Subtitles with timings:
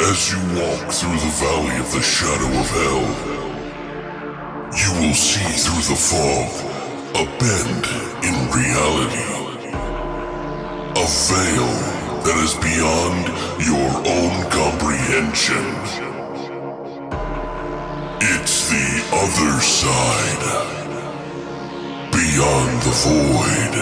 [0.00, 3.06] As you walk through the valley of the shadow of hell,
[4.70, 6.50] you will see through the fog
[7.16, 7.84] a bend
[8.22, 9.28] in reality.
[10.94, 11.72] A veil
[12.22, 13.26] that is beyond
[13.58, 15.66] your own comprehension.
[18.20, 20.44] It's the other side.
[22.12, 23.74] Beyond the void.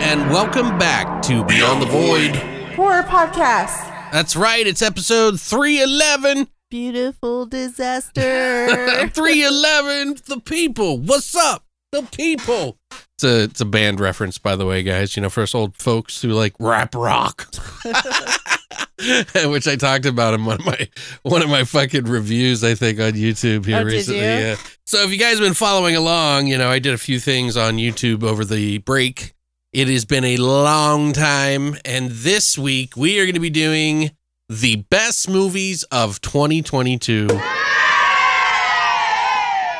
[0.00, 2.36] And welcome back to Beyond the Void.
[2.74, 3.90] Horror podcast.
[4.12, 6.48] That's right, it's episode 311.
[6.70, 9.08] Beautiful disaster.
[9.08, 10.98] 311, the people.
[10.98, 12.78] What's up, the people?
[12.90, 15.16] It's a, it's a band reference, by the way, guys.
[15.16, 17.46] You know, for us old folks who like rap rock.
[19.46, 20.88] Which I talked about in one of my
[21.22, 24.20] one of my fucking reviews, I think, on YouTube here Oh, recently.
[24.20, 24.24] you?
[24.26, 24.56] Yeah.
[24.86, 27.56] So if you guys have been following along, you know, I did a few things
[27.56, 29.32] on YouTube over the break.
[29.74, 34.12] It has been a long time, and this week we are going to be doing
[34.48, 37.26] the best movies of 2022.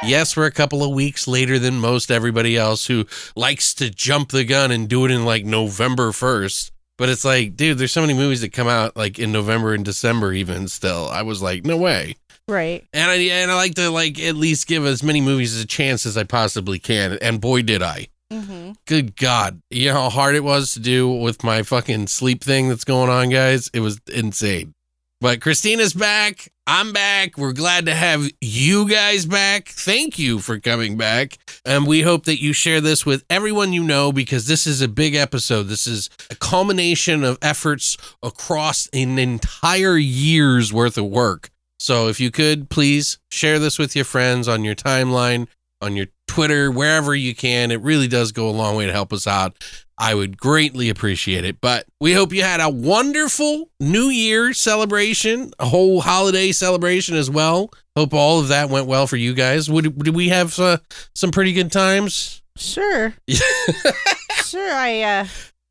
[0.03, 3.07] Yes, we're a couple of weeks later than most everybody else who
[3.37, 6.73] likes to jump the gun and do it in like November 1st.
[6.99, 9.85] But it's like, dude, there's so many movies that come out like in November and
[9.85, 11.09] December even still.
[11.09, 12.17] I was like, no way.
[12.49, 12.85] right.
[12.93, 16.05] And I and I like to like at least give as many movies a chance
[16.05, 17.17] as I possibly can.
[17.23, 18.09] And boy did I.
[18.35, 18.73] Mm-hmm.
[18.87, 19.63] Good God.
[19.71, 23.09] You know how hard it was to do with my fucking sleep thing that's going
[23.09, 23.71] on, guys?
[23.73, 24.75] It was insane.
[25.21, 26.49] But Christina's back.
[26.67, 27.39] I'm back.
[27.39, 29.69] We're glad to have you guys back.
[29.69, 31.39] Thank you for coming back.
[31.65, 34.89] And we hope that you share this with everyone you know because this is a
[34.89, 35.65] big episode.
[35.65, 41.51] This is a culmination of efforts across an entire year's worth of work.
[41.79, 45.49] So if you could, please share this with your friends on your timeline,
[45.81, 47.71] on your Twitter, wherever you can.
[47.71, 49.63] It really does go a long way to help us out.
[49.97, 51.61] I would greatly appreciate it.
[51.61, 57.31] But we hope you had a wonderful New Year celebration, a whole holiday celebration as
[57.31, 57.71] well.
[57.97, 59.71] Hope all of that went well for you guys.
[59.71, 60.79] Would did we have uh,
[61.15, 62.43] some pretty good times?
[62.57, 63.15] Sure.
[63.29, 64.73] sure.
[64.73, 65.27] I uh,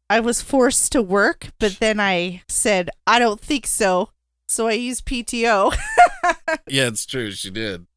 [0.09, 4.09] I was forced to work, but then I said I don't think so.
[4.47, 5.75] So I used PTO.
[6.67, 7.31] yeah, it's true.
[7.31, 7.87] She did.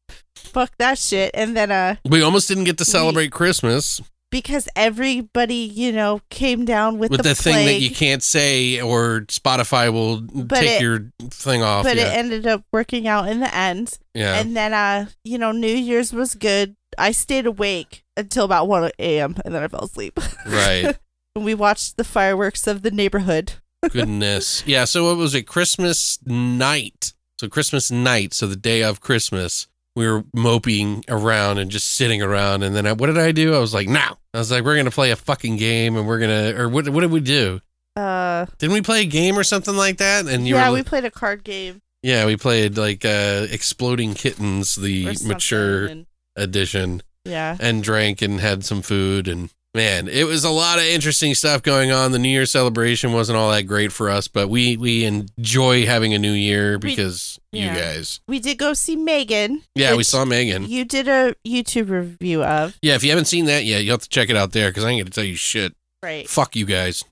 [0.47, 1.31] Fuck that shit.
[1.33, 6.65] And then uh, We almost didn't get to celebrate Christmas because everybody, you know, came
[6.65, 10.69] down with, with the, the, thing that you can't say, or Spotify will But take
[10.79, 11.83] it- your thing off.
[11.83, 13.97] But yeah, it ended up working out in the end.
[14.13, 14.39] yeah.
[14.39, 16.75] And then uh, you know, New Year's was good.
[16.97, 19.35] I stayed awake until about one a.m.
[19.45, 20.19] and then I fell asleep.
[20.47, 20.97] right.
[21.35, 23.53] and we watched the fireworks of the neighborhood.
[23.89, 24.63] Goodness.
[24.65, 24.85] Yeah.
[24.85, 25.43] So what was it?
[25.43, 27.13] Christmas night.
[27.39, 28.33] So Christmas night.
[28.33, 32.61] So the day of Christmas, we were moping around and just sitting around.
[32.61, 33.55] And then I, what did I do?
[33.55, 33.99] I was like, no.
[34.33, 36.87] I was like, we're gonna play a fucking game, and we're gonna, or what?
[36.89, 37.59] What did we do?
[37.95, 40.27] Uh, Didn't we play a game or something like that?
[40.27, 41.81] And you yeah, were, we played a card game.
[42.03, 46.05] yeah, we played like uh, Exploding Kittens, the mature and-
[46.35, 47.01] edition.
[47.25, 47.57] yeah.
[47.59, 51.61] and drank and had some food and man it was a lot of interesting stuff
[51.61, 55.03] going on the new year celebration wasn't all that great for us but we we
[55.03, 57.75] enjoy having a new year We- because you yeah.
[57.75, 59.61] guys We did go see Megan.
[59.75, 62.77] yeah we saw megan You did a YouTube review of.
[62.81, 64.83] yeah if you haven't seen that yet you have to check it out there because
[64.83, 66.29] i ain't gonna tell you shit Right.
[66.29, 67.03] fuck you guys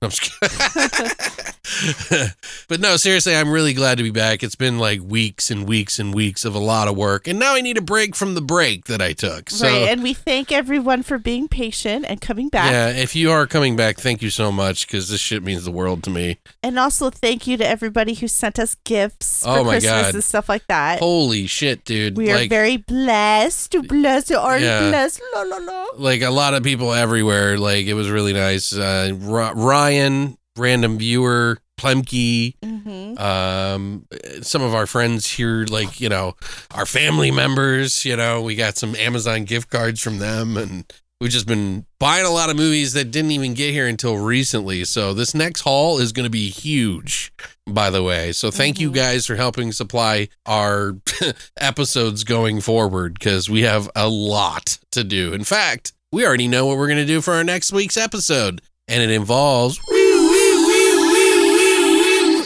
[2.68, 5.98] but no seriously i'm really glad to be back it's been like weeks and weeks
[5.98, 8.40] and weeks of a lot of work and now i need a break from the
[8.40, 9.88] break that i took so right.
[9.88, 12.70] And we thank everyone for being patient and coming back.
[12.70, 15.70] Yeah, if you are coming back, thank you so much because this shit means the
[15.70, 16.38] world to me.
[16.62, 20.14] And also thank you to everybody who sent us gifts Oh for my Christmas God.
[20.14, 20.98] and stuff like that.
[20.98, 22.16] Holy shit, dude!
[22.16, 23.76] we are very blessed.
[23.86, 24.88] Blessed are Yeah.
[24.88, 25.20] blessed.
[25.34, 25.86] La la la.
[25.96, 27.56] like a lot of people everywhere.
[27.58, 28.75] Like it was really nice.
[28.78, 29.12] Uh,
[29.54, 33.18] Ryan, random viewer, Plemke, Mm-hmm.
[33.18, 34.06] um,
[34.42, 36.34] some of our friends here, like you know,
[36.72, 38.04] our family members.
[38.04, 40.90] You know, we got some Amazon gift cards from them, and
[41.20, 44.84] we've just been buying a lot of movies that didn't even get here until recently.
[44.84, 47.32] So this next haul is going to be huge.
[47.66, 48.30] by the way.
[48.32, 50.96] So thank you guys for helping supply our
[51.58, 55.32] episodes going forward because we have a lot to do.
[55.32, 58.62] In fact, we already know what we're going to do for our next week's episode,
[58.88, 59.78] and it involves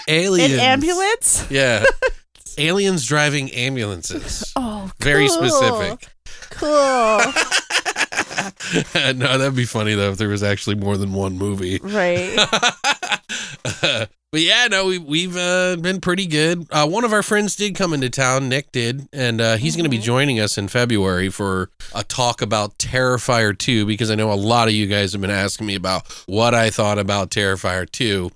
[0.08, 0.54] aliens.
[0.54, 1.48] An ambulance?
[1.48, 1.84] Yeah.
[2.58, 4.52] aliens driving ambulances.
[4.56, 6.08] Oh, Very specific.
[6.50, 7.20] Cool.
[8.94, 11.78] no, that'd be funny though if there was actually more than one movie.
[11.82, 12.36] right.
[14.32, 16.66] but yeah, no, we, we've uh, been pretty good.
[16.70, 18.48] Uh, one of our friends did come into town.
[18.48, 22.42] Nick did, and uh, he's going to be joining us in February for a talk
[22.42, 25.74] about Terrifier 2 because I know a lot of you guys have been asking me
[25.74, 28.30] about what I thought about Terrifier 2,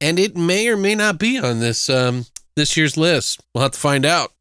[0.00, 2.26] and it may or may not be on this um,
[2.56, 3.40] this year's list.
[3.54, 4.32] We'll have to find out.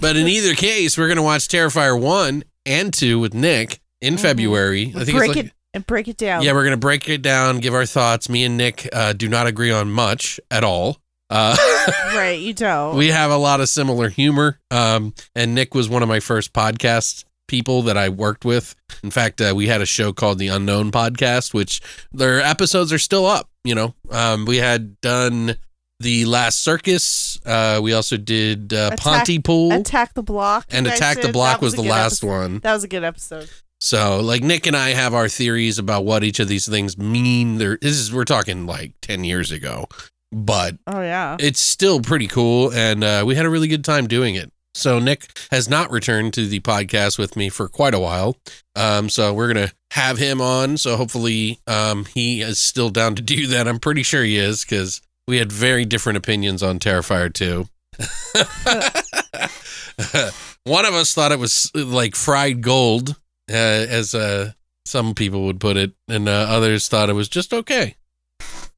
[0.00, 4.14] But in either case, we're going to watch Terrifier 1 and 2 with Nick in
[4.16, 4.20] Mhm.
[4.20, 4.92] February.
[4.96, 6.42] I think it's break like it and break it down.
[6.42, 8.28] yeah, we're gonna break it down, give our thoughts.
[8.28, 10.98] Me and Nick uh, do not agree on much at all.
[11.30, 11.56] Uh,
[12.14, 12.38] right.
[12.38, 12.96] You don't.
[12.96, 14.60] we have a lot of similar humor.
[14.70, 18.74] Um, and Nick was one of my first podcast people that I worked with.
[19.02, 21.80] In fact, uh, we had a show called the Unknown Podcast, which
[22.12, 23.48] their episodes are still up.
[23.64, 25.56] You know, um, we had done
[26.00, 27.40] the Last Circus.
[27.44, 29.72] Uh, we also did uh, Attack- Pontypool.
[29.72, 30.66] Attack the block.
[30.70, 31.32] and Attack the.
[31.32, 32.26] Block That was, the last episode.
[32.28, 32.58] one.
[32.60, 33.48] That was a good episode.
[33.84, 37.58] So, like Nick and I have our theories about what each of these things mean.
[37.58, 39.88] There, this is we're talking like ten years ago,
[40.32, 41.36] but Oh yeah.
[41.38, 44.50] it's still pretty cool, and uh, we had a really good time doing it.
[44.74, 48.38] So Nick has not returned to the podcast with me for quite a while.
[48.74, 50.78] Um, so we're gonna have him on.
[50.78, 53.68] So hopefully, um, he is still down to do that.
[53.68, 57.68] I'm pretty sure he is because we had very different opinions on Terrifier 2.
[60.64, 63.16] One of us thought it was like fried gold,
[63.50, 64.52] uh, as uh,
[64.84, 67.96] some people would put it, and uh, others thought it was just okay.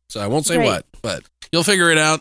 [0.09, 0.67] So I won't say Right.
[0.67, 2.21] what, but you'll figure it out.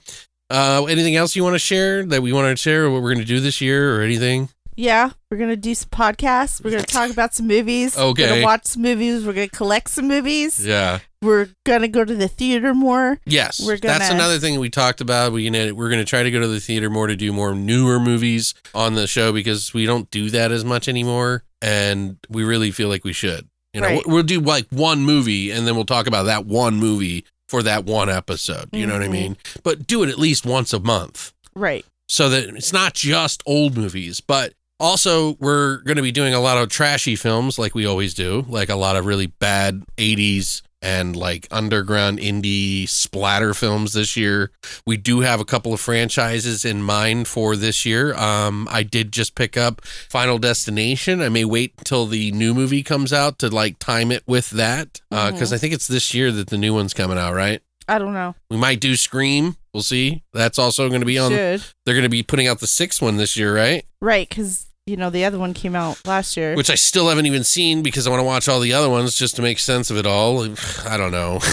[0.49, 3.13] Uh, anything else you want to share that we want to share, or what we're
[3.13, 4.49] going to do this year, or anything?
[4.77, 6.61] Yeah, we're gonna do some podcasts.
[6.61, 7.95] We're gonna talk about some movies.
[7.95, 8.27] We're Okay.
[8.27, 9.23] gonna watch some movies.
[9.25, 10.65] We're gonna collect some movies.
[10.65, 10.99] Yeah.
[11.21, 13.17] We're gonna go to the theater more.
[13.25, 15.31] Yes, We're that's gonna- another thing we talked about.
[15.31, 18.53] We we're gonna try to go to the theater more to do more newer movies
[18.73, 22.87] on the show because we don't do that as much anymore, and we really feel
[22.89, 23.47] like we should.
[23.73, 24.07] You know, Right.
[24.07, 27.83] we'll do like one movie, and then we'll talk about that one movie for that
[27.85, 28.69] one episode.
[28.71, 29.11] You know what I Mhm.
[29.11, 29.37] mean?
[29.63, 31.85] But do it at least once a month Right.
[32.07, 36.39] so that it's not just old movies, but also we're going to be doing a
[36.39, 40.61] lot of trashy films like we always do, like a lot of really bad 80s
[40.85, 44.51] and like underground indie splatter films this year.
[44.85, 48.13] We do have a couple of franchises in mind for this year.
[48.15, 51.21] Um I did just pick up Final Destination.
[51.21, 55.01] I may wait until the new movie comes out to like time it with that
[55.11, 57.61] uh cuz I think it's this year that the new one's coming out, right?
[57.87, 58.35] I don't know.
[58.49, 59.57] We might do Scream.
[59.73, 60.23] We'll see.
[60.33, 61.63] That's also going to be on Should.
[61.85, 63.85] they're going to be putting out the sixth one this year, right?
[64.01, 66.55] Right, because you know the other one came out last year.
[66.55, 69.15] Which I still haven't even seen because I want to watch all the other ones
[69.15, 70.43] just to make sense of it all.
[70.87, 71.39] I don't know.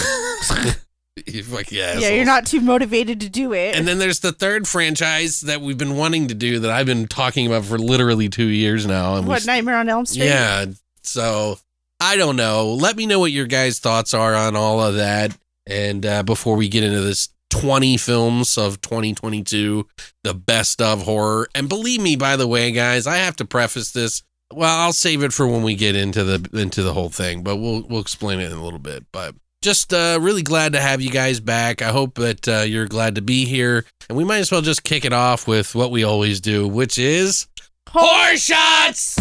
[1.27, 2.11] You fucking yeah, assholes.
[2.11, 3.75] you're not too motivated to do it.
[3.75, 7.07] And then there's the third franchise that we've been wanting to do that I've been
[7.07, 9.15] talking about for literally two years now.
[9.15, 10.25] And we what Nightmare on Elm Street?
[10.25, 10.65] Yeah.
[11.03, 11.59] So
[11.99, 12.73] I don't know.
[12.73, 15.37] Let me know what your guys' thoughts are on all of that.
[15.67, 19.87] And uh, before we get into this 20 films of 2022,
[20.23, 21.47] the best of horror.
[21.53, 24.23] And believe me, by the way, guys, I have to preface this.
[24.51, 27.57] Well, I'll save it for when we get into the into the whole thing, but
[27.57, 29.05] we'll we'll explain it in a little bit.
[29.11, 31.81] But just uh, really glad to have you guys back.
[31.81, 34.83] I hope that uh, you're glad to be here, and we might as well just
[34.83, 37.47] kick it off with what we always do, which is
[37.89, 39.17] horror shots.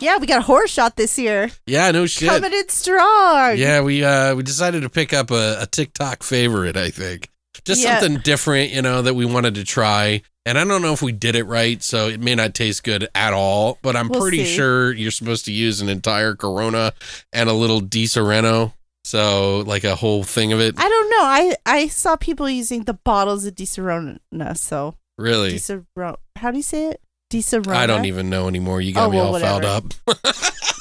[0.00, 1.50] Yeah, we got a horror shot this year.
[1.66, 2.28] Yeah, no shit.
[2.28, 3.56] Coming in strong.
[3.56, 7.28] Yeah, we uh we decided to pick up a, a TikTok favorite, I think.
[7.64, 7.98] Just Yeah.
[7.98, 10.22] something different, you know, that we wanted to try.
[10.46, 13.06] And I don't know if we did it right, so it may not taste good
[13.14, 14.54] at all, but I'm We'll pretty see.
[14.56, 16.94] sure you're supposed to use an entire Corona
[17.34, 18.72] and a little Di Sereno.
[19.04, 20.74] So like a whole thing of it.
[20.78, 21.22] I don't know.
[21.22, 24.18] I I saw people using the bottles of Di Serona.
[24.56, 25.54] So Di Really?
[25.58, 26.16] Serona.
[26.36, 27.00] How do you say it?
[27.32, 28.80] I don't even know anymore.
[28.80, 29.84] You got Oh, me well, all fouled up.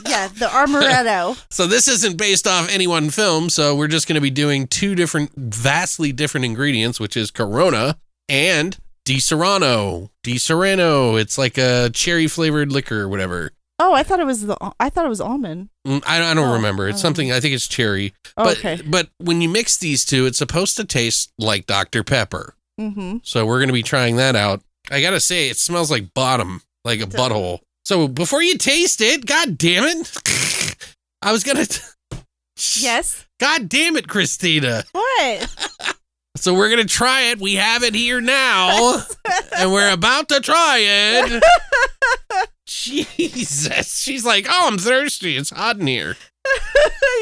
[0.05, 1.37] Yeah, the Armoretto.
[1.51, 4.65] So this isn't based off any one film, so we're just going to be doing
[4.67, 7.97] two different, vastly different ingredients, which is Corona
[8.29, 10.09] and Di Serrano.
[10.23, 11.17] Di Serrano.
[11.17, 13.51] It's like a cherry flavored liquor or whatever.
[13.79, 14.55] oh, I thought it was the.
[14.79, 15.69] I thought it was almond.
[15.85, 16.87] Mm, I, I don't Oh, remember.
[16.87, 17.01] It's oh.
[17.01, 17.31] something.
[17.31, 18.13] I think it's cherry.
[18.37, 18.79] Oh, But okay.
[18.85, 22.55] but when you mix these two, it's supposed to taste like Dr Pepper.
[22.79, 23.17] Mm-hmm.
[23.23, 24.61] So we're going to be trying that out.
[24.91, 27.59] I gotta say, it smells like bottom, like a butthole.
[27.85, 30.85] So before you taste it, god damn it.
[31.21, 31.81] I was gonna t-
[32.79, 33.25] Yes.
[33.39, 34.83] God damn it, Christina.
[34.91, 35.73] What?
[36.39, 37.39] So we're gonna try it.
[37.39, 39.01] We have it here now.
[39.57, 41.43] and we're about to try it.
[42.67, 43.99] Jesus.
[43.99, 45.35] She's like, oh, I'm thirsty.
[45.35, 46.15] It's hot in here.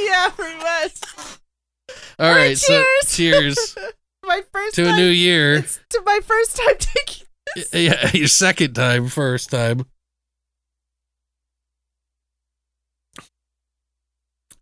[0.06, 0.92] yeah, pretty much.
[2.20, 3.16] All All right, right, so cheers.
[3.16, 3.78] cheers
[4.26, 5.62] My first to a new year.
[5.62, 7.25] To my first time taking.
[7.74, 9.86] Yeah, your second time, first time.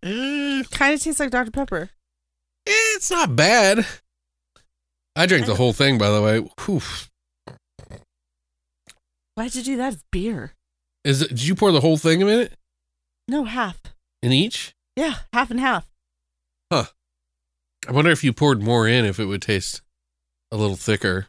[0.04, 1.90] Eh, Kind of tastes like Dr Pepper.
[2.66, 3.86] it's not bad.
[5.16, 6.40] I drank the whole thing, by the way.
[6.40, 6.82] Whew.
[9.36, 9.94] Why'd you do that?
[9.94, 10.54] It's beer.
[11.04, 11.30] Is it?
[11.30, 12.54] Did you pour the whole thing in it?
[13.28, 13.80] No, half.
[14.22, 14.74] In each?
[14.96, 15.88] Yeah, half and half.
[16.72, 16.86] Huh.
[17.88, 19.82] I wonder if you poured more in, if it would taste
[20.52, 21.28] a little thicker.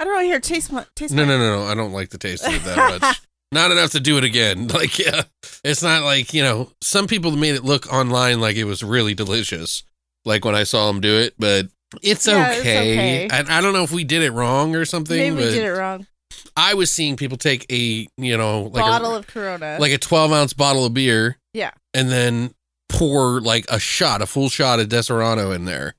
[0.00, 0.24] I don't know.
[0.24, 1.12] Here, taste my taste.
[1.14, 1.66] No, my- no, no, no.
[1.70, 3.20] I don't like the taste of it that much.
[3.52, 4.68] Not enough to do it again.
[4.72, 5.22] Like, yeah,
[5.62, 6.70] it's not like you know.
[6.80, 9.82] Some people made it look online like it was really delicious.
[10.24, 11.66] Like when I saw them do it, but
[12.02, 13.26] it's Yeah, it's okay.
[13.26, 13.28] okay.
[13.30, 15.18] I, I don't know if we did it wrong or something.
[15.18, 16.06] Maybe we did it wrong.
[16.56, 19.76] I was seeing people take a you know like Bottle a, of Corona.
[19.80, 21.72] like a twelve ounce bottle of beer, Yeah.
[21.92, 22.54] and then
[22.88, 25.94] pour like a shot, a full shot of Deserano in there,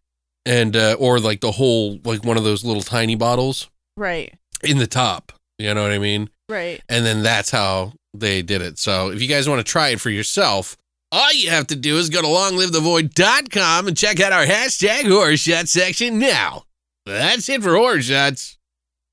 [0.45, 3.69] and uh, or like the whole like one of those little tiny bottles
[4.01, 5.31] right, in the top.
[5.57, 6.29] You know what I mean?
[6.49, 6.81] right.
[6.89, 8.77] and then that's how they did it.
[8.77, 10.75] So if you guys want to try it for yourself,
[11.11, 15.37] all you have to do is go to longlivethevoid.com and check out our hashtag horror
[15.37, 16.63] shot section now.
[17.05, 18.57] That's it for horror shots.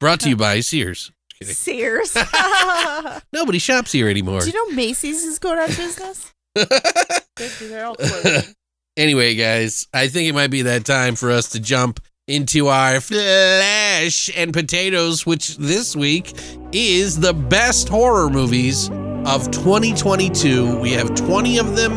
[0.01, 1.11] Brought to you by Sears.
[1.43, 2.17] Sears.
[3.33, 4.41] Nobody shops here anymore.
[4.41, 6.33] Do you know Macy's is going out of business?
[7.61, 8.55] They're, all closed.
[8.97, 13.01] anyway, guys, I think it might be that time for us to jump into our
[13.01, 16.35] flesh and potatoes, which this week
[16.73, 18.91] is the best horror movies
[19.27, 20.79] of 2022.
[20.79, 21.93] We have 20 of them.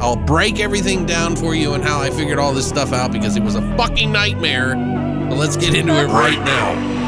[0.00, 3.36] I'll break everything down for you and how I figured all this stuff out because
[3.36, 4.74] it was a fucking nightmare.
[5.28, 7.03] But let's get into it right now.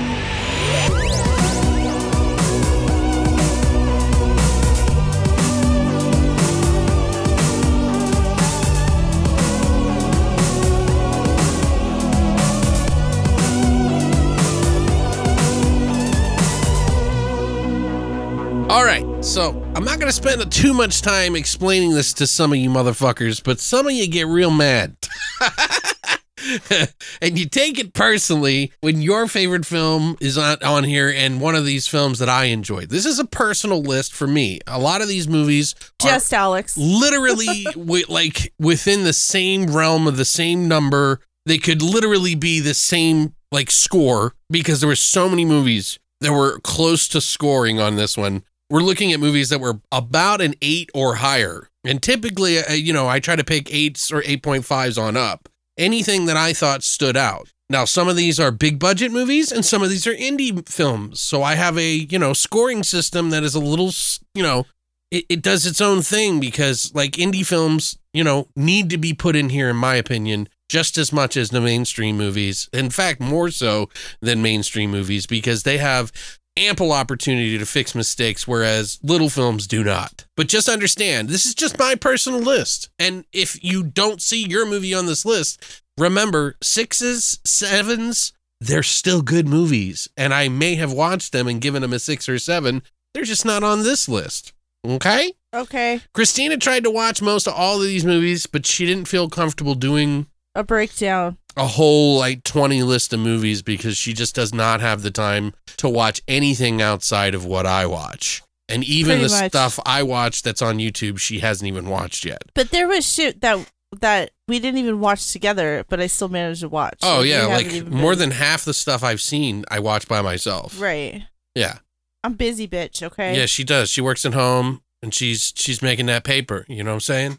[18.77, 22.53] All right, so I'm not going to spend too much time explaining this to some
[22.53, 24.99] of you motherfuckers, but some of you get real mad.
[27.23, 31.55] and you take it personally when your favorite film is on, on here and one
[31.55, 32.91] of these films that I enjoyed.
[32.91, 34.61] This is a personal list for me.
[34.67, 36.77] A lot of these movies Just Alex.
[36.77, 41.21] literally wi- like within the same realm of the same number.
[41.47, 46.33] They could literally be the same like score because there were so many movies that
[46.33, 48.43] were close to scoring on this one.
[48.69, 51.69] We're looking at movies that were about an eight or higher.
[51.85, 55.49] And typically, uh, you know, I try to pick eights or 8.5s on up.
[55.79, 57.53] Anything that I thought stood out.
[57.69, 61.21] Now, some of these are big budget movies and some of these are indie films.
[61.21, 63.91] So I have a, you know, scoring system that is a little,
[64.35, 64.67] you know,
[65.11, 69.13] it, it does its own thing because like indie films, you know, need to be
[69.13, 72.69] put in here, in my opinion, just as much as the mainstream movies.
[72.73, 73.89] In fact, more so
[74.21, 76.13] than mainstream movies because they have
[76.57, 80.27] ample opportunity to fix mistakes, whereas little films do not.
[80.37, 82.91] But just understand, this is just my personal list.
[82.99, 89.23] And if you don't see your movie on this list, remember sixes, sevens, they're still
[89.23, 90.09] good movies.
[90.17, 92.83] And I may have watched them and given them a six or seven.
[93.15, 94.53] They're just not on this list.
[94.87, 95.33] Okay?
[95.55, 96.01] Okay.
[96.15, 99.75] Christina tried to watch most of all of these movies, but she didn't feel comfortable
[99.75, 101.39] doing A breakdown.
[101.57, 105.55] A whole like 20 list of movies because she just does not have the time
[105.79, 108.43] to watch anything outside of what I watch.
[108.69, 109.51] And even Pretty the much.
[109.53, 112.43] stuff I watch that's on YouTube, she hasn't even watched yet.
[112.55, 113.71] But there was shit that
[114.01, 116.99] that we didn't even watch together, but I still managed to watch.
[117.03, 119.79] Oh we yeah, haven't like even more been- than half the stuff I've seen, I
[119.79, 120.81] watch by myself.
[120.81, 121.23] right.
[121.55, 121.79] Yeah.
[122.25, 123.03] I'm busy, bitch.
[123.05, 123.37] Okay.
[123.39, 123.89] Yeah, she does.
[123.89, 127.39] She works at home and she's she's making that paper, you know what I'm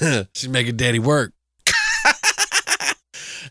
[0.34, 1.32] she's making daddy work.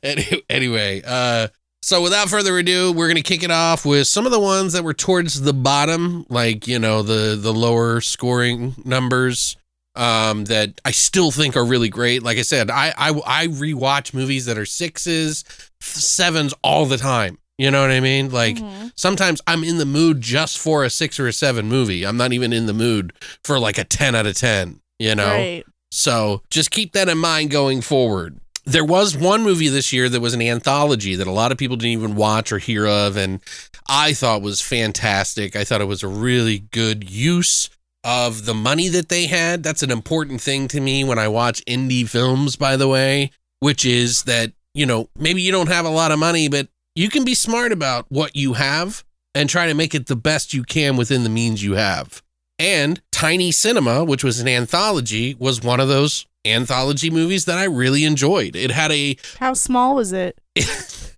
[0.06, 1.48] Any- anyway, uh
[1.82, 4.84] so without further ado, we're gonna kick it off with some of the ones that
[4.84, 9.56] were towards the bottom, like you know the the lower scoring numbers,
[9.96, 12.24] um, that I still think are really great.
[12.24, 15.44] Like I said, I I I rewatch movies that are sixes,
[15.80, 17.38] sevens all the time.
[17.58, 18.32] You know what I mean?
[18.32, 18.92] Like Mhm.
[18.96, 22.06] sometimes I'm in the mood just for a six or a seven movie.
[22.06, 23.14] I'm not even in the mood
[23.46, 24.82] for like a ten out of ten.
[25.00, 25.28] You know.
[25.28, 25.64] Right.
[25.92, 28.40] So just keep that in mind going forward.
[28.65, 31.77] There was one movie this year that was an anthology that a lot of people
[31.77, 33.39] didn't even watch or hear of, and
[33.88, 35.55] I thought was fantastic.
[35.55, 37.69] I thought it was a really good use
[38.03, 39.63] of the money that they had.
[39.63, 43.86] That's an important thing to me when I watch indie films, by the way, which
[43.86, 47.24] is that, you know, maybe you don't have a lot of money, but you can
[47.24, 49.03] be smart about what you have
[49.34, 52.22] and try to make it the best you can within the means you have.
[52.57, 57.66] And Tiny Cinema, which was an anthology, was one of those anthology movies that I
[57.66, 58.56] really enjoyed.
[58.56, 60.40] It had a How small was it?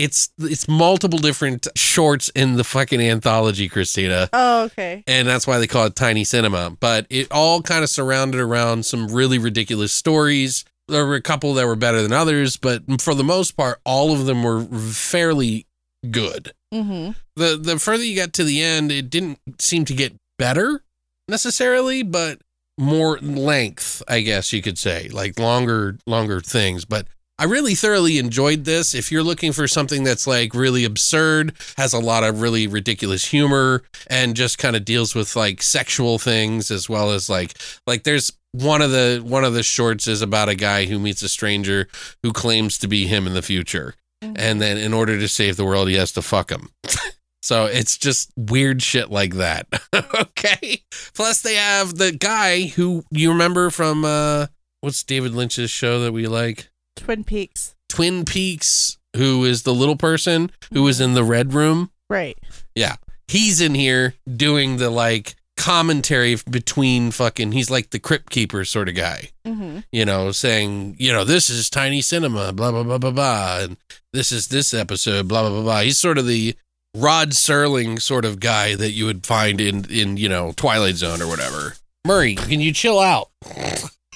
[0.00, 4.28] it's it's multiple different shorts in the fucking anthology, Christina.
[4.32, 5.04] Oh, okay.
[5.06, 6.76] And that's why they call it Tiny Cinema.
[6.80, 10.64] But it all kind of surrounded around some really ridiculous stories.
[10.88, 14.12] There were a couple that were better than others, but for the most part, all
[14.12, 15.66] of them were fairly
[16.10, 16.52] good.
[16.72, 17.12] Mm-hmm.
[17.36, 20.82] The the further you got to the end, it didn't seem to get better
[21.28, 22.40] necessarily, but
[22.80, 26.84] more length, I guess you could say, like longer longer things.
[26.84, 27.06] But
[27.38, 28.94] I really thoroughly enjoyed this.
[28.94, 33.26] If you're looking for something that's like really absurd, has a lot of really ridiculous
[33.26, 37.54] humor, and just kind of deals with like sexual things as well as like
[37.86, 41.22] like there's one of the one of the shorts is about a guy who meets
[41.22, 41.86] a stranger
[42.22, 44.34] who claims to be him in the future, mm-hmm.
[44.36, 46.70] and then in order to save the world, he has to fuck him.
[47.42, 49.66] So it's just weird shit like that.
[49.94, 50.82] okay.
[51.14, 54.46] Plus they have the guy who you remember from uh
[54.80, 56.68] what's David Lynch's show that we like?
[56.96, 57.74] Twin Peaks.
[57.88, 61.90] Twin Peaks, who is the little person who was in the red room.
[62.08, 62.38] Right.
[62.74, 62.96] Yeah.
[63.28, 68.88] He's in here doing the like commentary between fucking he's like the crypt keeper sort
[68.88, 69.30] of guy.
[69.46, 69.80] Mm-hmm.
[69.92, 73.58] You know, saying, you know, this is tiny cinema, blah blah blah blah blah.
[73.60, 73.76] And
[74.12, 75.80] this is this episode, blah blah blah blah.
[75.80, 76.54] He's sort of the
[76.96, 81.22] Rod Serling sort of guy that you would find in in you know Twilight Zone
[81.22, 81.74] or whatever.
[82.06, 83.30] Murray, can you chill out?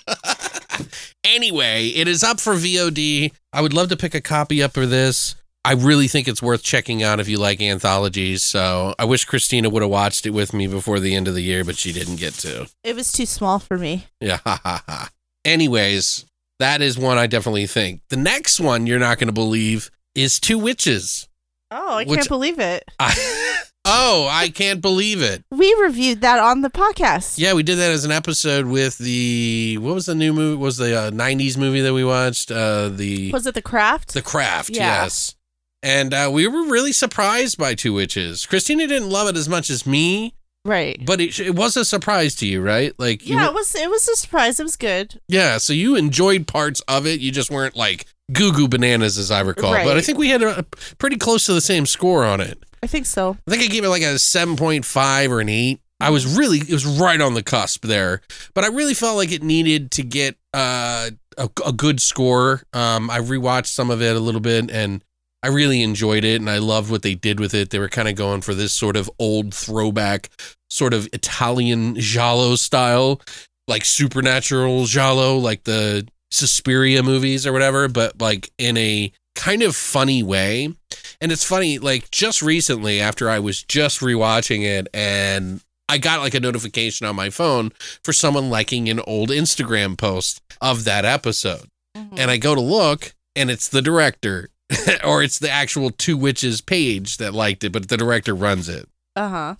[1.25, 3.33] anyway, it is up for VOD.
[3.53, 5.35] I would love to pick a copy up for this.
[5.67, 8.43] I really think it's worth checking out if you like anthologies.
[8.43, 11.43] So I wish Christina would have watched it with me before the end of the
[11.43, 12.69] year, but she didn't get to.
[12.83, 14.07] It was too small for me.
[14.21, 15.11] Yeah, ha ha ha.
[15.45, 16.27] Anyways,
[16.59, 18.01] that is one I definitely think.
[18.11, 21.29] The next one you're not going to believe is Two Witches.
[21.77, 22.85] Oh, I can't believe it.
[23.01, 25.43] I, oh, I can't believe it.
[25.51, 27.37] We reviewed that on the podcast.
[27.37, 30.57] Yeah, we did that as an episode with the what was the new movie?
[30.57, 32.53] Was the uh, '90s movie that we watched?
[32.53, 34.15] Uh, the Was it The Craft?
[34.15, 34.71] The Craft.
[34.71, 35.03] Yeah.
[35.03, 35.35] Yes,
[35.83, 38.47] and uh, we were really surprised by Two Witches.
[38.47, 40.35] Christina didn't love it as much as me,
[40.65, 40.99] right.
[41.05, 42.93] but it, it was a surprise to you, right?
[42.99, 44.59] Like, you Yeah, were- it was it was a surprise.
[44.61, 45.21] It was good.
[45.29, 45.59] yeah.
[45.59, 47.21] So you enjoyed parts of it.
[47.21, 49.73] You just weren't like goo goo bananas, as I recall.
[49.73, 50.63] But I think we had a, a
[50.99, 52.59] pretty close to the same score on it.
[52.83, 53.37] I think so.
[53.47, 55.81] I think I gave it like a 7.5 or an 8.
[56.01, 58.21] I was really, it was right on the cusp there.
[58.53, 62.63] But I really felt like it needed to get uh, a, a good score.
[62.75, 65.03] Um, I rewatched some of it a little bit and
[65.45, 67.69] I really enjoyed it and I loved what they did with it.
[67.69, 70.31] They were kind of going for this sort of old throwback,
[70.71, 73.21] sort of Italian giallo style,
[73.69, 79.77] like supernatural giallo, like the Suspiria movies or whatever, but like in a kind of
[79.77, 80.75] funny way.
[81.21, 86.21] And it's funny, like just recently after I was just rewatching it and I got
[86.21, 87.71] like a notification on my phone
[88.03, 91.69] for someone liking an old Instagram post of that episode.
[91.95, 92.17] Mm-hmm.
[92.17, 94.49] And I go to look and it's the director
[95.05, 98.89] or it's the actual Two Witches page that liked it, but the director runs it.
[99.17, 99.55] Uh huh.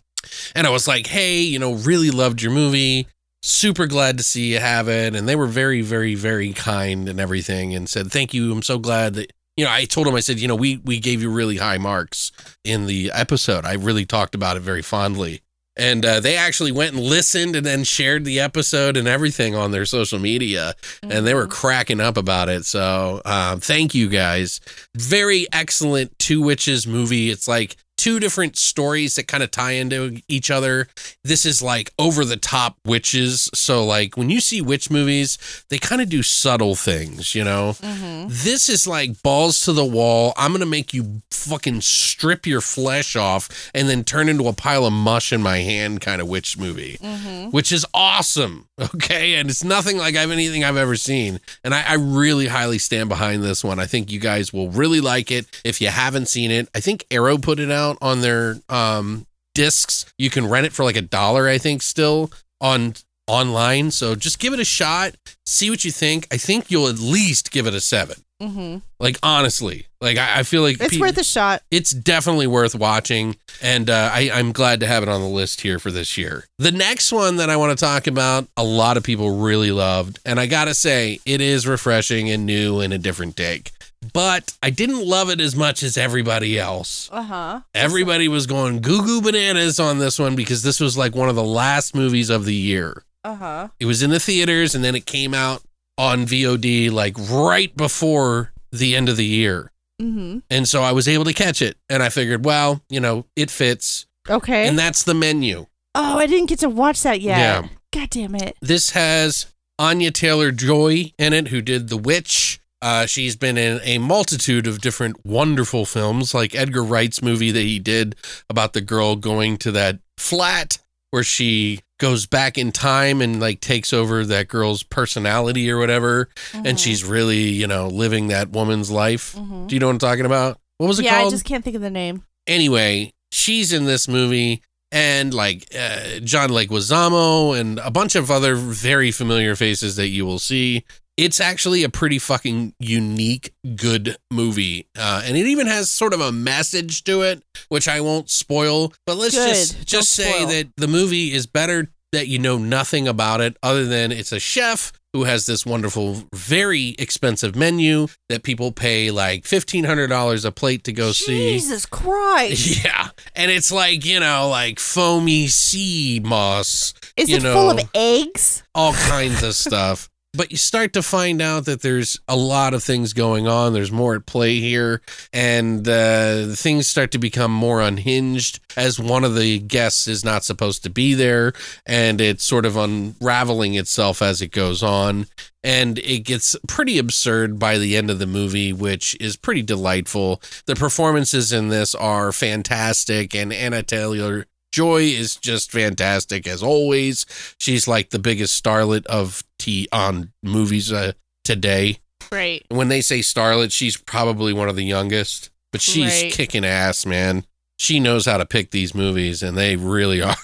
[0.55, 3.07] And I was like, hey, you know, really loved your movie.
[3.43, 5.15] Super glad to see you have it.
[5.15, 8.51] And they were very, very, very kind and everything and said, thank you.
[8.51, 10.99] I'm so glad that, you know, I told them, I said, you know, we, we
[10.99, 12.33] gave you really high marks
[12.65, 13.67] in the episode.
[13.67, 15.43] I really talked about it very fondly.
[15.77, 19.73] And uh, they actually went and listened and then shared the episode and everything on
[19.73, 20.75] their social media.
[21.03, 22.65] And they were cracking up about it.
[22.65, 24.61] So um, thank you guys.
[24.95, 27.31] Very excellent Two Witches movie.
[27.31, 30.89] It's like two different stories that kind of tie into each other.
[31.23, 33.49] This is like over the top witches.
[33.55, 37.75] So, like, when you see witch movies, they kind of do subtle things, you know?
[37.81, 38.29] Mm-hmm.
[38.29, 40.33] This is like balls to the wall.
[40.37, 44.53] I'm going to make you fucking strip your flesh off and then turn into a
[44.53, 47.51] pile of mush in my hand kind of witch movie, Mm-hmm.
[47.51, 48.67] which is awesome.
[48.97, 49.37] Okay.
[49.37, 51.39] And it's nothing like I've anything I've ever seen.
[51.63, 53.79] And I, I really highly stand behind this one.
[53.79, 55.47] I think you guys will really like it.
[55.65, 60.07] If you haven't seen it, I think Arrow put it out on their um, discs.
[60.19, 62.95] You can rent it for like a dollar, I think, still on
[63.27, 63.91] online.
[63.91, 65.15] So just give it a shot,
[65.47, 66.27] see what you think.
[66.33, 68.17] I think you'll at least give it a seven.
[68.43, 68.79] Mm-hmm.
[69.01, 71.63] Like honestly, like I, I feel like It's pe- worth a shot.
[71.71, 75.61] it's definitely worth watching, and uh, I, I'm glad to have it on the list
[75.63, 76.45] here for this year.
[76.59, 80.19] The next one that I want to talk about, a lot of people really loved,
[80.27, 83.71] and I gotta say, it is refreshing and new and a different take.
[84.13, 87.09] But I didn't love it as much as everybody else.
[87.13, 87.61] Uh huh.
[87.75, 91.37] Everybody was going goo goo bananas on this one because this was like one of
[91.37, 93.03] the last movies of the year.
[93.25, 93.69] Uh huh.
[93.81, 95.63] It was in the theaters and then it came out
[95.97, 99.71] on VOD like right before the end of the year.
[100.03, 100.41] Mm-hmm.
[100.51, 103.51] And so I was able to catch it and I figured, well, you know, it
[103.51, 104.07] fits.
[104.29, 104.67] Okay.
[104.67, 105.67] And that's the menu.
[105.95, 107.39] oh, I didn't get to watch that yet.
[107.39, 107.69] Yeah.
[107.93, 108.57] God damn it.
[108.61, 109.47] This has
[109.79, 112.61] Anya Taylor Joy in it, who did The Witch.
[112.83, 117.61] Uh, she's been in a multitude of different wonderful films, like Edgar Wright's movie that
[117.61, 118.15] he did
[118.51, 120.79] about the girl going to that flat
[121.11, 126.29] where she goes back in time and like takes over that girl's personality or whatever.
[126.51, 126.67] Mm-hmm.
[126.67, 129.35] And she's really, you know, living that woman's life.
[129.35, 129.69] Mhm.
[129.69, 130.59] Do you know what I'm talking about?
[130.79, 131.23] What was it yeah, called?
[131.23, 132.25] Yeah, I just can't think of the name.
[132.47, 134.61] anyway, she's in this movie,
[134.93, 140.27] and like uh, John Leguizamo and a bunch of other very familiar faces that you
[140.27, 140.85] will see.
[141.17, 146.21] It's actually a pretty fucking unique, good movie, uh, and it even has sort of
[146.21, 148.93] a message to it, which I won't spoil.
[149.07, 149.49] But let's Good.
[149.49, 150.47] just Don't just say spoil.
[150.49, 154.41] that the movie is better that you know nothing about it, other than it's a
[154.41, 160.45] chef who has this wonderful, very expensive menu that people pay like fifteen hundred dollars
[160.45, 161.53] a plate to go see.
[161.53, 162.83] Jesus Christ.
[162.85, 163.09] Yeah.
[163.37, 168.65] And it's like, you know, like foamy sea moss, Is you it full of eggs?
[168.75, 170.09] all kinds of stuff.
[170.37, 173.73] But you start to find out that there's a lot of things going on.
[173.73, 175.01] There's more at play here.
[175.33, 180.43] And uh, things start to become more unhinged as one of the guests is not
[180.43, 181.53] supposed to be there.
[181.87, 185.27] And it's sort of unraveling itself as it goes on.
[185.63, 190.43] And it gets pretty absurd by the end of the movie, which is pretty delightful.
[190.67, 193.35] The performances in this are fantastic.
[193.35, 197.27] And Anya Taylor Joy is just fantastic as always.
[197.59, 199.45] She's like the biggest starlet of
[199.93, 201.13] On movies uh,
[201.45, 201.99] today.
[202.33, 202.65] Right.
[202.69, 206.33] When they say starlet, she's probably one of the youngest, but she's Right.
[206.33, 207.45] kicking ass, man.
[207.79, 210.37] She knows how to pick these movies, and they really are.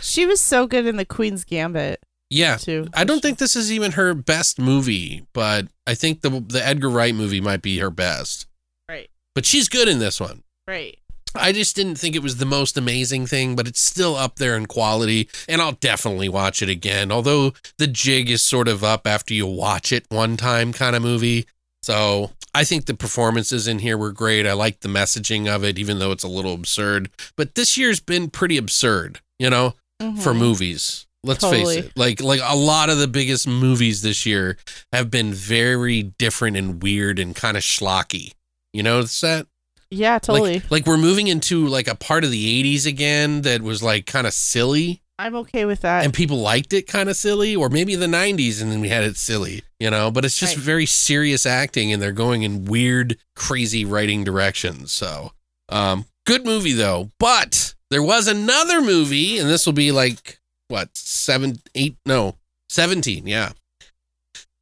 [0.00, 2.00] She was so good in the Queen's Gambit
[2.30, 2.56] yeah.
[2.56, 2.88] too.
[2.94, 6.88] I don't think this is even her best movie, but I think the the Edgar
[6.88, 8.46] Wright movie might be her best.
[8.88, 9.10] Right.
[9.34, 10.42] But she's good in this one.
[10.66, 10.98] Right.
[11.38, 14.56] I just didn't think it was the most amazing thing, but it's still up there
[14.56, 17.10] in quality, and I'll definitely watch it again.
[17.12, 21.02] Although the jig is sort of up after you watch it one time kind of
[21.02, 21.46] movie.
[21.82, 24.46] So I think the performances in here were great.
[24.46, 27.10] I like the messaging of it, even though it's a little absurd.
[27.36, 30.38] But this year's been pretty absurd, you know, for Mhm.
[30.38, 31.06] movies.
[31.24, 31.76] Let's Totally.
[31.76, 31.92] face it.
[31.96, 34.56] Like like a lot of the biggest movies this year
[34.92, 38.32] have been very different and weird and kind of schlocky.
[38.72, 39.46] You notice that?
[39.90, 40.54] Yeah, totally.
[40.60, 44.06] Like, like we're moving into like a part of the 80s again that was like
[44.06, 46.04] kind of silly I'm okay with that.
[46.04, 49.02] and people liked it kind of silly or maybe the 90s and then we had
[49.02, 50.64] it silly, you know, but it's just Right.
[50.64, 54.92] very serious acting and they're going in weird crazy writing directions.
[54.92, 55.32] So,
[55.70, 57.10] um good movie though.
[57.18, 62.36] But there was another movie and this will be like what, 7 8 no,
[62.68, 63.52] 17, yeah.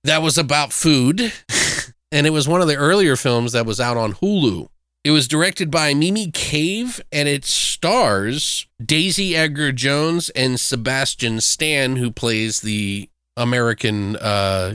[0.05, 1.33] That was about food.
[2.13, 4.69] and it was one of the earlier films that was out on Hulu.
[5.07, 11.95] It was directed by Mimi Cave and it stars Daisy Edgar Jones and Sebastian Stan,
[11.95, 14.75] who plays the American uh,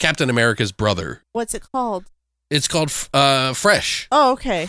[0.00, 1.22] Captain America's brother.
[1.32, 2.06] What's it called?
[2.50, 4.08] It's called uh, Fresh.
[4.10, 4.68] Oh, okay.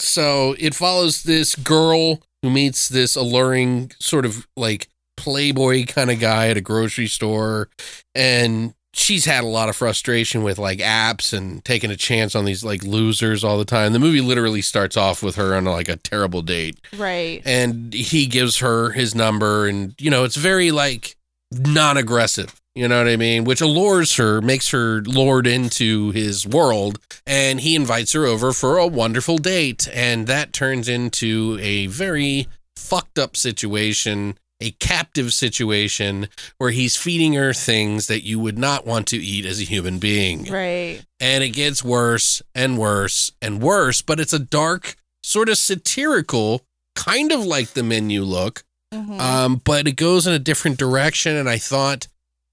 [0.00, 6.18] So it follows this girl who meets this alluring sort of like playboy kind of
[6.18, 7.68] guy at a grocery store
[8.12, 12.44] and she's had a lot of frustration with like apps and taking a chance on
[12.44, 13.92] these like losers all the time.
[13.92, 17.42] The movie literally starts off with her on like a terrible date Right.
[17.44, 21.16] and he gives her his number and you know it's very like
[21.52, 26.98] non-aggressive you know what i mean which allures her makes her lured into his world
[27.26, 32.46] and he invites her over for a wonderful date and that turns into a very
[32.76, 38.86] fucked up situation a captive situation where he's feeding her things that you would not
[38.86, 41.00] want to eat as a human being Right.
[41.20, 46.62] and it gets worse and worse and worse but it's a dark sort of satirical
[46.96, 49.20] kind of like the menu look Mhm.
[49.20, 52.08] um, but it goes in a different direction and i thought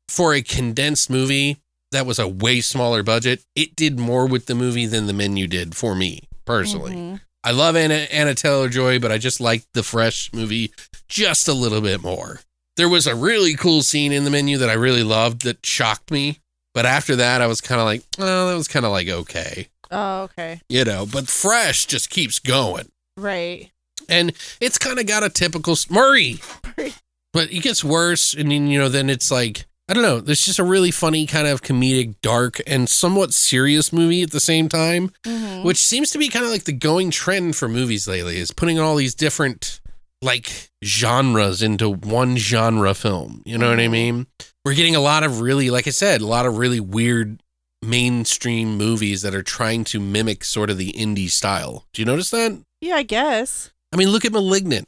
[0.10, 1.58] for a condensed movie
[1.92, 5.48] that was a way smaller budget it did more with the movie than the menu
[5.48, 7.22] did for me personally Mhm.
[7.44, 10.72] i love anna, anya taylor joy but i just liked the fresh movie
[11.08, 12.42] just a little bit more
[12.78, 16.12] There was a really cool scene in the menu that I really loved that shocked
[16.12, 16.40] me.
[16.74, 19.70] But after that, I was kind of like, oh, that was kind of like okay,
[19.92, 20.60] Oh, okay.
[20.68, 21.06] you know.
[21.06, 22.90] But Fresh just keeps going.
[23.16, 23.72] Right.
[24.10, 26.40] and it's kind of got a typical Murray,
[27.34, 30.20] but it gets worse, and then you know, then it's like I don't know.
[30.20, 34.40] There's just a really funny kind of comedic, dark, and somewhat serious movie at the
[34.40, 35.64] same time, Mhm.
[35.64, 38.38] which seems to be kind of like the going trend for movies lately.
[38.38, 39.80] Is putting all these different
[40.22, 43.42] like genres into one genre film.
[43.46, 44.28] You know what I mean?
[44.64, 47.42] We're getting a lot of really, like I said, a lot of really weird
[47.82, 51.86] mainstream movies that are trying to mimic sort of the indie style.
[51.94, 52.60] Do you notice that?
[52.82, 53.72] Yeah, I guess.
[53.94, 54.88] I mean, look at Malignant.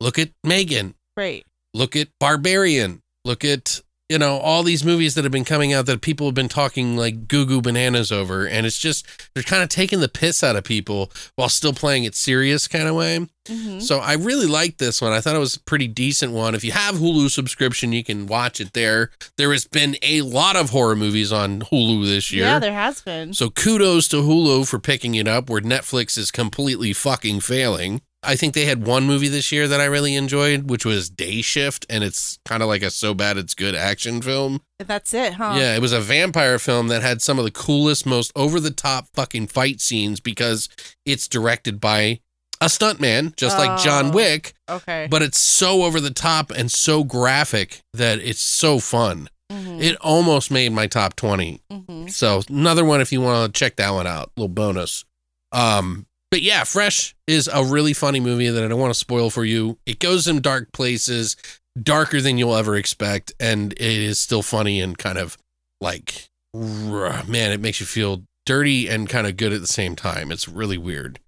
[0.00, 0.94] Look at Megan.
[1.16, 1.44] Right.
[1.74, 3.02] Look at Barbarian.
[3.24, 3.80] Look at,
[4.12, 6.98] you know, all these movies that have been coming out that people have been talking
[6.98, 8.46] like goo goo bananas over.
[8.46, 12.04] And it's just, they're kind of taking the piss out of people while still playing
[12.04, 13.26] it serious kind of way.
[13.48, 15.12] hmm So I really liked this one.
[15.12, 16.54] I thought it was a pretty decent one.
[16.54, 19.10] If you have Hulu subscription, you can watch it there.
[19.38, 22.44] There has been a lot of horror movies on Hulu this year.
[22.44, 23.32] Yeah, there has been.
[23.32, 28.02] So kudos to Hulu for picking it up where Netflix is completely fucking failing.
[28.24, 31.42] I think they had one movie this year that I really enjoyed, which was Day
[31.42, 34.60] Shift, and it's kind of like a so bad it's good action film.
[34.78, 35.54] That's it, huh?
[35.56, 38.70] Yeah, it was a vampire film that had some of the coolest, most over the
[38.70, 40.68] top fucking fight scenes because
[41.04, 42.20] it's directed by
[42.60, 44.10] a stuntman, just like John Oh.
[44.12, 45.08] Wick, Okay.
[45.10, 49.28] but it's so over the top and so graphic that it's so fun.
[49.50, 49.82] Mhm.
[49.82, 51.60] It almost made my top 20.
[51.72, 52.08] Mhm.
[52.12, 55.04] So another one if you want to check that one out, little bonus.
[55.50, 59.28] Um, but yeah, Fresh is a really funny movie that I don't want to spoil
[59.28, 59.76] for you.
[59.84, 61.36] It goes in dark places,
[61.80, 65.36] darker than you'll ever expect, and it is still funny and kind of
[65.78, 70.32] like, man, it makes you feel dirty and kind of good at the same time.
[70.32, 71.20] It's really weird.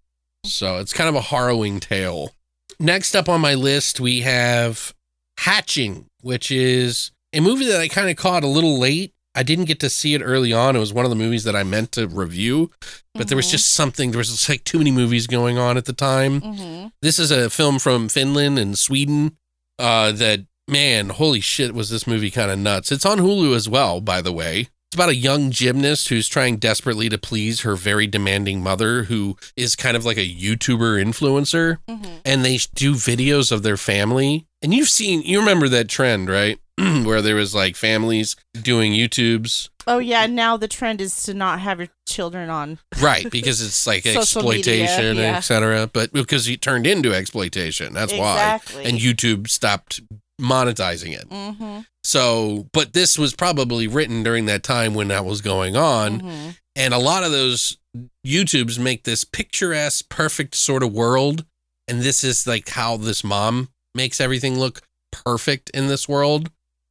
[0.46, 2.32] So it's kind of a harrowing tale.
[2.80, 4.94] Next up on my list, we have
[5.40, 9.12] Hatching, which is a movie that I kind of caught a little late.
[9.34, 10.76] I didn't get to see it early on.
[10.76, 12.70] It was one of the movies that I meant to review,
[13.14, 13.50] but there was Mhm.
[13.52, 16.40] just something, there was just like too many movies going on at the time.
[16.40, 16.92] Mhm.
[17.02, 19.36] This is a film from Finland and Sweden
[19.80, 22.92] uh, that, man, holy shit, was this movie kind of nuts.
[22.92, 24.68] It's on Hulu as well, by the way.
[24.94, 29.36] It's about a young gymnast who's trying desperately to please her very demanding mother, who
[29.56, 32.20] is kind of like a YouTuber influencer Mhm.
[32.24, 34.46] and they do videos of their family.
[34.62, 36.60] And you've seen, you remember that trend, right?
[36.78, 40.26] Where there was like families doing YouTubes, Oh yeah.
[40.26, 42.78] Now the trend is to not have your children on.
[43.00, 43.28] right?
[43.28, 45.36] Because it's like Social media, exploitation, yeah.
[45.38, 45.90] etc.
[45.92, 48.82] But because it turned into exploitation, that's exactly.
[48.84, 48.88] why.
[48.88, 50.00] And YouTube stopped
[50.40, 51.28] monetizing it.
[51.28, 51.80] Mm-hmm.
[52.02, 56.20] So, but this was probably written during that time when that was going on.
[56.20, 56.50] Mm-hmm.
[56.76, 57.78] And a lot of those
[58.26, 61.44] YouTubes make this picturesque, perfect sort of world.
[61.86, 64.80] And this is like how this mom makes everything look
[65.12, 66.50] perfect in this world.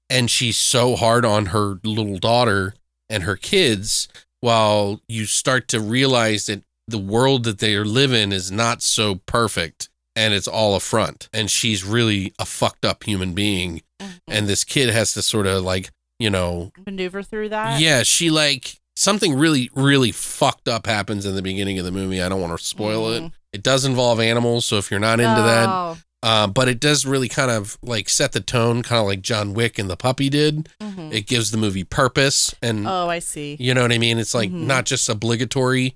[0.10, 2.76] And she's so hard on her little daughter
[3.10, 4.08] and her kids
[4.42, 9.16] while you start to realize that the world that they are living is not so
[9.26, 11.30] perfect and it's all a front.
[11.34, 13.82] And she's really a fucked up human being.
[14.28, 17.80] And this kid has to sort of like, you know, Maneuver through that.
[17.80, 22.22] yeah, she like something really, really fucked up happens in the beginning of the movie.
[22.22, 23.24] I don't want to spoil it.
[23.24, 23.32] Mhm.
[23.54, 25.98] It does involve animals, so if you're not into that, Oh.
[26.22, 29.54] uh, but it does really kind of like set the tone, kind of like John
[29.54, 30.70] Wick and the puppy did.
[30.82, 31.14] Mhm.
[31.14, 33.56] It gives the movie purpose, and Oh, I see.
[33.60, 34.20] you know what I mean.
[34.20, 34.66] It's like Mhm.
[34.66, 35.96] not just obligatory.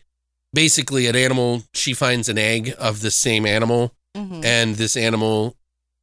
[0.54, 4.44] Basically, an animal she finds an egg of the same animal, Mhm.
[4.44, 5.56] and this animal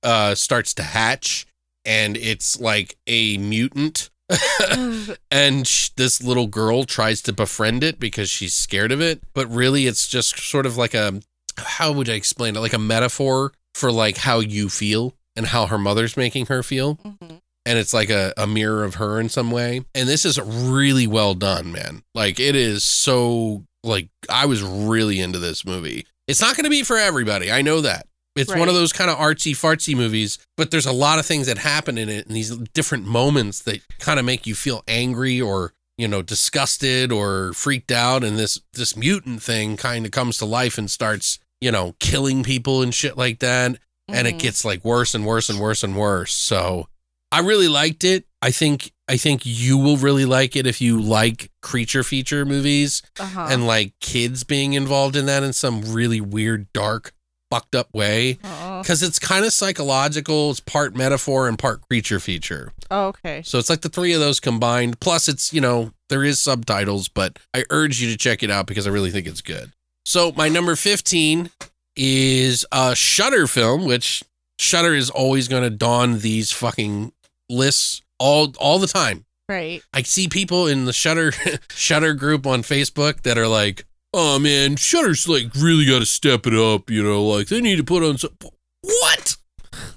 [0.02, 1.46] uh, starts to hatch,
[1.84, 4.10] and it's like a mutant.
[5.30, 9.46] and sh- this little girl tries to befriend it because she's scared of it but
[9.48, 11.20] really it's just sort of like a
[11.58, 15.66] how would i explain it like a metaphor for like how you feel and how
[15.66, 17.40] her mother's making her feel Mhm.
[17.66, 21.06] and it's like a, a mirror of her in some way and this is really
[21.06, 26.40] well done man like it is so like i was really into this movie it's
[26.40, 28.06] not going to be for everybody i know that
[28.36, 31.46] it's one of those kind of artsy fartsy movies, but there's a lot of things
[31.46, 35.40] that happen in it and these different moments that kind of make you feel angry
[35.40, 38.24] or, you know, disgusted or freaked out.
[38.24, 42.42] And this this mutant thing kind of comes to life and starts, you know, killing
[42.42, 43.78] people and shit like that.
[44.08, 44.40] And it Mhm.
[44.40, 46.32] gets like worse and worse and worse and worse.
[46.32, 46.88] So
[47.34, 48.26] I really liked it.
[48.40, 53.02] I think I think you will really like it if you like creature feature movies
[53.18, 53.48] Uh-huh.
[53.50, 57.12] and like kids being involved in that in some really weird, dark,
[57.50, 58.38] fucked up way
[58.80, 60.50] because it's kind of psychological.
[60.50, 62.72] It's part metaphor and part creature feature.
[62.90, 63.42] Oh, okay.
[63.42, 65.00] So it's like the three of those combined.
[65.00, 68.66] Plus, it's, you know, there is subtitles, but I urge you to check it out
[68.66, 69.72] because I really think it's good.
[70.06, 71.50] So my number 15
[71.96, 74.22] is a Shudder film, which
[74.58, 77.12] Shudder is always going to don these fucking
[77.48, 79.24] lists all all the time.
[79.48, 79.82] Right.
[79.92, 81.32] I see people in the Shudder
[81.70, 86.46] Shudder group on Facebook that are like, "Oh man, Shudder's like really got to step
[86.46, 88.36] it up, you know, like they need to put on some
[88.82, 89.36] What?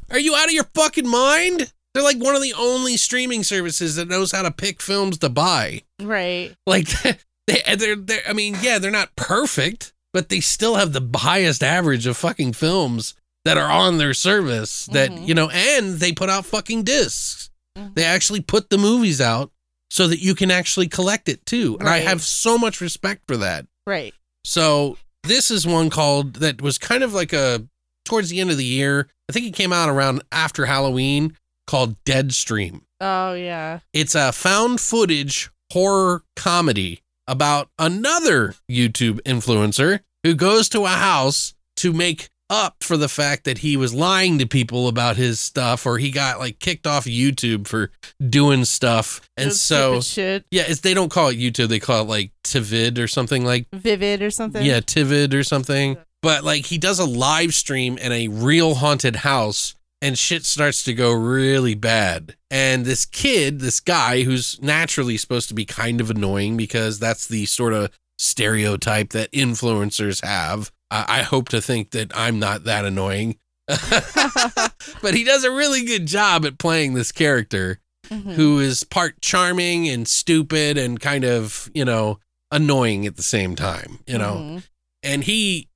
[0.09, 1.71] Are you out of your fucking mind?
[1.93, 5.29] They're like one of the only streaming services that knows how to pick films to
[5.29, 5.81] buy.
[6.01, 6.53] Right.
[6.65, 6.87] Like
[7.47, 11.63] they they're, they're I mean, yeah, they're not perfect, but they still have the highest
[11.63, 13.15] average of fucking films
[13.47, 15.27] that are on their service that, Mhm.
[15.27, 17.49] you know, and they put out fucking discs.
[17.77, 17.95] Mhm.
[17.95, 19.51] They actually put the movies out
[19.89, 21.77] so that you can actually collect it too.
[21.79, 23.65] And I have so much respect for that.
[23.85, 24.13] Right.
[24.43, 27.65] So this is one called that was kind of like a
[28.05, 29.07] towards the end of the year.
[29.29, 32.81] I think it came out around after Halloween called Deadstream.
[33.01, 33.79] Oh yeah.
[33.93, 41.53] It's a found footage horror comedy about another YouTube influencer who goes to a house
[41.77, 45.85] to make up for the fact that he was lying to people about his stuff
[45.85, 47.91] or he got like kicked off YouTube for
[48.29, 49.21] doing stuff.
[49.35, 50.45] And Those so shit.
[50.51, 53.67] yeah, it's they don't call it YouTube, they call it like Tivid or something like
[53.73, 54.65] Vivid or something.
[54.65, 55.97] yeah, Tivid or something.
[56.21, 60.83] But like he does a live stream in a real haunted house and shit starts
[60.83, 62.35] to go really bad.
[62.51, 67.27] And this kid, this guy who's naturally supposed to be kind of annoying because that's
[67.27, 70.71] the sort of stereotype that influencers have.
[70.91, 73.37] I, I hope to think that I'm not that annoying.
[73.67, 78.35] but he does a really good job at playing this character Mhm.
[78.35, 82.19] who is part charming and stupid and kind of, you know,
[82.51, 84.63] annoying at the same time, you know Mhm.
[85.03, 85.67] and he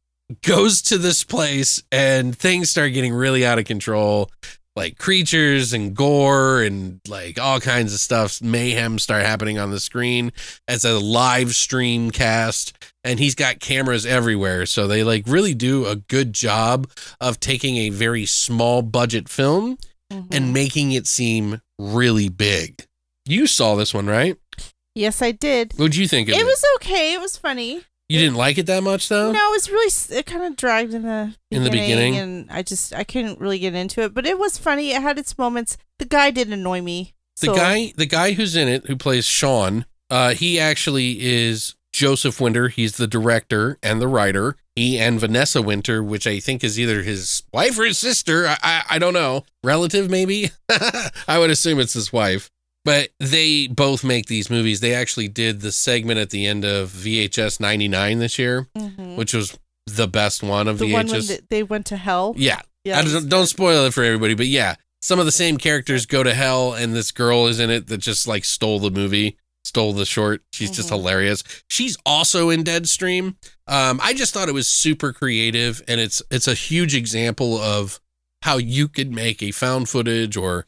[0.41, 4.31] goes to this place and things start getting really out of control
[4.75, 9.79] like creatures and gore and like all kinds of stuff mayhem start happening on the
[9.79, 10.31] screen
[10.67, 15.85] as a live stream cast and he's got cameras everywhere so they like really do
[15.85, 19.77] a good job of taking a very small budget film
[20.11, 20.27] Mhm.
[20.35, 22.85] and making it seem really big
[23.25, 24.37] you saw this one right
[24.93, 25.71] yes, I did.
[25.77, 27.13] what'd you think of it, It was okay.
[27.13, 27.81] It was funny.
[28.11, 30.93] You didn't like it that much though No, it was really it kind of dragged
[30.93, 32.17] in the In the beginning?
[32.17, 34.13] and I just I couldn't really get into it.
[34.13, 34.91] But it was funny.
[34.91, 35.77] It had its moments.
[35.99, 37.13] The guy did annoy me.
[37.39, 41.75] The so- guy, the guy who's in it, who plays Sean, uh, he actually is
[41.93, 42.67] Joseph Winter.
[42.67, 44.55] He's the director and the writer.
[44.75, 48.47] He and Vanessa Winter, which I think is either his wife or his sister.
[48.47, 49.43] I, I, I don't know.
[49.63, 50.51] Relative, maybe.
[51.27, 52.49] I would assume it's his wife.
[52.83, 54.79] But they both make these movies.
[54.79, 59.15] They actually did the segment at the end of VHS 99 this year, Mhm.
[59.17, 60.93] which was the best one of the VHS.
[60.93, 62.33] one when they went to hell.
[62.37, 65.57] yeah, Yeah, I don't, don't spoil it for everybody, but yeah, some of the same
[65.57, 68.89] characters go to hell, and this girl is in it that just like stole the
[68.91, 70.41] movie, stole the short.
[70.51, 70.97] She's just Mhm.
[70.97, 71.43] hilarious.
[71.69, 73.35] She's also in Deadstream.
[73.67, 77.99] Um, I just thought it was super creative, and it's it's a huge example of
[78.43, 80.65] how you could make a found footage or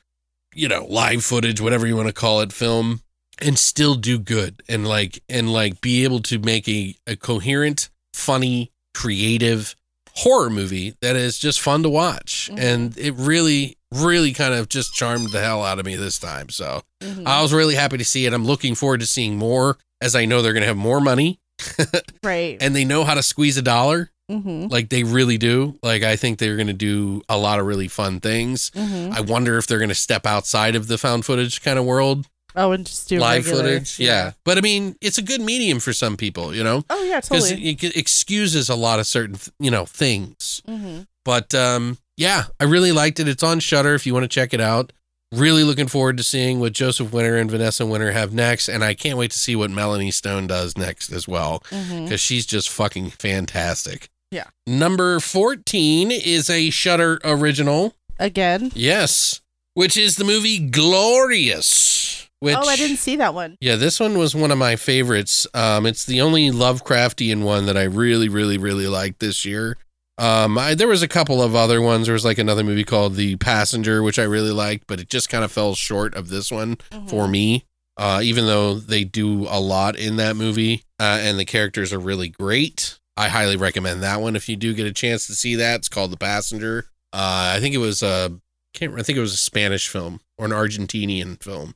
[0.56, 3.02] you know live footage, whatever you want to call it, film,
[3.42, 7.90] and still do good and like and like be able to make a, a coherent,
[8.14, 9.76] funny, creative
[10.16, 12.50] horror movie that is just fun to watch.
[12.54, 12.60] Mhm.
[12.60, 16.50] And it really, really kind of just charmed the hell out of me this time.
[16.50, 17.26] So Mhm.
[17.26, 18.34] I was really happy to see it.
[18.34, 21.40] I'm looking forward to seeing more as I know they're going to have more money
[22.24, 22.58] right.
[22.62, 24.12] and they know how to squeeze a dollar.
[24.30, 25.78] Hmm Like they really do.
[25.84, 28.72] Like I think they're going to do a lot of really fun things.
[28.76, 31.86] hmm I wonder if they're going to step outside of the found footage kind of
[31.86, 34.00] world, Oh, and just do live regular- footage.
[34.00, 34.32] Yeah.
[34.46, 37.56] But I mean, it's a good medium for some people, you know, Oh yeah, totally.
[37.74, 40.62] because it excuses a lot of certain, you know, things.
[40.66, 43.28] hmm But um, yeah, I really liked it.
[43.28, 44.94] It's on Shudder if you want to check it out.
[45.34, 48.94] Really looking forward to seeing what Joseph Winter and Vanessa Winter have next, and I
[48.94, 53.10] can't wait to see what Melanie Stone does next as well because she's just fucking
[53.10, 54.10] fantastic.
[54.34, 54.46] Yeah.
[54.68, 57.96] Number fourteen is a Shudder original.
[58.20, 58.72] Again.
[58.76, 59.42] Yes,
[59.74, 62.28] which is the movie Glorious.
[62.40, 63.58] Which oh, I didn't see that one.
[63.62, 65.48] yeah, this one was one of my favorites.
[65.54, 69.78] Um, it's the only Lovecraftian one that I really, really, really liked this year.
[70.18, 72.06] Um, I, there was a couple of other ones.
[72.08, 75.30] There was like another movie called The Passenger, which I really liked, but it just
[75.30, 77.10] kind of fell short of this one Mhm.
[77.10, 77.64] for me.
[77.98, 82.00] Uh, even though they do a lot in that movie, uh, and the characters are
[82.00, 83.00] really great.
[83.16, 85.80] I highly recommend that one if you do get a chance to see that.
[85.80, 86.88] It's called The Passenger.
[87.12, 88.40] Uh, I think it was a
[88.74, 91.76] can't I think it was a Spanish film or an Argentinian film.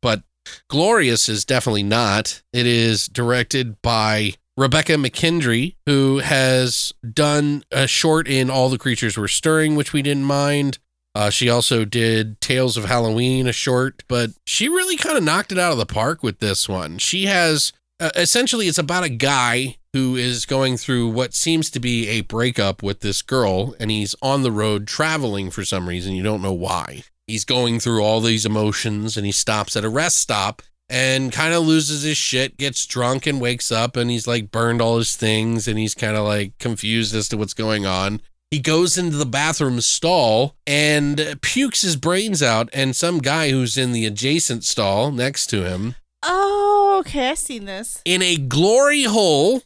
[0.00, 0.22] But
[0.68, 2.42] Glorious is definitely not.
[2.52, 9.16] It is directed by Rebekah McKendry, who has done a short in All the Creatures
[9.16, 10.78] Were Stirring, which we didn't mind.
[11.14, 15.52] Uh, she also did Tales of Halloween, a short, but she really kind of knocked
[15.52, 16.98] it out of the park with this one.
[16.98, 21.80] She has uh, essentially, it's about a guy who is going through what seems to
[21.80, 26.14] be a breakup with this girl, and he's on the road traveling for some reason.
[26.14, 27.04] You don't know why.
[27.26, 31.54] He's going through all these emotions, and he stops at a rest stop and kind
[31.54, 35.16] of loses his shit, gets drunk, and wakes up, and he's like burned all his
[35.16, 38.20] things, and he's kind of like confused as to what's going on.
[38.50, 43.78] He goes into the bathroom stall and pukes his brains out, and some guy who's
[43.78, 47.30] in the adjacent stall next to him Oh, okay.
[47.30, 48.00] I've seen this.
[48.04, 49.62] in a glory hole,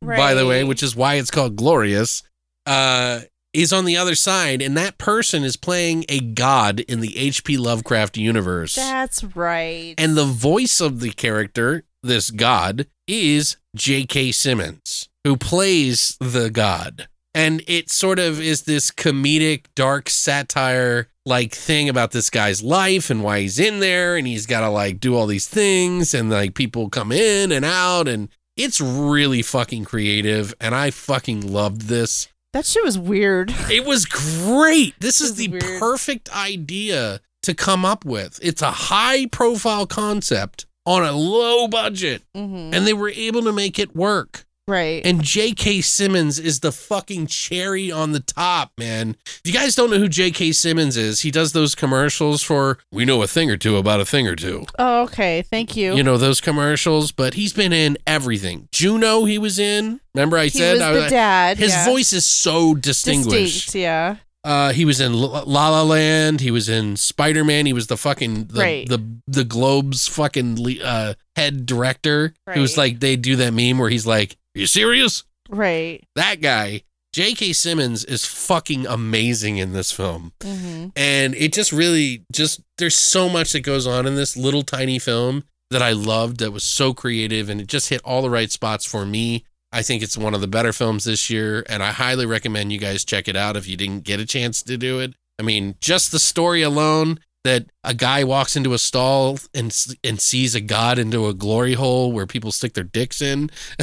[0.00, 2.22] by the way, which is why it's called glorious,
[2.66, 3.20] uh,
[3.52, 7.56] is on the other side, and that person is playing a god in the H.P.
[7.56, 8.76] Lovecraft universe.
[8.76, 9.94] That's right.
[9.98, 14.32] and the voice of the character, this god, is J.K.
[14.32, 17.08] Simmons, who plays the god.
[17.34, 23.10] And it sort of is this comedic, dark satire like thing about this guy's life
[23.10, 26.30] and why he's in there and he's got to like do all these things and
[26.30, 31.82] like people come in and out and it's really fucking creative and I fucking loved
[31.82, 32.28] this.
[32.52, 33.54] that shit was weird.
[33.70, 34.94] It was great.
[34.98, 35.78] This is the weird.
[35.78, 38.40] perfect idea to come up with.
[38.42, 43.52] It's a high profile concept on a low budget hmm and they were able to
[43.52, 44.46] make it work.
[44.70, 45.04] Right.
[45.04, 45.80] And J.K.
[45.80, 49.16] Simmons is the fucking cherry on the top, man.
[49.26, 50.52] If you guys don't know who J.K.
[50.52, 54.04] Simmons is, he does those commercials for we know a thing or two about a
[54.04, 54.64] thing or two.
[54.78, 55.42] oh, okay.
[55.42, 55.94] Thank you.
[55.96, 58.68] You know those commercials, but he's been in everything.
[58.72, 60.00] Juno, he was in.
[60.14, 61.58] Remember I he said was I the dad.
[61.58, 61.84] his yeah.
[61.84, 63.66] voice is so distinguished.
[63.66, 63.74] distinct.
[63.82, 64.16] Yeah.
[64.42, 66.40] Uh, he was in La La La Land.
[66.40, 67.66] He was in Spider Man.
[67.66, 68.88] He was the fucking the Right.
[68.88, 72.32] the the Globe's fucking le- uh, head director.
[72.54, 76.04] It was like they do that meme where he's like, "You serious?" Right.
[76.14, 76.82] That guy,
[77.12, 77.52] J.K.
[77.54, 83.28] Simmons, is fucking amazing in this film, hmm and it just really just there's so
[83.28, 86.38] much that goes on in this little tiny film that I loved.
[86.38, 89.44] That was so creative, and it just hit all the right spots for me.
[89.72, 92.78] I think it's one of the better films this year, and I highly recommend you
[92.78, 95.14] guys check it out if you didn't get a chance to do it.
[95.38, 99.74] I mean, just the story alone that a guy walks into a stall and
[100.04, 103.50] and sees a god into a glory hole where people stick their dicks in,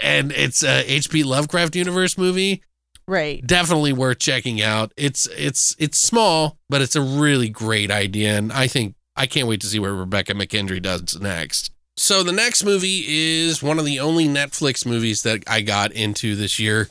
[0.03, 1.23] and it's a H.P.
[1.23, 2.61] Lovecraft universe movie.
[3.07, 3.45] right.
[3.45, 4.91] Definitely worth checking out.
[4.97, 9.47] It's it's it's small, but it's a really great idea, and I think I can't
[9.47, 11.71] wait to see what Rebekah McKendry does next.
[11.97, 16.35] So the next movie is one of the only Netflix movies that I got into
[16.35, 16.89] this year,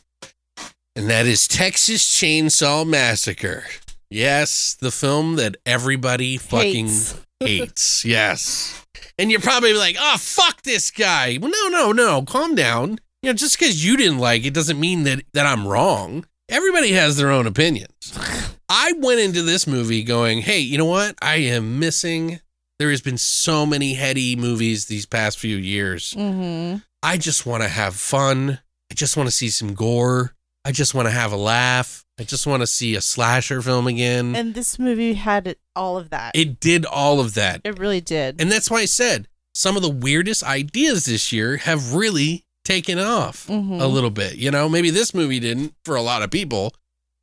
[0.97, 3.65] and that is Texas Chainsaw Massacre.
[4.15, 7.21] Yes, the film that everybody fucking Hates.
[7.41, 8.05] hates.
[8.05, 8.87] Yes.
[9.19, 11.37] And you're probably like, oh, fuck this guy.
[11.41, 12.23] Well, no, no, no.
[12.23, 13.01] Calm down.
[13.23, 16.27] You know, just because you didn't like it doesn't mean that, that I'm wrong.
[16.49, 18.17] Everybody has their own opinions.
[18.69, 21.17] I went into this movie going, hey, you know what?
[21.21, 22.39] I am missing.
[22.79, 26.13] There has been so many heady movies these past few years.
[26.13, 28.61] hmm I just want to have fun.
[28.93, 30.37] I just want to see some gore.
[30.65, 32.04] I just want to have a laugh.
[32.19, 34.37] I just want to see a slasher film again.
[34.37, 36.33] And this movie had all of that.
[36.37, 37.61] it did all of that.
[37.65, 38.41] It really did.
[38.41, 42.99] And that's why I said some of the weirdest ideas this year have really taken
[43.01, 43.81] off Mhm.
[43.81, 44.37] a little bit.
[44.37, 46.73] You know, maybe this movie didn't for a lot of people,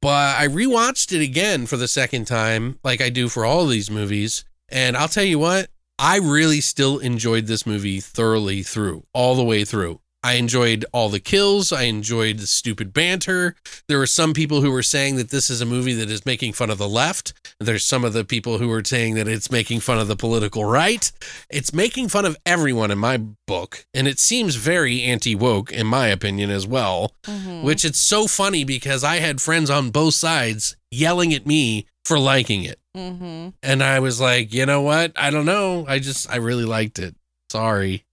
[0.01, 3.69] but I rewatched it again for the second time, like I do for all of
[3.69, 4.43] these movies.
[4.69, 9.43] And I'll tell you what, I really still enjoyed this movie thoroughly through, all the
[9.43, 10.00] way through.
[10.23, 11.71] I enjoyed all the kills.
[11.71, 13.55] I enjoyed the stupid banter.
[13.87, 16.53] There were some people who were saying that this is a movie that is making
[16.53, 17.33] fun of the left.
[17.59, 20.63] There's some of the people who are saying that it's making fun of the political
[20.65, 21.11] right.
[21.49, 23.17] It's making fun of everyone in my
[23.47, 27.13] book, and it seems very anti woke, in my opinion, as well.
[27.25, 27.63] Mhm.
[27.63, 32.19] Which it's so funny because I had friends on both sides yelling at me for
[32.19, 32.79] liking it.
[32.95, 33.53] Mhm.
[33.63, 35.13] And I was like, you know what?
[35.15, 35.85] I don't know.
[35.87, 37.15] I just, I really liked it.
[37.51, 38.03] Sorry.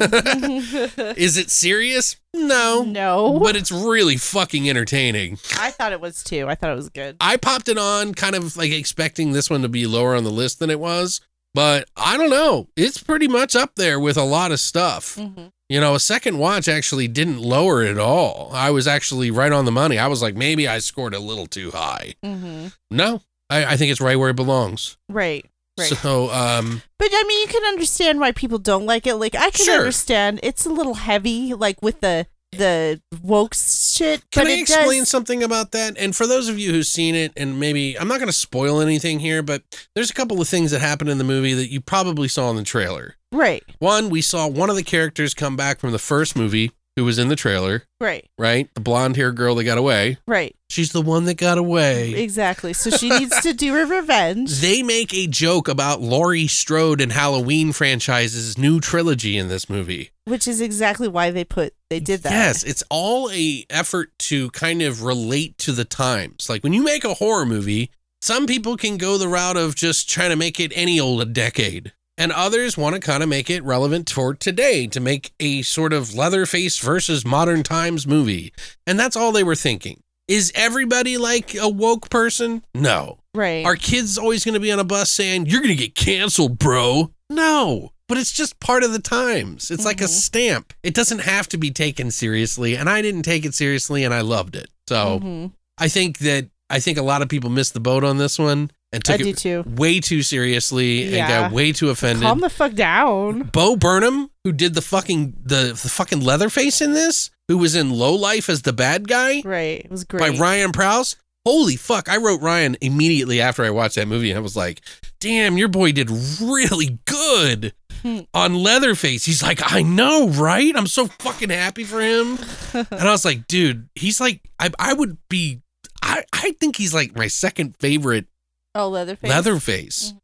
[1.16, 2.16] Is it serious?
[2.34, 2.82] No.
[2.84, 3.38] no.
[3.40, 5.38] But it's really fucking entertaining.
[5.58, 6.46] I thought it was too.
[6.48, 7.16] I thought it was good.
[7.20, 10.30] I popped it on kind of like expecting this one to be lower on the
[10.30, 11.20] list than it was,
[11.54, 12.68] but I don't know.
[12.76, 15.16] It's pretty much up there with a lot of stuff.
[15.16, 15.52] Mhm.
[15.68, 18.50] You know, a second watch actually didn't lower it at all.
[18.54, 19.98] I was actually right on the money.
[19.98, 22.14] I was like, maybe I scored a little too high.
[22.24, 22.72] Mhm.
[22.90, 23.20] No,
[23.50, 24.96] I, I think it's right where it belongs.
[25.10, 25.44] Right.
[25.78, 25.88] Right.
[25.88, 29.14] So, um, But I mean, you can understand why people don't like it.
[29.14, 29.78] Like I can Sure.
[29.78, 34.22] understand it's a little heavy, like with the the woke shit.
[34.30, 35.96] can but I explain does, something about that?
[35.98, 38.80] And for those of you who've seen it, and maybe I'm not going to spoil
[38.80, 39.62] anything here, but
[39.94, 42.56] there's a couple of things that happen in the movie that you probably saw in
[42.56, 43.16] the trailer.
[43.30, 43.62] Right.
[43.80, 47.18] One, we saw one of the characters come back from the first movie who was
[47.18, 48.26] in the trailer, Right.
[48.36, 48.68] right?
[48.74, 50.18] The blonde haired girl that got away.
[50.26, 50.54] Right.
[50.68, 52.12] She's the one that got away.
[52.14, 52.72] Exactly.
[52.72, 54.60] So she needs to do her revenge.
[54.60, 60.10] They make a joke about Laurie Strode and Halloween franchise's new trilogy in this movie.
[60.24, 62.32] Which is exactly why they put they did that.
[62.32, 66.50] Yes, it's all a effort to kind of relate to the times.
[66.50, 67.90] Like when you make a horror movie,
[68.20, 71.92] some people can go the route of just trying to make it any old decade.
[72.18, 75.92] And others want to kind of make it relevant for today to make a sort
[75.92, 78.52] of Leatherface versus modern times movie.
[78.88, 80.02] And that's all they were thinking.
[80.26, 82.64] Is everybody like a woke person?
[82.74, 83.20] No.
[83.34, 83.64] Right.
[83.64, 86.58] Are kids always going to be on a bus saying, You're going to get canceled,
[86.58, 87.12] bro?
[87.30, 87.92] No.
[88.08, 89.70] But it's just part of the times.
[89.70, 90.08] It's like a Mhm.
[90.08, 90.72] stamp.
[90.82, 92.74] It doesn't have to be taken seriously.
[92.76, 94.68] And I didn't take it seriously and I loved it.
[94.88, 95.52] So Mhm.
[95.78, 98.70] I think that I think a lot of people missed the boat on this one
[98.92, 99.64] and I took do it too.
[99.66, 102.22] way too seriously and got way too offended.
[102.22, 103.42] Calm the fuck down.
[103.52, 107.90] Bo Burnham, who did the fucking the, the fucking Leatherface in this, who was in
[107.90, 109.80] Low Life as the bad guy Right.
[109.84, 110.20] It was great.
[110.20, 111.16] by Ryan Prows.
[111.46, 112.08] Holy fuck.
[112.08, 114.80] I wrote Ryan immediately after I watched that movie and I was like,
[115.20, 116.10] damn, your boy did
[116.40, 117.72] really good
[118.02, 118.20] Hmm.
[118.32, 119.24] on Leatherface.
[119.24, 120.72] He's like, I know, right?
[120.76, 122.38] I'm so fucking happy for him.
[122.72, 125.62] and I was like, dude, he's like, I, I would be,
[126.00, 128.26] I, I think he's like my second favorite
[128.74, 129.30] oh, Leatherface.
[129.30, 130.12] Leatherface.
[130.12, 130.18] Mhm.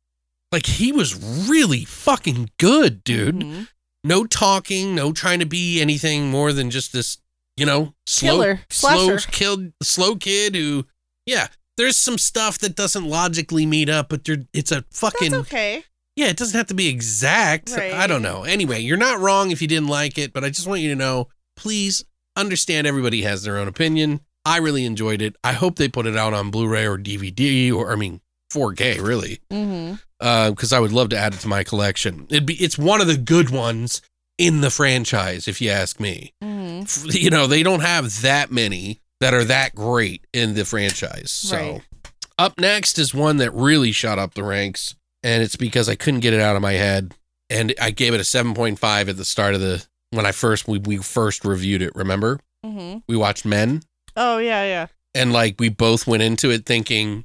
[0.52, 1.14] Like, he was
[1.48, 3.36] really fucking good, dude.
[3.40, 3.68] Mhm.
[4.04, 7.18] No talking, no trying to be anything more than just this,
[7.56, 8.60] you know, slow, Killer.
[8.70, 9.30] slow Slasher.
[9.30, 10.86] killed, slow kid who,
[11.26, 11.48] yeah.
[11.76, 15.84] There's some stuff that doesn't logically meet up, but there, it's a fucking That's okay.
[16.14, 16.26] yeah.
[16.26, 17.70] It doesn't have to be exact.
[17.72, 17.92] Right.
[17.92, 18.44] I don't know.
[18.44, 20.94] Anyway, you're not wrong if you didn't like it, but I just want you to
[20.94, 21.26] know,
[21.56, 22.04] please
[22.36, 24.20] understand everybody has their own opinion.
[24.44, 25.34] I really enjoyed it.
[25.42, 28.20] I hope they put it out on Blu-ray or DVD or I mean
[28.54, 30.50] 4K, really Mm-hmm.
[30.50, 32.26] because I would love to add it to my collection.
[32.30, 34.00] It'd be it's one of the good ones
[34.38, 36.32] in the franchise, if you ask me.
[36.42, 37.08] Mm-hmm.
[37.10, 41.30] You know, they don't have that many that are that great in the franchise.
[41.30, 41.82] So, Right.
[42.38, 46.20] up next is one that really shot up the ranks, and it's because I couldn't
[46.20, 47.14] get it out of my head,
[47.48, 50.32] and I gave it a seven point five at the start of the when I
[50.32, 51.94] first we we first reviewed it.
[51.94, 52.98] Remember, Mm-hmm.
[53.08, 53.82] we watched Men,
[54.16, 54.86] Oh yeah, yeah.
[55.14, 57.24] and like we both went into it thinking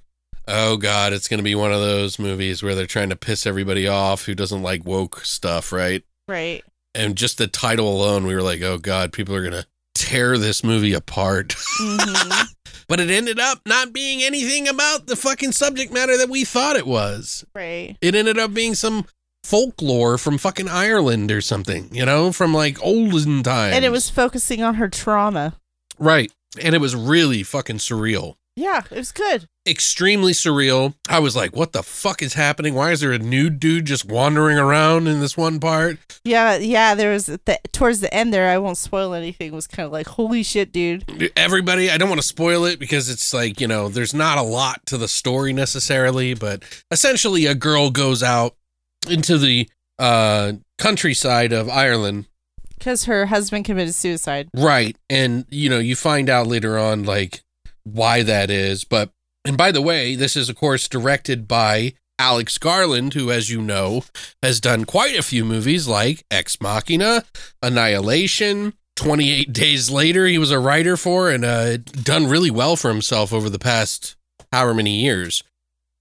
[0.50, 3.46] oh god it's going to be one of those movies where they're trying to piss
[3.46, 6.64] everybody off who doesn't like woke stuff right Right.
[6.96, 10.38] and just the title alone we were like oh god people are going to tear
[10.38, 11.50] this movie apart
[11.82, 12.44] Mm-hmm.
[12.88, 16.76] but it ended up not being anything about the fucking subject matter that we thought
[16.76, 17.96] it was right.
[18.02, 19.06] it ended up being some
[19.44, 24.10] folklore from fucking ireland or something you know from like olden times And it was
[24.10, 25.54] focusing on her trauma.
[25.98, 26.32] right
[26.62, 29.48] and it was really fucking surreal Yeah, it was good.
[29.66, 30.96] extremely surreal.
[31.08, 32.74] I was like, what the fuck is happening?
[32.74, 35.98] Why is there a nude dude just wandering around in this one part?
[36.26, 36.94] Yeah, yeah.
[36.96, 38.50] There was the towards the end there.
[38.50, 39.54] I won't spoil anything.
[39.54, 41.32] Was kind of like, holy shit, dude.
[41.38, 44.44] Everybody, I don't want to spoil it because it's like, you know, there's not a
[44.44, 48.56] lot to the story necessarily, but essentially a girl goes out
[49.10, 49.70] into the
[50.00, 52.26] uh countryside of Ireland
[52.78, 54.50] Because her husband committed suicide.
[54.54, 54.98] Right.
[55.10, 57.42] And, you know, you find out later on, like,
[57.94, 58.84] why that is.
[58.84, 59.12] But,
[59.46, 63.62] and by the way, this is, of course, directed by Alex Garland, who, as you
[63.62, 64.04] know,
[64.44, 67.24] has done quite a few movies like Ex Machina,
[67.64, 68.74] Annihilation.
[68.96, 73.32] 28 Days Later, he was a writer for and uh, done really well for himself
[73.32, 74.18] over the past
[74.52, 75.42] however many years.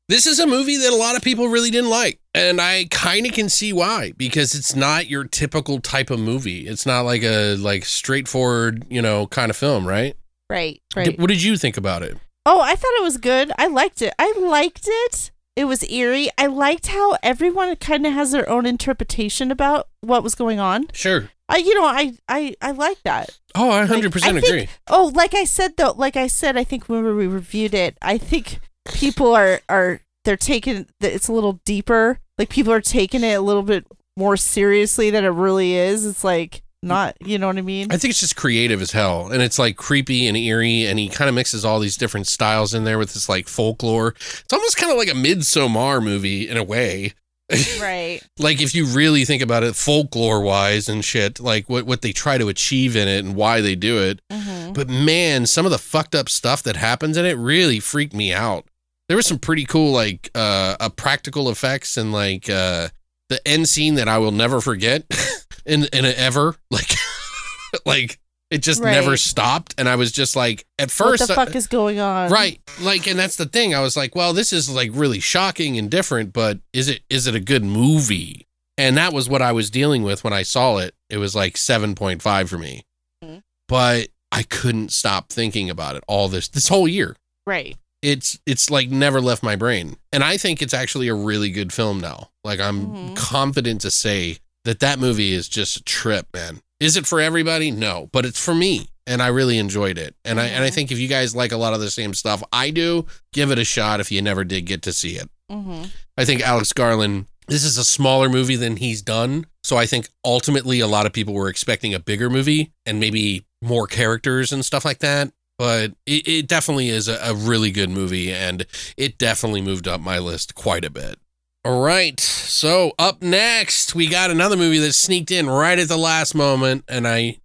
[0.09, 2.19] This is a movie that a lot of people really didn't like.
[2.35, 6.67] And I kind of can see why because it's not your typical type of movie.
[6.67, 10.17] It's not like a like straightforward, you know, kind of film, right?
[10.51, 10.81] Right.
[10.97, 11.19] Right.
[11.19, 12.17] what did you think about it?
[12.47, 13.53] Oh, I thought it was good.
[13.59, 14.15] I liked it.
[14.19, 15.31] I liked it.
[15.57, 16.29] It was eerie.
[16.39, 20.87] I liked how everyone kind of has their own interpretation about what was going on.
[20.93, 21.31] Sure.
[21.51, 23.39] I, you know, I, I, I like that.
[23.55, 24.41] Oh, I Like, 100% agree.
[24.41, 27.99] think- Oh, like I said though, like I said, I think when we reviewed it,
[28.01, 28.61] I think
[28.95, 32.21] people are are they're taking it's a little deeper.
[32.39, 33.85] Like people are taking it a little bit
[34.17, 36.07] more seriously than it really is.
[36.07, 37.89] It's like not, you know what I mean?
[37.91, 39.31] I think it's just creative as hell.
[39.33, 40.87] And it's like creepy and eerie.
[40.87, 44.09] And he kind of mixes all these different styles in there with this like folklore.
[44.11, 47.15] It's almost kind of like a Midsommar movie in a way.
[47.81, 48.21] right.
[48.39, 52.13] like if you really think about it folklore wise and shit, like what, what they
[52.13, 54.21] try to achieve in it and why they do it.
[54.31, 58.13] hmm But man, some of the fucked up stuff that happens in it really freaked
[58.13, 58.67] me out.
[59.09, 62.89] There was some pretty cool like uh, uh practical effects and like uh
[63.29, 65.05] the end scene that I will never forget
[65.67, 66.91] in in a, ever like
[67.87, 68.19] like
[68.51, 68.93] it just Right.
[68.93, 72.01] never stopped and I was just like at first What the I- fuck is going
[72.01, 72.31] on?
[72.31, 75.79] right like and that's the thing I was like well this is like really shocking
[75.79, 78.47] and different but is it is it a good movie
[78.79, 81.55] and that was what I was dealing with when I saw it it was like
[81.55, 82.85] 7.5 for me
[83.23, 83.43] Mhm.
[83.69, 87.17] but I couldn't stop thinking about it all this this whole year.
[87.47, 87.77] Right.
[88.03, 89.97] It's it's like never left my brain.
[90.13, 92.31] And I think it's actually a really good film now.
[92.45, 93.17] Like I'm Mhm.
[93.17, 96.61] confident to say that that movie is just a trip, man.
[96.81, 97.71] Is it for everybody?
[97.71, 100.15] No, but it's for me and I really enjoyed it.
[100.25, 100.75] And I and I Mhm.
[100.75, 103.59] think if you guys like a lot of the same stuff I do, give it
[103.59, 105.29] a shot if you never did get to see it.
[105.51, 105.85] Mm-hmm.
[106.17, 109.47] I think Alex Garland, this is a smaller movie than he's done.
[109.65, 113.45] So I think ultimately a lot of people were expecting a bigger movie and maybe
[113.63, 115.33] more characters and stuff like that.
[115.59, 118.65] But it, it definitely is a, a really good movie and
[118.97, 121.19] it definitely moved up my list quite a bit.
[121.65, 122.19] All right.
[122.21, 126.85] So up next, we got another movie that sneaked in right at the last moment.
[126.89, 127.39] And I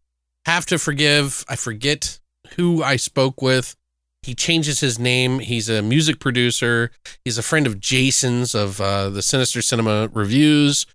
[0.45, 2.19] have to forgive, I forget
[2.55, 3.75] who I spoke with.
[4.21, 5.39] He changes his name.
[5.39, 6.91] He's a music producer.
[7.25, 10.85] He's a friend of Jason's of uh, the Sinister Cinema reviews,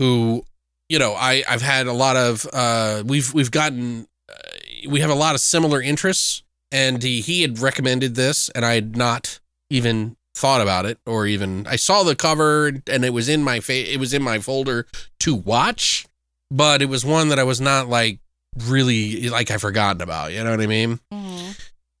[0.00, 0.44] who,
[0.88, 5.10] you know, I I've had a lot of uh, we've we've gotten uh, we have
[5.10, 6.42] a lot of similar interests,
[6.74, 9.38] and he he had recommended this, and I had not
[9.70, 13.60] even thought about it or even I saw the cover and it was in my
[13.60, 14.86] fa- it was in my folder
[15.20, 16.06] to watch,
[16.50, 18.18] but it was one that I was not like
[18.66, 20.32] really like I forgotten about.
[20.32, 20.98] You know what I mean?
[21.12, 21.50] Mm-hmm.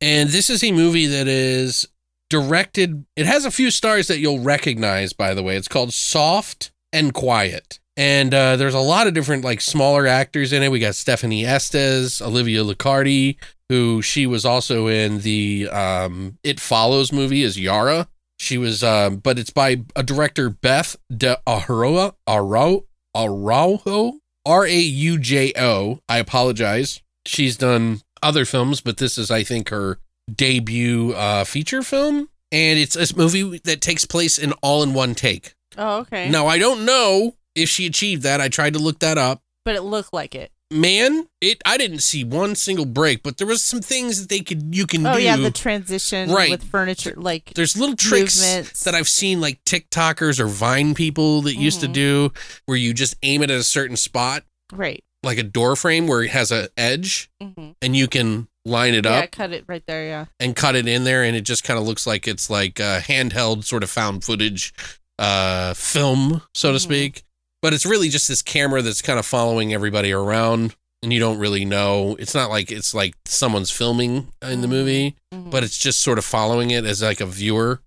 [0.00, 1.86] And this is a movie that is
[2.28, 3.06] directed.
[3.14, 5.56] It has a few stars that you'll recognize, by the way.
[5.56, 7.78] It's called Soft and Quiet.
[7.96, 10.70] And uh, there's a lot of different, like, smaller actors in it.
[10.70, 13.36] We got Stephanie Estes, Olivia Luccardi,
[13.68, 18.08] who she was also in the um, It Follows movie as Yara.
[18.40, 22.84] She was, um, but it's by a director, Beth De Arroa, Arau,
[23.14, 24.14] Araujo,
[24.44, 26.00] R A U J O.
[26.08, 27.00] I apologize.
[27.26, 29.98] She's done other films, but this is, I think, her
[30.30, 32.28] debut uh, feature film.
[32.50, 35.54] And it's a movie that takes place in all in one take.
[35.78, 36.28] Oh, okay.
[36.28, 38.40] Now, I don't know if she achieved that.
[38.40, 39.42] I tried to look that up.
[39.64, 40.50] But it looked like it.
[40.70, 44.40] Man, it I didn't see one single break, but there was some things that they
[44.40, 45.08] could you can do.
[45.08, 45.22] Oh do.
[45.22, 46.50] yeah, the transition Right.
[46.50, 48.82] with furniture, like There's little tricks movements.
[48.84, 51.92] that I've seen like TikTokers or Vine people that used to Mhm.
[51.92, 52.32] do
[52.66, 55.04] where you just aim it at a certain spot, right.
[55.22, 57.70] like a door frame where it has a edge Mm-hmm.
[57.80, 59.12] and you can line it up.
[59.12, 60.06] Yeah, up cut it right there.
[60.06, 60.24] Yeah.
[60.40, 63.00] and cut it in there and it just kind of looks like it's like a
[63.06, 64.72] handheld sort of found footage
[65.18, 66.80] uh film so to Mhm.
[66.80, 67.22] speak
[67.64, 71.38] but it's really just this camera that's kind of following everybody around and you don't
[71.38, 72.14] really know.
[72.18, 75.50] It's not like it's like someone's filming in the movie Mhm.
[75.50, 77.80] but it's just sort of following it as like a viewer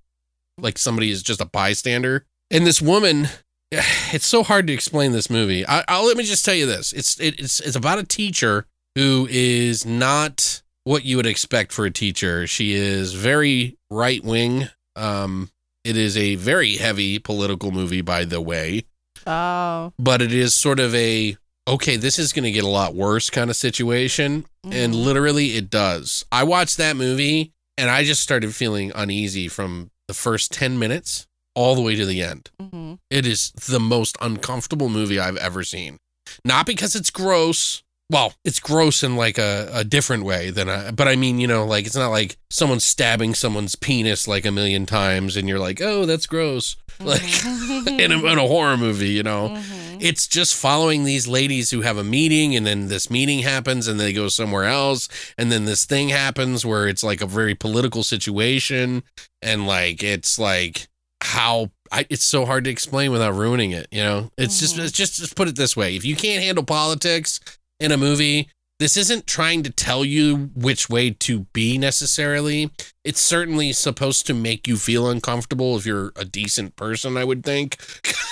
[0.58, 2.26] like somebody is just a bystander.
[2.50, 3.28] And this woman
[3.72, 5.64] it's so hard to explain this movie.
[5.68, 6.92] I, I'll let me just tell you this.
[6.92, 8.66] It's it, it's it's about a teacher
[8.96, 12.48] who is not what you would expect for a teacher.
[12.48, 15.52] She is very right wing um
[15.84, 18.84] it is a very heavy political movie by the way
[19.28, 19.94] oh.
[20.00, 21.36] but it is sort of a
[21.68, 25.04] okay this is going to get a lot worse kind of situation and Mhm.
[25.06, 26.26] literally it does.
[26.32, 31.28] I watched that movie and I just started feeling uneasy from the first 10 minutes
[31.56, 32.50] all the way to the end.
[32.62, 33.00] Mhm.
[33.10, 35.98] It is the most uncomfortable movie I've ever seen.
[36.46, 37.84] Not because it's gross.
[38.10, 41.48] Well, it's gross in like a, a different way than I, but I mean, you
[41.48, 45.60] know, like it's not like someone stabbing someone's penis like a million times and you're
[45.60, 46.78] like, oh, that's gross.
[47.00, 48.00] Like Mhm.
[48.00, 49.50] in a, in a horror movie, you know?
[49.50, 49.98] Mhm.
[50.02, 54.00] it's just following these ladies who have a meeting and then this meeting happens and
[54.00, 58.04] they go somewhere else and then this thing happens where it's like a very political
[58.04, 59.04] situation
[59.44, 60.88] and like it's like
[61.22, 64.84] how I, it's so hard to explain without ruining it you know it's just Mhm.
[64.86, 67.40] it's just just put it this way if you can't handle politics
[67.80, 68.50] in a movie
[68.80, 72.72] this isn't trying to tell you which way to be necessarily
[73.04, 77.44] it's certainly supposed to make you feel uncomfortable if you're a decent person i would
[77.44, 77.78] think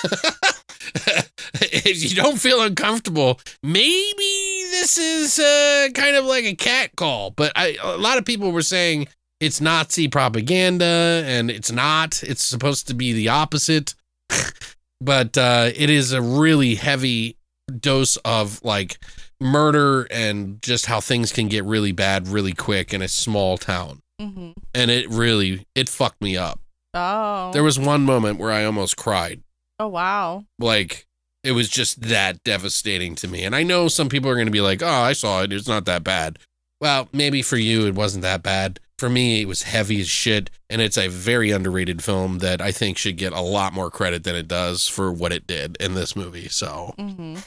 [1.62, 7.32] if you don't feel uncomfortable, maybe this is uh, kind of like a cat call.
[7.32, 9.08] But I, a lot of people were saying
[9.40, 12.24] it's Nazi propaganda, and it's not.
[12.24, 13.96] It's supposed to be the opposite.
[15.02, 17.38] but uh, it is a really heavy
[17.80, 18.98] dose of like
[19.40, 24.02] murder and just how things can get really bad really quick in a small town.
[24.22, 24.54] Mhm.
[24.74, 26.60] And it really it fucked me up.
[26.94, 27.52] Oh.
[27.52, 29.42] There was one moment where I almost cried
[29.80, 30.46] Oh wow.
[30.60, 31.06] like
[31.44, 33.44] it was just that devastating to me.
[33.44, 35.54] And I know some people are going to be like, "Oh, I saw it.
[35.54, 36.40] It's not that bad."
[36.82, 38.80] Well, maybe for you it wasn't that bad.
[38.98, 42.72] For me, it was heavy as shit, and it's a very underrated film that I
[42.72, 45.94] think should get a lot more credit than it does for what it did in
[45.96, 46.48] this movie.
[46.48, 47.40] So, Mm-hmm.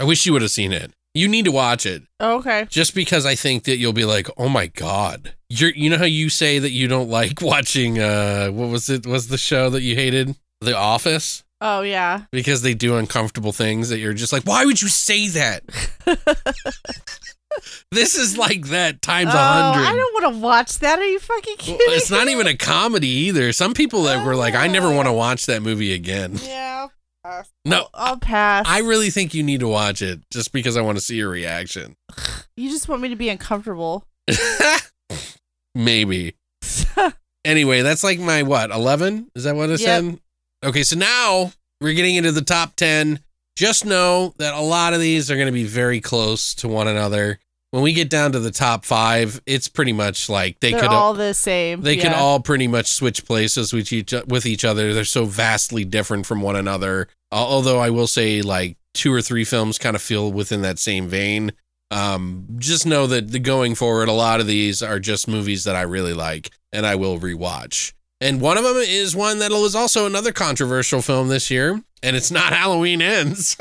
[0.00, 0.92] I wish you would have seen it.
[1.16, 2.66] You need to watch it okay.
[2.68, 6.04] just because I think that you'll be like, "Oh my god." You're you know how
[6.04, 9.06] you say that you don't like watching uh what was it?
[9.06, 10.34] Was the show that you hated?
[10.60, 11.42] The Office?
[11.60, 12.22] Oh yeah.
[12.32, 15.62] because they do uncomfortable things that you're just like, why would you say that?
[17.90, 20.98] this is like that times a a I I don't want to watch that.
[20.98, 21.96] Are you fucking Well, kidding?
[21.96, 23.52] it's not even a comedy either.
[23.52, 24.94] Some people that were like, I never Oh.
[24.96, 26.38] want to watch that movie again.
[26.42, 26.88] Yeah.
[27.26, 27.50] Pass.
[27.64, 28.66] No, I'll, I'll pass.
[28.68, 31.28] I really think you need to watch it just because I want to see your
[31.28, 31.96] reaction.
[32.56, 34.06] you just want me to be uncomfortable.
[35.74, 36.36] Maybe.
[37.44, 39.30] Anyway, that's like my what, 11?
[39.36, 40.02] Is that what it Yep.
[40.02, 40.18] said?
[40.64, 43.20] Okay, so now we're getting into the top 10.
[43.54, 46.88] Just know that a lot of these are going to be very close to one
[46.88, 47.38] another.
[47.72, 50.90] When we get down to the top five, it's pretty much like they They're could
[50.90, 51.82] all the same.
[51.82, 52.14] they yeah.
[52.14, 54.94] all pretty much switch places with each with each other.
[54.94, 57.08] They're so vastly different from one another.
[57.32, 61.08] Although I will say, like two or three films kind of feel within that same
[61.08, 61.52] vein.
[61.90, 65.76] Um, just know that the going forward, a lot of these are just movies that
[65.76, 67.92] I really like and I will rewatch.
[68.20, 72.16] And one of them is one that was also another controversial film this year, and
[72.16, 73.56] it's not Halloween Ends.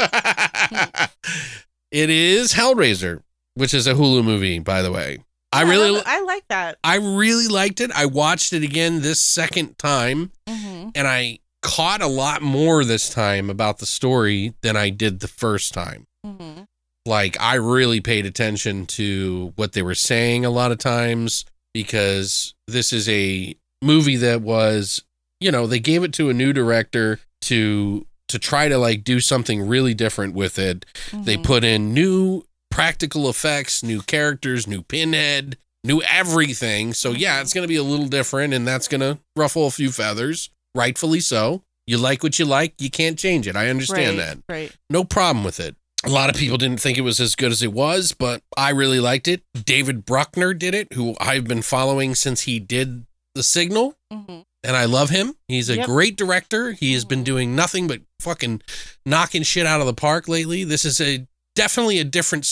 [1.91, 3.21] it is Hellraiser,
[3.55, 5.17] which is a Hulu movie, by the way.
[5.51, 6.77] I really, I like that.
[6.83, 7.89] I really liked it.
[7.95, 13.09] I watched it again this second time hmm and I caught a lot more this
[13.09, 16.05] time about the story than I did the first time.
[16.23, 16.61] hmm
[17.05, 21.43] Like I really paid attention to what they were saying a lot of times
[21.73, 25.03] because this is a movie that was,
[25.39, 29.19] you know, they gave it to a new director to to try to like do
[29.19, 30.85] something really different with it.
[31.13, 31.43] They Mhm.
[31.43, 32.43] put in new
[32.75, 36.93] practical effects, new characters, new pinhead, new everything.
[36.93, 39.71] So yeah, it's going to be a little different and that's going to ruffle a
[39.71, 41.63] few feathers, rightfully so.
[41.87, 43.55] You like what you like, you can't change it.
[43.55, 44.37] I understand right, that.
[44.49, 44.75] Right.
[44.89, 45.77] No problem with it.
[46.03, 48.71] A lot of people didn't think it was as good as it was, but I
[48.71, 49.41] really liked it.
[49.53, 53.05] David Bruckner did it, who I've been following since he did
[53.35, 55.35] The Signal hmm and I love him.
[55.47, 55.85] He's a Yep.
[55.85, 56.71] great director.
[56.71, 58.63] He has been doing nothing but fucking
[59.05, 60.63] knocking shit out of the park lately.
[60.63, 62.45] This is a definitely a different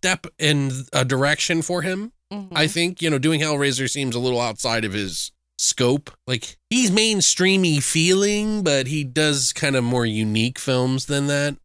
[0.00, 2.12] step in a direction for him.
[2.32, 2.56] Mm-hmm.
[2.56, 6.10] I think, you know, doing Hellraiser seems a little outside of his scope.
[6.26, 11.56] Like he's mainstreamy feeling, but he does kind of more unique films than that.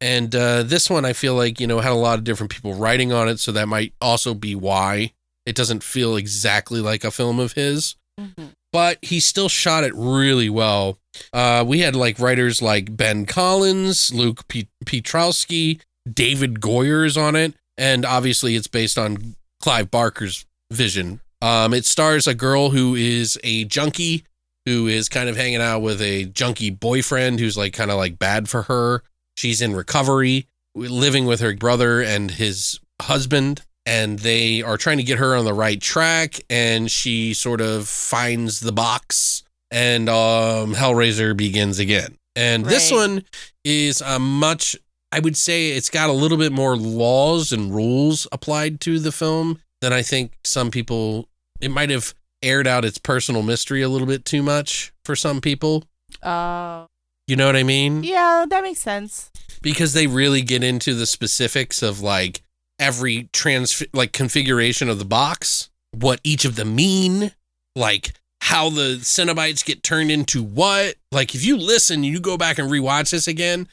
[0.00, 2.74] And uh, this one, I feel like, you know, had a lot of different people
[2.74, 3.40] writing on it.
[3.40, 5.12] So that might also be why
[5.44, 9.92] it doesn't feel exactly like a film of his hmm but he still shot it
[9.94, 10.98] really well.
[11.32, 15.80] Uh, we had like writers like Ben Collins, Luke P- Piotrowski,
[16.10, 21.20] David Goyer's on it, and obviously it's based on Clive Barker's vision.
[21.42, 24.24] Um, it stars a girl who is a junkie
[24.64, 28.20] who is kind of hanging out with a junkie boyfriend who's like kind of like
[28.20, 29.02] bad for her.
[29.36, 35.02] She's in recovery, living with her brother and his husband and they are trying to
[35.02, 40.74] get her on the right track and she sort of finds the box and um
[40.74, 43.24] hellraiser begins again and this one
[43.64, 44.76] is a much
[45.12, 49.12] i would say it's got a little bit more laws and rules applied to the
[49.12, 51.28] film than i think some people
[51.60, 55.40] it might have aired out its personal mystery a little bit too much for some
[55.40, 55.84] people
[56.22, 56.86] Uh,
[57.28, 59.30] you know what i mean yeah, that makes sense.
[59.62, 62.42] because they really get into the specifics of like
[62.80, 67.30] every trans like configuration of the box, what each of them mean,
[67.76, 70.96] like how the Cenobites get turned into what.
[71.12, 73.68] Like if you listen, you go back and rewatch this again.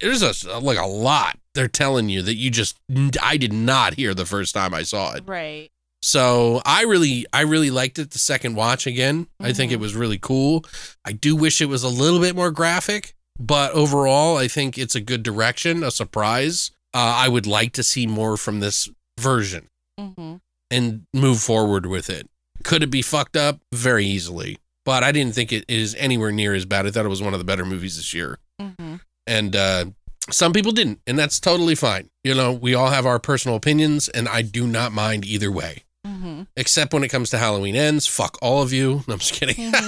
[0.00, 2.76] There's a like a lot they're telling you that you just
[3.22, 5.24] I did not hear the first time I saw it.
[5.26, 5.70] Right.
[6.02, 9.26] So I really, I really liked it the second watch again.
[9.40, 9.80] I think it Mhm.
[9.80, 10.64] was really cool.
[11.04, 14.94] I do wish it was a little bit more graphic, but overall, I think it's
[14.94, 16.70] a good direction, a surprise.
[16.94, 18.88] Uh, I would like to see more from this
[19.18, 19.68] version
[19.98, 20.36] hmm
[20.70, 22.28] and move forward with it.
[22.64, 23.60] Could it be fucked up?
[23.72, 24.58] Very easily.
[24.84, 26.86] But I didn't think it is anywhere near as bad.
[26.86, 28.38] I thought it was one of the better movies this year.
[28.60, 28.96] hmm
[29.26, 29.86] And uh,
[30.30, 32.10] some people didn't, and that's totally fine.
[32.24, 35.84] You know, we all have our personal opinions, and I do not mind either way
[36.06, 38.06] hmm except when it comes to Halloween ends.
[38.06, 39.02] Fuck all of you.
[39.08, 39.72] No, I'm just kidding.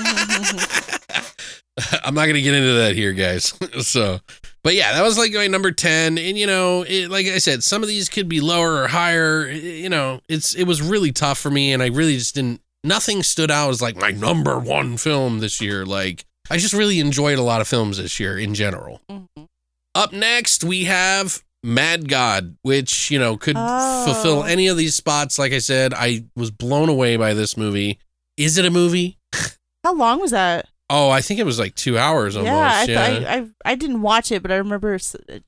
[2.04, 3.54] I'm not gonna get into that here, guys.
[3.86, 4.18] so,
[4.64, 7.62] but yeah, that was like my number ten, and you know, it, like I said,
[7.62, 9.48] some of these could be lower or higher.
[9.48, 12.60] You know, it's it was really tough for me, and I really just didn't.
[12.84, 15.86] Nothing stood out as like my number one film this year.
[15.86, 19.00] Like I just really enjoyed a lot of films this year in general.
[19.08, 19.24] hmm
[19.94, 24.04] Up next, we have Mad God, which, you know, could Oh.
[24.04, 25.38] fulfill any of these spots.
[25.38, 27.98] Like I said, I was blown away by this movie.
[28.36, 29.18] Is it a movie?
[29.84, 30.68] How long was that?
[30.90, 32.50] Oh, I think it was like two hours almost.
[32.88, 33.30] yeah, I, Yeah.
[33.34, 34.90] I, I I didn't watch it, but I remember.
[34.92, 34.94] You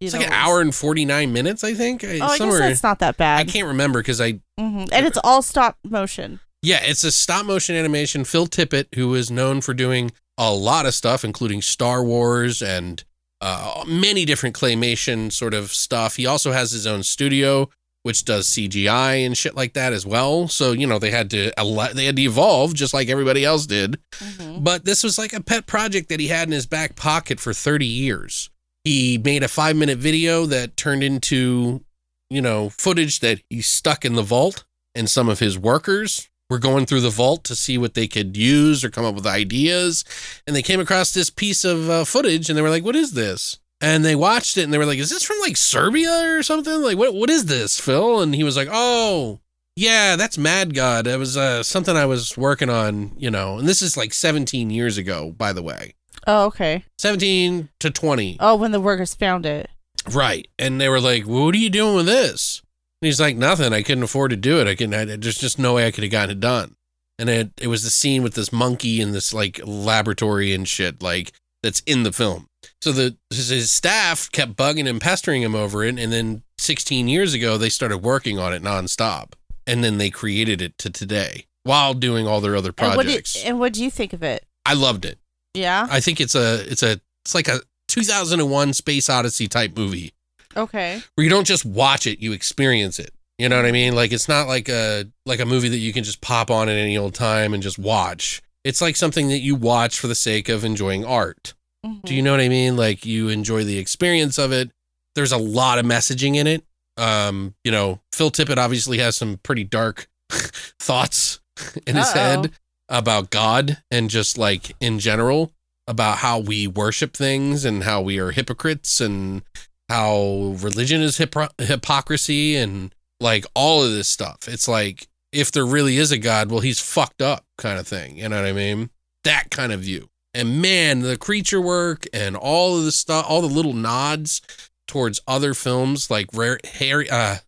[0.00, 2.04] it's know, like an hour and 49 minutes, I think.
[2.04, 2.58] Oh, I somewhere.
[2.58, 3.38] guess that's not that bad.
[3.38, 6.40] I can't remember because I, hmm And it's all stop motion.
[6.62, 8.24] yeah, it's a stop motion animation.
[8.24, 10.10] Phil Tippett, who is known for doing
[10.40, 13.04] a lot of stuff, including Star Wars and
[13.40, 16.16] uh, many different claymation sort of stuff.
[16.16, 17.68] He also has his own studio
[18.02, 20.48] which does CGI and shit like that as well.
[20.48, 21.52] So you know they had to
[21.94, 23.98] they had to evolve just like everybody else did.
[24.14, 24.64] Mhm.
[24.64, 27.52] But this was like a pet project that he had in his back pocket for
[27.52, 28.50] 30 years.
[28.84, 31.84] He made a five minute video that turned into,
[32.30, 34.64] you know, footage that he stuck in the vault,
[34.94, 38.36] and some of his workers were going through the vault to see what they could
[38.36, 40.04] use or come up with ideas.
[40.46, 43.12] And they came across this piece of uh, footage and they were like, what is
[43.12, 43.58] this?
[43.80, 46.82] And they watched it and they were like, is this from like Serbia or something?
[46.82, 48.20] Like, what, what is this, Phil?
[48.20, 49.40] And he was like, oh,
[49.76, 51.06] yeah, that's Mad God.
[51.06, 54.68] It was uh, something I was working on, you know, and this is like 17
[54.68, 55.94] years ago, by the way.
[56.26, 56.84] Oh, okay.
[56.98, 58.36] 17 to 20.
[58.40, 59.70] Oh, when the workers found it.
[60.10, 60.48] Right.
[60.58, 62.60] And they were like, what are you doing with this?
[63.02, 63.72] And he's like, nothing.
[63.72, 64.66] I couldn't afford to do it.
[64.68, 66.76] I couldn't, I, there's just no way I could have gotten it done.
[67.18, 71.02] And it, it was the scene with this monkey in this like laboratory and shit,
[71.02, 71.32] like
[71.62, 72.46] that's in the film.
[72.82, 75.98] So the his, staff kept bugging and pestering him over it.
[75.98, 79.32] And then 16 years ago, they started working on it nonstop.
[79.66, 83.42] And then they created it to today while doing all their other And projects.
[83.44, 84.44] and what do you think of it?
[84.66, 85.18] I loved it.
[85.54, 85.86] Yeah.
[85.90, 90.12] I think it's a, it's a, it's like a 2001 Space Odyssey type movie
[90.56, 91.00] Okay.
[91.14, 93.12] where you don't just watch it, you experience it.
[93.38, 93.94] You know what I mean?
[93.94, 96.76] Like it's not like a like a movie that you can just pop on at
[96.76, 98.42] any old time and just watch.
[98.64, 101.54] It's like something that you watch for the sake of enjoying art.
[101.86, 102.02] Mhm.
[102.04, 102.76] Do you know what I mean?
[102.76, 104.70] Like you enjoy the experience of it.
[105.14, 106.64] There's a lot of messaging in it.
[106.98, 110.06] Um, you know, Phil Tippett obviously has some pretty dark
[110.78, 111.40] thoughts
[111.86, 112.18] in his Uh-oh.
[112.42, 112.52] head
[112.88, 115.52] about God and just like in general
[115.86, 119.42] about how we worship things and how we are hypocrites and
[119.90, 124.46] how religion is hypocr- hypocrisy and like all of this stuff.
[124.46, 128.16] It's like if there really is a God, well, he's fucked up kind of thing.
[128.16, 128.90] You know what I mean?
[129.24, 130.08] That kind of view.
[130.32, 134.42] And man, the creature work and all of the stuff, all the little nods
[134.86, 137.38] towards other films like Ray, Harry, uh,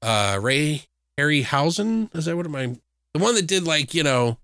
[0.00, 0.84] uh, Ray
[1.18, 2.14] Harryhausen.
[2.14, 2.76] Is that what am I?
[3.14, 4.38] The one that did like you know,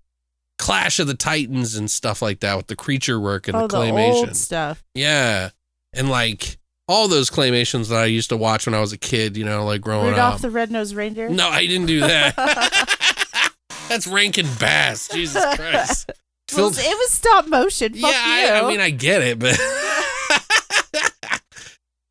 [0.59, 3.67] Clash of the Titans and stuff like that with the creature work and oh, the
[3.67, 4.13] the claymation.
[4.13, 4.83] old stuff.
[4.93, 5.51] Yeah.
[5.93, 6.56] And like
[6.87, 9.65] all those claymations that I used to watch when I was a kid, you know,
[9.65, 10.25] like growing Rudolph up.
[10.25, 11.29] Rudolph the Red-Nosed Reindeer.
[11.29, 12.33] no, I didn't do that.
[13.89, 15.07] That's Rankin Bass.
[15.09, 16.11] Jesus Christ.
[16.55, 17.93] Well, it was stop motion.
[17.93, 18.53] Fuck yeah, you.
[18.53, 19.59] I, I mean, I get it, but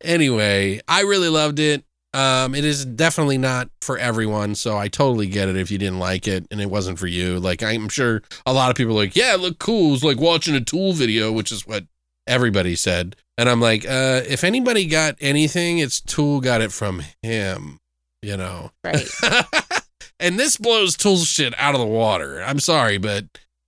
[0.03, 1.83] anyway, I really loved it.
[2.13, 5.97] Um, it is definitely not for everyone, so I totally get it if you didn't
[5.97, 7.39] like it and it wasn't for you.
[7.39, 9.95] Like I'm sure a lot of people are like, yeah, it looked cool.
[9.95, 11.85] It's like watching a Tool video, which is what
[12.27, 13.15] everybody said.
[13.37, 17.79] And I'm like, uh, if anybody got anything, it's Tool got it from him,
[18.21, 18.71] you know.
[18.83, 19.07] right.
[20.19, 22.41] and this blows Tool's shit out of the water.
[22.43, 23.25] I'm sorry, but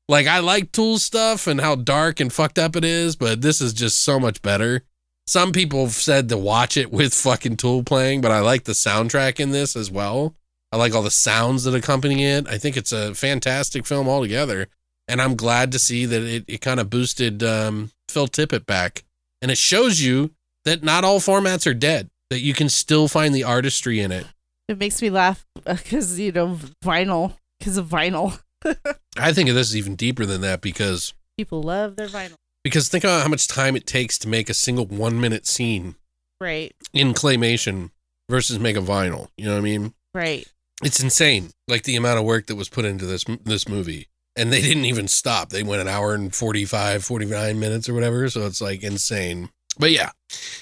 [0.07, 3.61] like I like Tool stuff and how dark and fucked up it is, but this
[3.61, 4.81] is just so much better.
[5.27, 8.71] Some people have said to watch it with fucking Tool playing, but I like the
[8.71, 10.33] soundtrack in this as well.
[10.71, 12.47] I like all the sounds that accompany it.
[12.47, 14.67] I think it's a fantastic film altogether.
[15.07, 19.03] And I'm glad to see that it, it kind of boosted um, Phil Tippett back.
[19.41, 20.31] And it shows you
[20.65, 24.25] that not all formats are dead, that you can still find the artistry in it.
[24.67, 27.35] It makes me laugh uh, because you know vinyl.
[27.59, 28.39] Because of vinyl,
[29.17, 32.35] I think of this even deeper than that because people love their vinyl.
[32.63, 35.95] because think about how much time it takes to make a single one minute scene
[36.39, 36.73] Right.
[36.93, 37.91] in claymation
[38.29, 39.27] versus make a vinyl.
[39.37, 39.93] You know what I mean?
[40.13, 40.47] Right.
[40.83, 44.07] It's insane, like the amount of work that was put into this this movie.
[44.39, 45.49] And they didn't even stop.
[45.49, 48.29] They went an hour and 45, 49 minutes or whatever.
[48.29, 49.49] So it's like insane.
[49.77, 50.11] But yeah,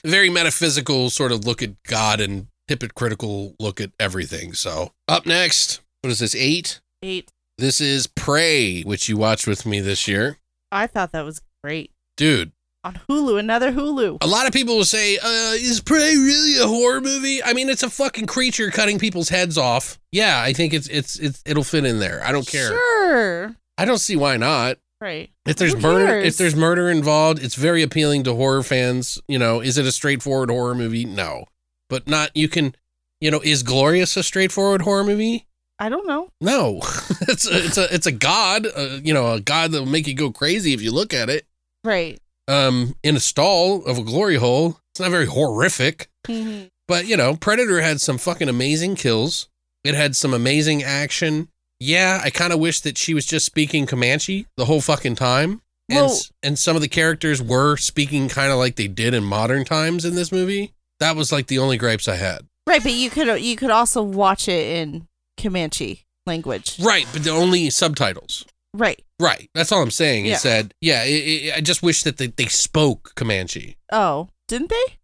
[0.04, 4.54] very metaphysical sort of look at God and hypocritical look at everything.
[4.54, 6.36] So up next, what is this?
[6.36, 6.82] Eight?
[7.04, 7.32] Eight.
[7.58, 10.38] This is Prey, which you watched with me this year.
[10.72, 12.52] I thought that was great Dude,
[12.84, 13.40] on Hulu.
[13.40, 14.18] Another Hulu.
[14.22, 17.44] a lot of people will say, uh, is Prey really a horror movie?
[17.44, 20.00] I mean, it's a fucking creature cutting people's heads off.
[20.12, 22.22] Yeah, I think it's it's it's it'll fit in there.
[22.24, 22.70] I don't care.
[22.70, 23.56] Sure.
[23.78, 24.78] I don't see why not.
[25.00, 25.30] Right.
[25.46, 26.26] If there's Who murder, cares?
[26.28, 29.20] if there's murder involved, it's very appealing to horror fans.
[29.28, 31.06] You know, is it a straightforward horror movie?
[31.06, 31.46] No,
[31.90, 32.36] but not.
[32.36, 32.76] You can,
[33.22, 35.46] you know, is Glorious a straightforward horror movie?
[35.80, 36.32] I don't know.
[36.42, 36.78] No,
[37.28, 38.66] it's a, it's a it's a god.
[38.76, 41.30] Uh, you know, a god that will make you go crazy if you look at
[41.30, 41.46] it.
[41.84, 42.20] Right.
[42.48, 44.80] Um, in a stall of a glory hole.
[44.94, 46.10] It's not very horrific.
[46.26, 46.72] Mhm.
[46.88, 49.48] But you know, Predator had some fucking amazing kills.
[49.84, 51.50] It had some amazing action.
[51.80, 55.62] Yeah, I kind of wish that she was just speaking Comanche the whole fucking time.
[55.90, 59.14] And, Well- s- and some of the characters were speaking kind of like they did
[59.14, 60.74] in modern times in this movie.
[61.00, 62.42] That was like the only gripes I had.
[62.68, 65.08] Right, but you could you could also watch it in
[65.42, 66.78] Comanche language.
[66.82, 68.46] Right, but the only subtitles.
[68.74, 69.02] Right.
[69.20, 70.26] Right, that's all I'm saying.
[70.26, 70.34] Yeah.
[70.36, 71.04] Is that yeah?
[71.04, 71.10] It,
[71.46, 73.78] it, I just wish that they, they spoke Comanche.
[73.92, 74.97] Oh, didn't they?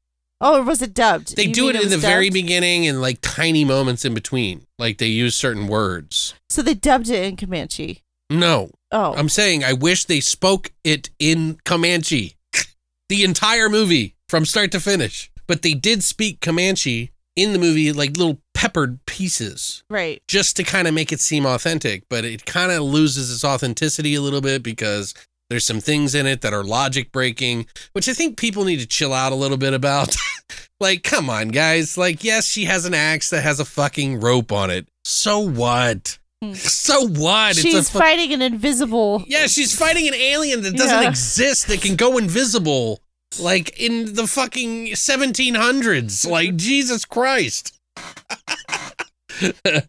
[0.44, 1.36] Oh, or was it dubbed?
[1.36, 4.14] They You do mean it in the was very beginning and like tiny moments in
[4.14, 4.68] between.
[4.78, 6.34] Like they use certain words.
[6.50, 8.04] So they dubbed it in Comanche.
[8.30, 12.36] No, Oh, I'm saying I wish they spoke it in Comanche.
[13.10, 15.32] the entire movie from start to finish.
[15.48, 20.22] But they did speak Comanche in the movie, like little peppered pieces, right.
[20.28, 22.04] just to kind of make it seem authentic.
[22.10, 25.14] But it kind of loses its authenticity a little bit because
[25.54, 28.88] there's some things in it that are logic breaking, which I think people need to
[28.88, 30.16] chill out a little bit about.
[30.80, 31.96] like, come on, guys.
[31.96, 34.88] Like, yes, she has an axe that has a fucking rope on it.
[35.06, 36.18] So what?
[36.42, 36.54] Hmm.
[36.56, 37.56] So what?
[37.56, 39.24] She's fu- fighting an invisible.
[39.28, 41.08] yeah, she's fighting an alien that doesn't Yeah.
[41.10, 43.00] exist that can go invisible.
[43.40, 46.28] Like in the fucking 1700s.
[46.28, 47.78] Like, Jesus Christ.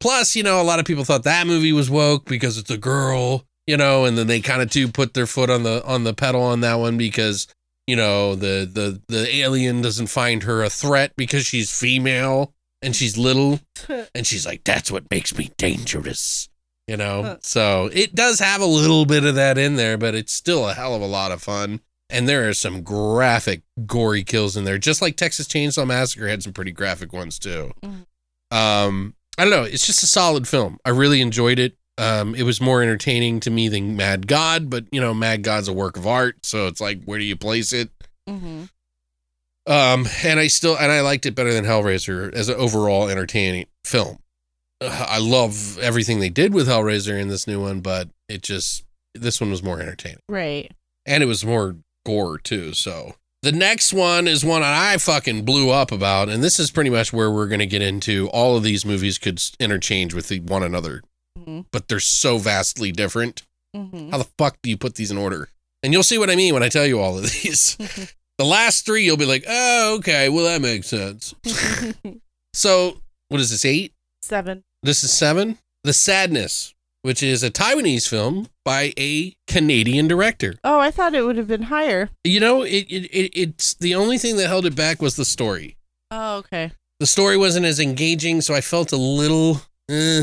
[0.00, 2.76] Plus, you know, a lot of people thought that movie was woke because it's a
[2.76, 6.04] girl, you know, and then they kind of too put their foot on the on
[6.04, 7.46] the pedal on that one because,
[7.86, 12.52] you know, the the the alien doesn't find her a threat because she's female
[12.82, 13.60] and she's little
[14.14, 16.48] and she's like that's what makes me dangerous
[16.86, 17.22] you know?
[17.22, 17.36] Huh.
[17.40, 20.74] so it does have a little bit of that in there but it's still a
[20.74, 21.80] hell of a lot of fun.
[22.10, 26.42] And there are some graphic gory kills in there just like texas chainsaw massacre had
[26.42, 27.72] some pretty graphic ones too.
[27.82, 28.04] Mhm.
[28.54, 30.78] um i don't know it's just a solid film.
[30.84, 34.84] I really enjoyed it um it was more entertaining to me than mad god but
[34.90, 37.72] you know mad god's a work of art so it's like where do you place
[37.72, 37.90] it
[38.28, 38.64] hmm
[39.66, 43.64] um, and I still and I liked it better than Hellraiser as an overall entertaining
[43.82, 44.18] film.
[44.78, 48.84] Uh, I love everything they did with Hellraiser in this new one, but it just
[49.14, 50.70] this one was more entertaining Right.
[51.06, 52.74] and it was more gore too.
[52.74, 56.90] So the next one is one I fucking blew up about, and this is pretty
[56.90, 58.28] much where we're gonna get into.
[58.34, 61.02] All of these movies could interchange with the- one another,
[61.36, 63.42] hmm but they're so vastly different.
[63.74, 65.48] hmm How the fuck do you put these in order?
[65.82, 67.76] And you'll see what I mean when I tell you all of these.
[68.38, 71.34] the last three, you'll be like, oh, okay, well, that makes sense.
[72.54, 73.92] So, what is this, eight?
[74.22, 74.62] Seven.
[74.84, 75.58] This is seven?
[75.82, 76.72] The Sadness,
[77.02, 80.54] which is a Taiwanese film by a Canadian director.
[80.62, 82.10] Oh, I thought it would have been higher.
[82.22, 85.24] You know, it, it, it it's the only thing that held it back was the
[85.24, 85.76] story.
[86.12, 86.70] Oh, okay.
[87.00, 89.62] The story wasn't as engaging, so I felt a little.
[89.90, 90.22] Eh.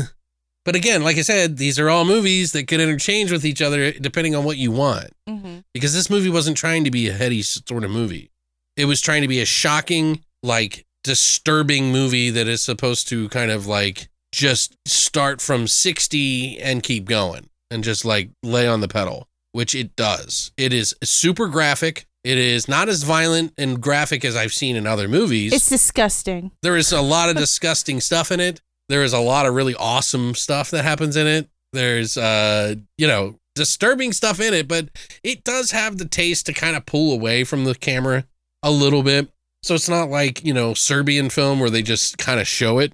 [0.64, 3.90] But again, like I said, these are all movies that could interchange with each other
[3.92, 5.10] depending on what you want.
[5.28, 8.30] hmm because this movie wasn't trying to be a heady sort of movie.
[8.76, 13.50] It was trying to be a shocking, like disturbing movie that is supposed to kind
[13.50, 18.88] of like just start from 60 and keep going and just like lay on the
[18.88, 20.52] pedal, which it does.
[20.56, 22.06] It is super graphic.
[22.24, 25.52] It is not as violent and graphic as I've seen in other movies.
[25.52, 26.50] It's disgusting.
[26.62, 28.60] There is a lot of disgusting stuff in it.
[28.92, 31.48] There is a lot of really awesome stuff that happens in it.
[31.72, 34.90] There's uh, you know, disturbing stuff in it, but
[35.24, 38.26] it does have the taste to kind of pull away from the camera
[38.62, 39.30] a little bit.
[39.62, 42.92] So it's not like, you know, Serbian film where they just kind of show it,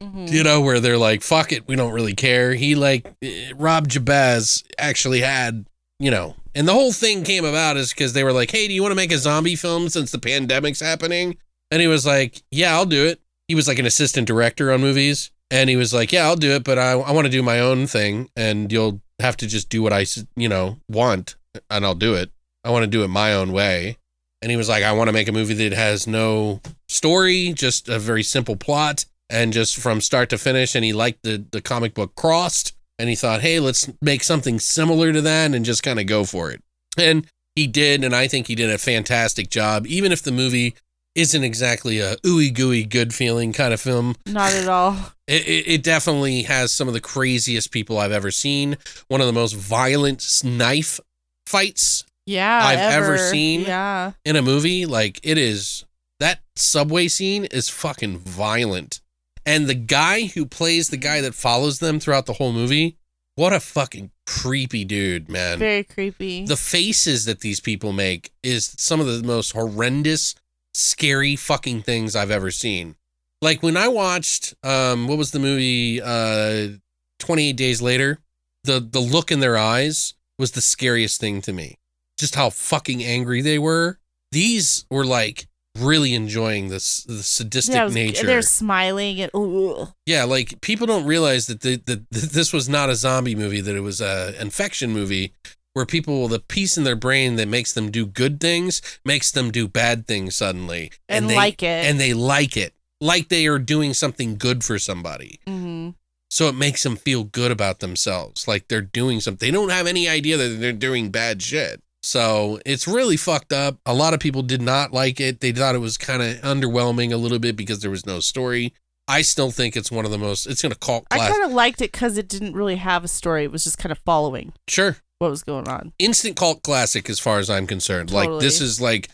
[0.00, 0.32] Mhm.
[0.32, 2.54] you know, where they're like, fuck it, we don't really care.
[2.54, 5.66] He like eh, Rob Jabbaz actually had,
[6.00, 8.74] you know, and the whole thing came about is because they were like, hey, do
[8.74, 11.36] you want to make a zombie film since the pandemic's happening?
[11.70, 13.20] And he was like, yeah, I'll do it.
[13.48, 15.30] He was like an assistant director on movies.
[15.50, 17.60] And he was like, yeah, I'll do it, but I, I want to do my
[17.60, 18.28] own thing.
[18.34, 20.04] And you'll have to just do what i
[20.36, 21.36] you know, want.
[21.70, 22.30] And I'll do it.
[22.64, 23.98] I want to do it my own way.
[24.42, 27.88] And he was like, I want to make a movie that has no story, just
[27.88, 30.74] a very simple plot and just from start to finish.
[30.74, 32.72] And he liked the, the comic book Crossed.
[32.98, 36.24] And he thought, hey, let's make something similar to that and just kind of go
[36.24, 36.62] for it.
[36.96, 37.26] And
[37.56, 38.04] he did.
[38.04, 40.74] And I think he did a fantastic job, even if the movie
[41.14, 44.14] isn't exactly a ooey gooey good feeling kind of film.
[44.26, 44.96] Not at all.
[45.26, 48.76] It, it, it definitely has some of the craziest people I've ever seen.
[49.08, 51.00] One of the most violent knife
[51.46, 52.60] fights Yeah.
[52.64, 53.62] I've ever seen.
[53.62, 54.12] Yeah.
[54.24, 54.86] in a movie.
[54.86, 55.84] Like it is
[56.20, 59.00] that subway scene is fucking violent.
[59.46, 62.96] And the guy who plays the guy that follows them throughout the whole movie,
[63.36, 65.58] what a fucking creepy dude, man.
[65.58, 66.46] Very creepy.
[66.46, 70.34] the faces that these people make is some of the most horrendous,
[70.74, 72.96] scary fucking things I've ever seen.
[73.40, 76.78] Like when I watched um what was the movie uh
[77.20, 78.18] 28 days later,
[78.64, 81.78] the the look in their eyes was the scariest thing to me.
[82.18, 83.98] Just how fucking angry they were.
[84.32, 85.46] These were like
[85.78, 88.26] really enjoying this the sadistic yeah, was- nature.
[88.26, 89.88] They're smiling and ooh.
[90.06, 93.60] Yeah, like people don't realize that the, the, th this was not a zombie movie;
[93.60, 95.34] that it was a infection movie
[95.74, 99.50] where people the piece in their brain that makes them do good things makes them
[99.50, 101.84] do bad things suddenly, And they, like it.
[101.86, 105.40] and they like it, like they are doing something good for somebody.
[105.46, 105.90] hmm
[106.30, 109.46] So it makes them feel good about themselves, like they're doing something.
[109.46, 111.82] They don't have any idea that they're doing bad shit.
[112.02, 113.78] So it's really fucked up.
[113.86, 115.40] A lot of people did not like it.
[115.40, 118.74] They thought it was kind of underwhelming a little bit because there was no story.
[119.08, 120.46] I still think it's one of the most.
[120.46, 123.44] It's gonna cult I kind of liked it because it didn't really have a story.
[123.44, 125.92] It was just kind of following sure, what was going on.
[125.98, 128.10] instant cult classic as far as I'm concerned.
[128.10, 129.08] Like this is like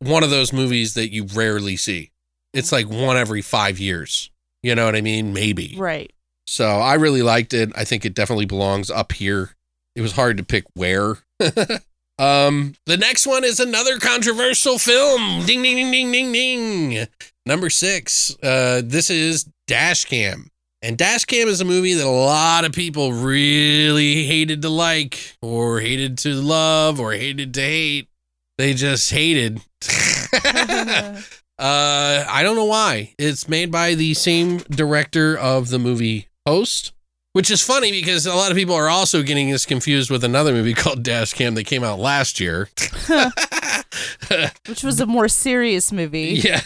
[0.00, 2.10] one of those movies that you rarely see.
[2.52, 4.30] It's like one every five years.
[4.62, 5.32] You know what I mean?
[5.32, 5.74] Maybe.
[5.76, 6.12] Right.
[6.46, 7.72] So I really liked it.
[7.76, 9.50] I think it definitely belongs up here.
[9.96, 11.16] It was hard to pick where.
[12.18, 15.44] um, the next one is another controversial film.
[15.46, 17.08] Ding ding ding ding ding ding.
[17.46, 18.34] Number six.
[18.42, 20.48] Uh, this is Dashcam.
[20.84, 25.80] And Dashcam is a movie that a lot of people really hated to like, or
[25.80, 28.08] hated to love, or hated to hate.
[28.58, 29.62] They just hated.
[31.56, 33.14] Uh, I don't know why.
[33.16, 36.92] It's made by the same director of the movie Host,
[37.34, 40.52] which is funny because a lot of people are also getting this confused with another
[40.52, 42.70] movie called Dashcam that came out last year.
[44.66, 46.40] Which was a more serious movie.
[46.42, 46.60] yeah.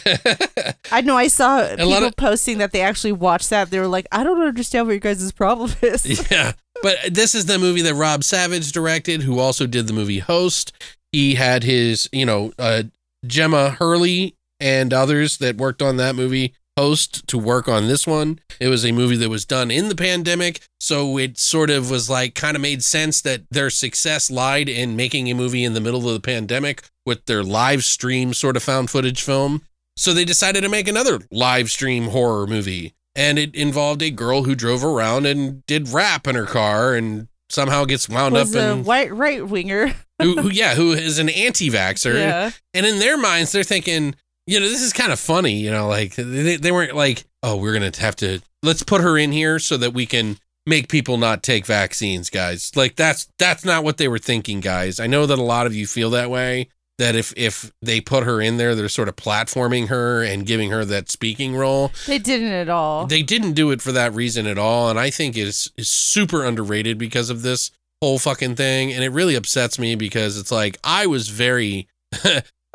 [0.92, 3.70] I know I saw lot people of- posting that they actually watched that.
[3.70, 6.30] They were like, I don't understand what your guys' problem is.
[6.30, 6.52] yeah.
[6.82, 10.72] But this is the movie that Rob Savage directed, who also did the movie Host.
[11.12, 12.84] He had his, you know, uh,
[13.26, 18.38] Gemma Hurley and others that worked on that movie Host to work on this one.
[18.60, 22.08] It was a movie that was done in the pandemic, so it sort of was
[22.08, 25.80] like kind of made sense that their success lied in making a movie in the
[25.80, 29.62] middle of the pandemic with their live stream sort of found footage film.
[29.96, 32.94] So they decided to make another live stream horror movie.
[33.16, 37.26] And it involved a girl who drove around and did rap in her car and
[37.48, 39.94] somehow gets wound was up a in white right winger.
[40.22, 42.14] who, who yeah, who is an anti-vaxxer.
[42.14, 42.50] Yeah.
[42.72, 44.14] And in their minds, they're thinking,
[44.48, 47.56] you know, this is kind of funny, you know, like they, they weren't like, oh,
[47.56, 50.88] we're going to have to, let's put her in here so that we can make
[50.88, 52.74] people not take vaccines, guys.
[52.74, 55.00] Like that's, that's not what they were thinking, guys.
[55.00, 58.24] I know that a lot of you feel that way, that if, if they put
[58.24, 61.92] her in there, they're sort of platforming her and giving her that speaking role.
[62.06, 63.06] They didn't at all.
[63.06, 64.88] They didn't do it for that reason at all.
[64.88, 67.70] And I think it's, it's super underrated because of this
[68.00, 68.94] whole fucking thing.
[68.94, 71.86] And it really upsets me because it's like I was very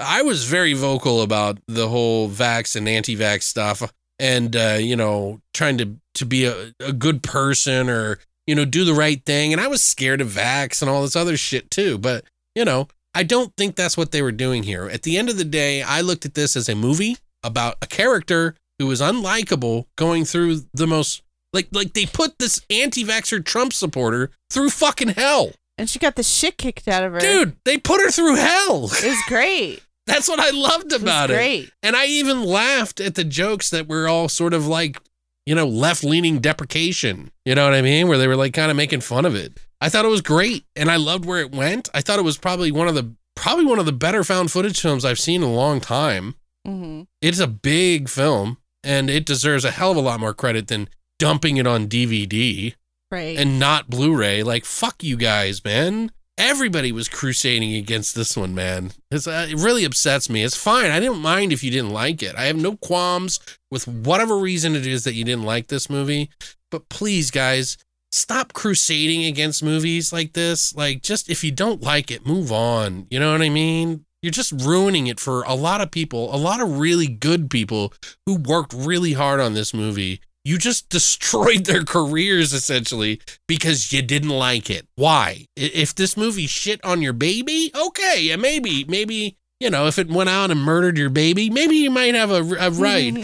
[0.05, 5.41] I was very vocal about the whole vax and anti-vax stuff and uh, you know,
[5.53, 9.51] trying to to be a, a good person or, you know, do the right thing.
[9.51, 11.97] And I was scared of vax and all this other shit too.
[11.97, 12.23] But,
[12.55, 14.87] you know, I don't think that's what they were doing here.
[14.87, 17.87] At the end of the day, I looked at this as a movie about a
[17.87, 21.21] character who was unlikable going through the most
[21.53, 25.51] like like they put this anti-vaxxer Trump supporter through fucking hell.
[25.77, 27.19] and she got the shit kicked out of her.
[27.19, 28.85] Dude, they put her through hell.
[28.85, 29.81] It was great.
[30.05, 31.35] That's what I loved It about it.
[31.35, 31.71] great.
[31.81, 34.99] And I even laughed at the jokes that were all sort of like,
[35.45, 37.31] you know, left leaning deprecation.
[37.45, 38.07] You know what I mean?
[38.07, 39.57] Where they were like kind of making fun of it.
[39.81, 41.89] I thought it was great and I loved where it went.
[41.93, 44.79] I thought it was probably one of the probably one of the better found footage
[44.79, 46.35] films I've seen in a long time.
[46.65, 50.67] hmm It's a big film and it deserves a hell of a lot more credit
[50.67, 50.87] than
[51.19, 52.75] dumping it on DVD
[53.11, 53.37] Right.
[53.37, 54.43] and not Blu-ray.
[54.43, 56.11] Like fuck you guys, man.
[56.37, 58.91] Everybody was crusading against this one, man.
[59.11, 60.43] Uh, it really upsets me.
[60.43, 60.89] It's fine.
[60.89, 62.35] I didn't mind if you didn't like it.
[62.35, 66.31] I have no qualms with whatever reason it is that you didn't like this movie.
[66.71, 67.77] But please, guys,
[68.11, 70.75] stop crusading against movies like this.
[70.75, 73.05] Like, just if you don't like it, move on.
[73.11, 74.05] You know what I mean?
[74.23, 77.93] You're just ruining it for a lot of people, a lot of really good people
[78.25, 80.21] who worked really hard on this movie.
[80.43, 84.87] You just destroyed their careers essentially because you didn't like it.
[84.95, 85.47] Why?
[85.55, 90.09] If this movie shit on your baby, okay, yeah, maybe, maybe, you know, if it
[90.09, 93.15] went out and murdered your baby, maybe you might have a, a right.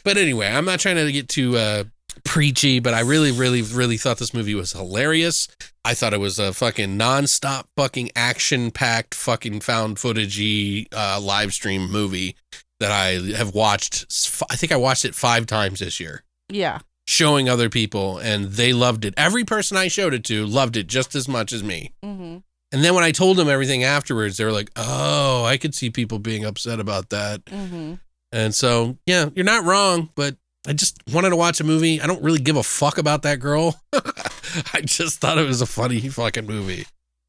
[0.04, 1.84] but anyway, I'm not trying to get too uh,
[2.24, 5.48] preachy, but I really, really, really thought this movie was hilarious.
[5.84, 11.52] I thought it was a fucking nonstop, fucking action packed, fucking found footagey uh, live
[11.52, 12.36] stream movie
[12.80, 14.06] that I have watched.
[14.50, 16.80] I think I watched it five times this year yeah.
[17.06, 19.14] showing other people and they loved it.
[19.16, 21.92] Every person I showed it to loved it just as much as me.
[22.02, 22.38] hmm
[22.72, 25.90] And then when I told them everything afterwards, they were like, "Oh, I could see
[25.90, 27.94] people being upset about that." hmm
[28.32, 32.00] And so, yeah, you're not wrong, but I just wanted to watch a movie.
[32.00, 33.80] I don't really give a fuck about that girl.
[33.92, 36.86] I just thought it was a funny fucking movie.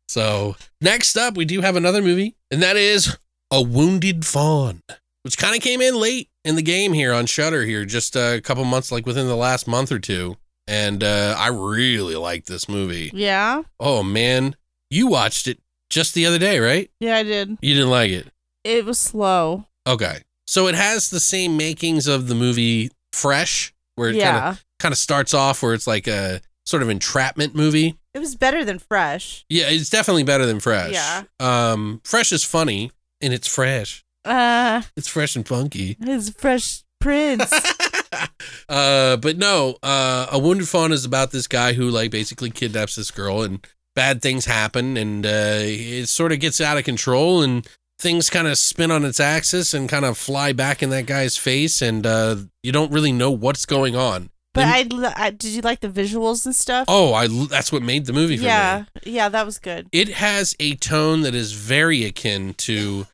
[0.08, 3.18] So, next up, we do have another movie, and that is
[3.52, 4.82] A Wounded Fawn,
[5.26, 8.40] which kind of came in late in the game here on Shudder here, just a
[8.44, 10.38] couple months, like within the last month or two.
[10.68, 13.10] And uh, I really like this movie.
[13.12, 13.64] Yeah.
[13.80, 14.56] Oh, man.
[14.92, 16.92] You watched it just the other day, right?
[17.00, 17.58] Yeah, I did.
[17.60, 18.28] You didn't like it.
[18.64, 19.66] It was slow.
[19.88, 20.20] Okay.
[20.46, 24.56] So it has the same makings of the movie Fresh, where it kind of Yeah.
[24.80, 28.64] kind of starts off where it's like a sort of entrapment movie It was better
[28.64, 29.44] than Fresh.
[29.50, 30.94] Yeah, it's definitely better than Fresh.
[30.94, 31.24] Yeah.
[31.40, 32.92] Um, Fresh is funny
[33.22, 34.05] and it's fresh.
[34.26, 35.98] Uh, It's fresh and funky.
[36.00, 37.52] It's Fresh Prince.
[38.70, 42.96] uh, but no, uh, a wounded fawn is about this guy who like basically kidnaps
[42.96, 43.66] this girl and
[43.96, 47.68] bad things happen and uh, it sort of gets out of control and
[48.00, 51.38] things kind of spin on its axis and kind of fly back in that guy's
[51.38, 54.30] face and uh, you don't really know what's going on.
[54.54, 54.86] but I,
[55.16, 56.86] I did you like the visuals and stuff?
[56.90, 58.48] oh, I that's what made the movie for me.
[58.48, 59.88] yeah, yeah, that was good.
[59.94, 63.08] It has a tone that is very akin to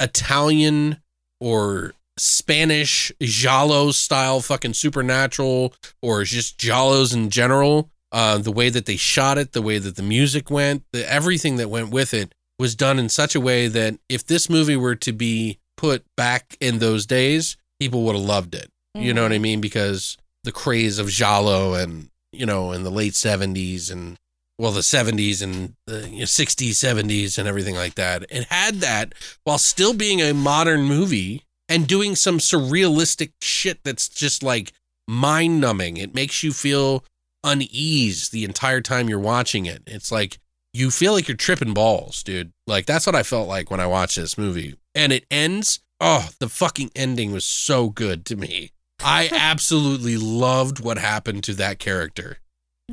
[0.00, 0.98] Italian
[1.40, 7.90] or Spanish Giallo style fucking supernatural or just Giallos in general.
[8.12, 11.56] Uh, the way that they shot it, the way that the music went, the everything
[11.56, 14.94] that went with it was done in such a way that if this movie were
[14.94, 18.70] to be put back in those days, people would have loved it.
[18.94, 19.60] You know what I mean?
[19.60, 24.16] Because the craze of Giallo and you know in the late seventies and
[24.58, 28.24] well the seventies and the you know, 60s, 70s and everything like that.
[28.30, 29.14] It had that
[29.44, 34.72] while still being a modern movie and doing some surrealistic shit that's just like
[35.08, 35.96] mind numbing.
[35.96, 37.04] It makes you feel
[37.42, 39.82] unease the entire time you're watching it.
[39.86, 40.38] It's like
[40.72, 42.52] you feel like you're tripping balls, dude.
[42.66, 44.74] Like that's what I felt like when I watched this movie.
[44.94, 45.80] And it ends.
[46.00, 48.72] Oh, the fucking ending was so good to me.
[49.02, 52.38] I absolutely loved what happened to that character.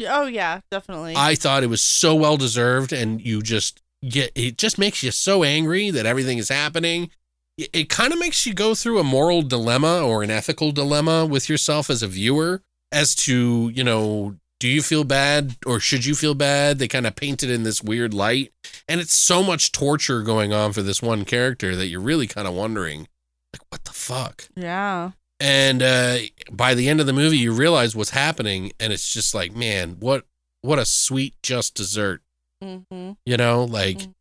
[0.07, 1.13] Oh yeah, definitely.
[1.17, 5.11] I thought it was so well deserved, and you just get it just makes you
[5.11, 7.09] so angry that everything is happening.
[7.57, 11.25] It, it kind of makes you go through a moral dilemma or an ethical dilemma
[11.25, 12.61] with yourself as a viewer
[12.91, 16.79] as to, you know, do you feel bad or should you feel bad?
[16.79, 18.53] They kind of paint it in this weird light.
[18.87, 22.47] And it's so much torture going on for this one character that you're really kind
[22.47, 23.07] of wondering,
[23.53, 24.47] like, what the fuck?
[24.55, 25.11] yeah.
[25.41, 26.17] And uh,
[26.51, 29.97] by the end of the movie you realize what's happening and it's just like man
[29.99, 30.23] what
[30.61, 32.21] what a sweet just dessert
[32.63, 33.13] Mm-hmm.
[33.25, 34.13] you know like Mhm.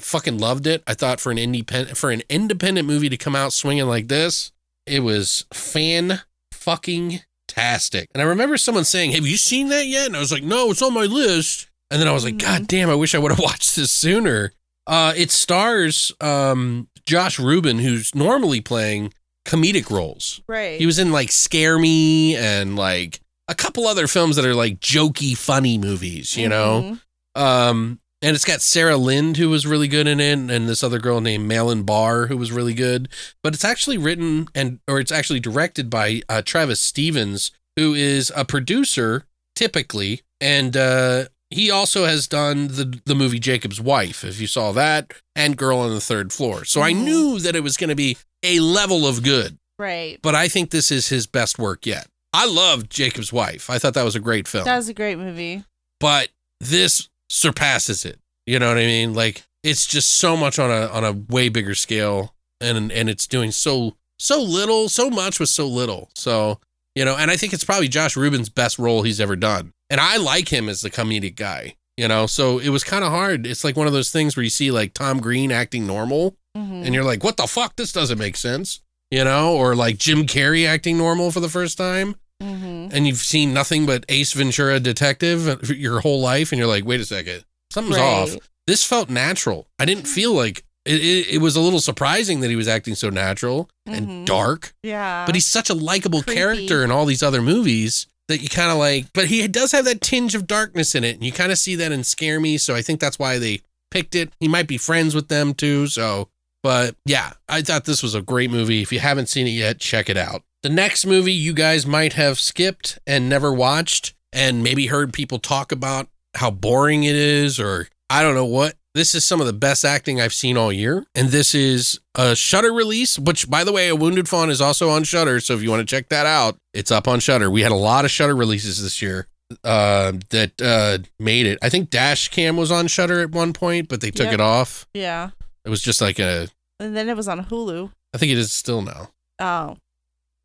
[0.00, 3.52] fucking loved it i thought for an independent for an independent movie to come out
[3.52, 4.50] swinging like this
[4.86, 6.22] it was fan
[6.52, 10.32] fucking tastic and i remember someone saying have you seen that yet and i was
[10.32, 12.40] like no it's on my list and then i was like Mhm.
[12.42, 14.50] god damn i wish i would have watched this sooner
[14.88, 19.12] uh it stars um josh ruben who's normally playing
[19.46, 20.78] comedic roles Right.
[20.78, 24.80] he was in like Scare Me and like a couple other films that are like
[24.80, 26.98] jokey, funny movies, you know?
[27.36, 27.40] Mhm.
[27.40, 30.98] Um, and it's got Sarah Lind, who was really good in it, and this other
[30.98, 33.08] girl named Malin Barr, who was really good.
[33.44, 38.32] But it's actually written and, or it's actually directed by uh, Travis Stevens, who is
[38.34, 40.22] a producer typically.
[40.40, 45.12] And uh, he also has done the, the movie Jacob's Wife, if you saw that,
[45.36, 46.64] and Girl on the Third Floor.
[46.64, 47.04] So I Mhm.
[47.04, 50.18] knew that it was going to be a level of good Right.
[50.22, 52.06] but I think this is his best work yet.
[52.32, 53.68] I loved Jacob's Wife.
[53.70, 54.64] I thought that was a great film.
[54.64, 55.64] That was a great movie.
[56.00, 56.28] but
[56.60, 58.18] this surpasses it.
[58.46, 59.14] You know what I mean?
[59.14, 63.26] Like it's just so much on a on a way bigger scale and and it's
[63.26, 66.08] doing so so little, so much with so little.
[66.14, 66.58] So,
[66.94, 69.72] you know, and I think it's probably Josh Ruben's best role he's ever done.
[69.90, 72.26] And I like him as the comedic guy, you know.
[72.26, 73.46] So it was kind of hard.
[73.46, 76.84] It's like one of those things where you see like Tom Green acting normal Mhm.
[76.86, 77.76] and you're like, what the fuck?
[77.76, 78.80] This doesn't make sense.
[79.10, 82.90] You know, or like Jim Carrey acting normal for the first time, Mhm.
[82.92, 87.00] and you've seen nothing but Ace Ventura Detective your whole life, and you're like, wait
[87.00, 88.34] a second, something's off.
[88.66, 89.68] This felt natural.
[89.78, 92.94] I didn't feel like it, it, it was a little surprising that he was acting
[92.96, 94.26] so natural and Mhm.
[94.26, 95.24] dark, Yeah.
[95.26, 96.38] but he's such a likable Creepy.
[96.40, 99.84] character in all these other movies that you kind of like, but he does have
[99.84, 102.58] that tinge of darkness in it, and you kind of see that in Scare Me,
[102.58, 103.62] so I think that's why they
[103.92, 104.32] picked it.
[104.40, 106.28] He might be friends with them too, so.
[106.66, 108.82] But yeah, I thought this was a great movie.
[108.82, 110.42] If you haven't seen it yet, check it out.
[110.64, 115.38] The next movie you guys might have skipped and never watched, and maybe heard people
[115.38, 118.74] talk about how boring it is, or I don't know what.
[118.96, 122.34] This is some of the best acting I've seen all year, and this is a
[122.34, 123.16] Shudder release.
[123.16, 125.38] Which, by the way, A Wounded Fawn is also on Shudder.
[125.38, 127.48] So if you want to check that out, it's up on Shudder.
[127.48, 129.28] We had a lot of Shudder releases this year
[129.62, 131.60] uh, that uh, made it.
[131.62, 134.34] I think Dash Cam was on Shudder at one point, but they took Yep.
[134.34, 134.88] it off.
[134.94, 135.30] yeah.
[135.64, 136.48] It was just like a.
[136.80, 137.90] And then it was on Hulu.
[138.14, 139.10] I think it is still now.
[139.38, 139.76] Oh.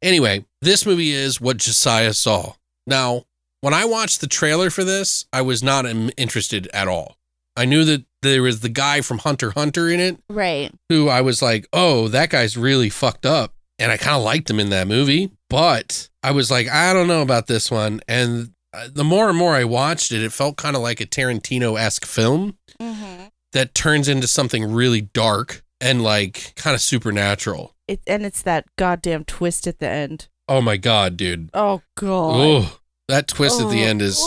[0.02, 2.54] Anyway, this movie is what Josiah saw.
[2.88, 3.24] Now,
[3.62, 7.18] when I watched the trailer for this, I was not interested at all.
[7.56, 10.72] I knew that there was the guy from Hunter Hunter in it, Right.
[10.90, 13.54] who I was like, oh, that guy's really fucked up.
[13.78, 15.32] And I kind of liked him in that movie.
[15.50, 18.00] But I was like, I don't know about this one.
[18.08, 21.06] And uh, the more and more I watched it, it felt kind of like a
[21.06, 23.26] Tarantino esque film Mm-hmm.
[23.54, 27.76] that turns into something really dark and like kind of supernatural.
[27.88, 30.30] It, and it's that goddamn twist at the end.
[30.48, 31.50] Oh my God, dude.
[31.54, 32.36] Oh god.
[32.38, 33.88] Oh, that twist at the Oh.
[33.88, 34.22] end is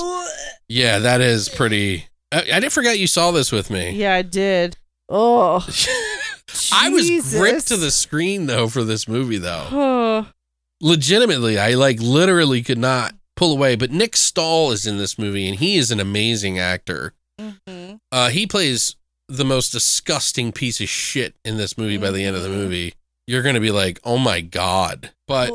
[0.69, 2.09] Yeah, that is pretty.
[2.33, 3.91] I, I didn't forget you saw this with me.
[3.93, 4.77] Yeah, I did.
[5.09, 5.57] Oh,
[6.73, 9.67] I was gripped to the screen though for this movie though.
[9.71, 10.27] Oh,
[10.81, 13.77] Legitimately, I like literally could not pull away.
[13.77, 17.15] But Nick Stahl is in this movie, and he is an amazing actor.
[17.41, 17.99] mhm.
[18.13, 18.97] Uh, he plays
[19.29, 21.97] the most disgusting piece of shit in this movie.
[21.97, 22.59] By the end of the mm-hmm.
[22.59, 22.95] movie,
[23.27, 25.51] you're gonna be like, "Oh my god!" But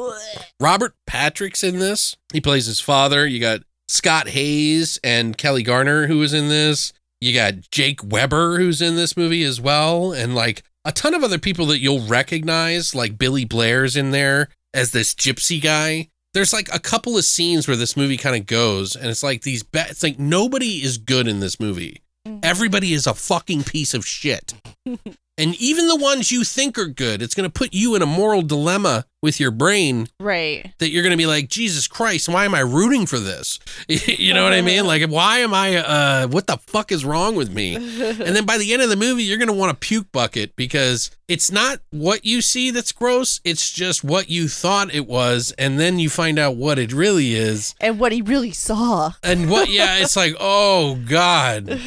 [0.60, 2.16] Robert Patrick's in this.
[2.34, 3.28] He plays his father.
[3.28, 6.94] You got Scott Haze and Kelli Garner who is in this.
[7.22, 11.24] You got Jake Weber who's in this movie as well, and like a ton of
[11.24, 12.96] other people that you'll recognize.
[12.96, 16.10] Like Billy Blair's in there as this gypsy guy.
[16.34, 19.42] There's like a couple of scenes where this movie kind of goes, and it's like
[19.42, 19.64] these.
[19.64, 22.02] Ba- it's like nobody is good in this movie.
[22.30, 22.40] Mhm.
[22.44, 24.54] Everybody is a fucking piece of shit.
[24.86, 28.06] and even the ones you think are good, it's going to put you in a
[28.06, 30.72] moral dilemma with your brain right.
[30.80, 33.60] that you're going to be like, Jesus Christ, why am I rooting for this?
[33.88, 34.86] you know what I mean?
[34.86, 37.78] Like, why am I, uh, what the fuck is wrong with me?
[38.20, 40.56] And then by the end of the movie, you're going to want a puke bucket
[40.56, 43.40] because it's not what you see that's gross.
[43.44, 45.54] It's just what you thought it was.
[45.58, 47.76] And then you find out what it really is.
[47.80, 49.14] and what he really saw.
[49.24, 51.80] And what, yeah, it's like, oh God,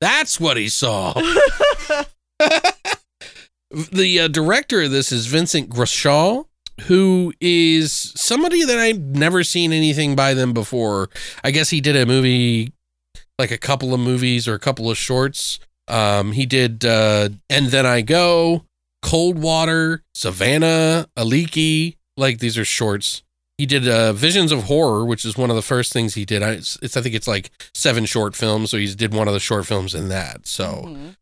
[0.00, 1.14] that's what he saw.
[3.72, 6.44] The uh, director of this is Vincent Grashaw,
[6.82, 11.08] who is somebody that I've never seen anything by them before.
[11.42, 12.72] I guess he did a movie,
[13.38, 15.58] like a couple of movies or a couple of shorts.
[15.88, 18.64] Um, he did uh, And Then I Go,
[19.02, 21.96] Cold Water, Savannah, Aliki.
[22.16, 23.22] Like these are shorts.
[23.58, 26.42] He did uh, Visions of Horror, which is one of the first things he did.
[26.42, 29.40] I, it's, I think it's like seven short films, so he did one of the
[29.40, 30.46] short films in that.
[30.46, 31.16] So Mhm.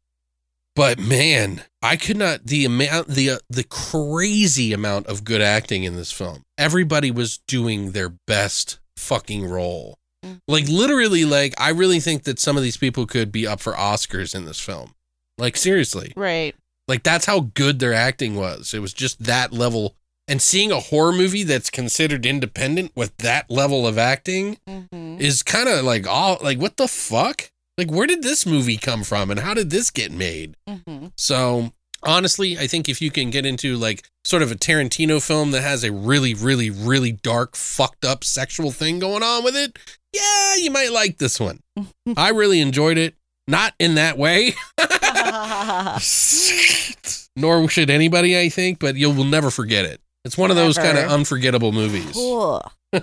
[0.81, 5.85] But man, I could not the amount the uh, the crazy amount of good acting
[5.85, 6.43] in this film.
[6.57, 9.99] Everybody was doing their best fucking role.
[10.25, 10.41] Mhm.
[10.49, 13.75] Like literally like I really think that some of these people could be up for
[13.75, 14.95] Oscars in this film.
[15.37, 16.15] Like seriously.
[16.17, 16.55] Right.
[16.89, 18.73] Like that's how good their acting was.
[18.73, 19.97] It was just that level
[20.27, 25.43] and seeing a horror movie that's considered independent with that level of acting hmm is
[25.43, 27.50] kind of like all like what the fuck?
[27.81, 30.55] Like where did this movie come from and how did this get made?
[30.69, 35.27] hmm So honestly, I think if you can get into like sort of a Tarantino
[35.27, 39.57] film that has a really, really, really dark, fucked up sexual thing going on with
[39.57, 39.79] it,
[40.13, 41.61] yeah, you might like this one.
[42.19, 43.15] I really enjoyed it.
[43.49, 44.53] Not in that way,
[47.35, 50.03] nor should anybody, I think, but you will never forget it.
[50.27, 52.13] It's one of those kind of unforgettable movies.
[52.13, 52.63] Cool.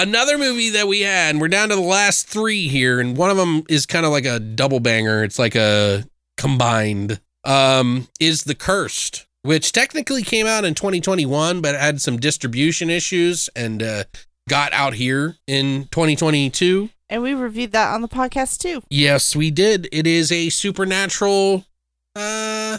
[0.00, 3.30] Another movie that we had, and we're down to the last three here, and one
[3.30, 5.24] of them is kind of like a double banger.
[5.24, 6.04] It's like a
[6.36, 7.20] combined.
[7.44, 13.50] Um, is The Cursed, which technically came out in 2021, but had some distribution issues
[13.56, 14.04] and uh,
[14.48, 16.90] got out here in 2022.
[17.10, 18.82] And we reviewed that on the podcast too.
[18.90, 19.88] Yes, we did.
[19.90, 21.64] It is a supernatural
[22.14, 22.78] uh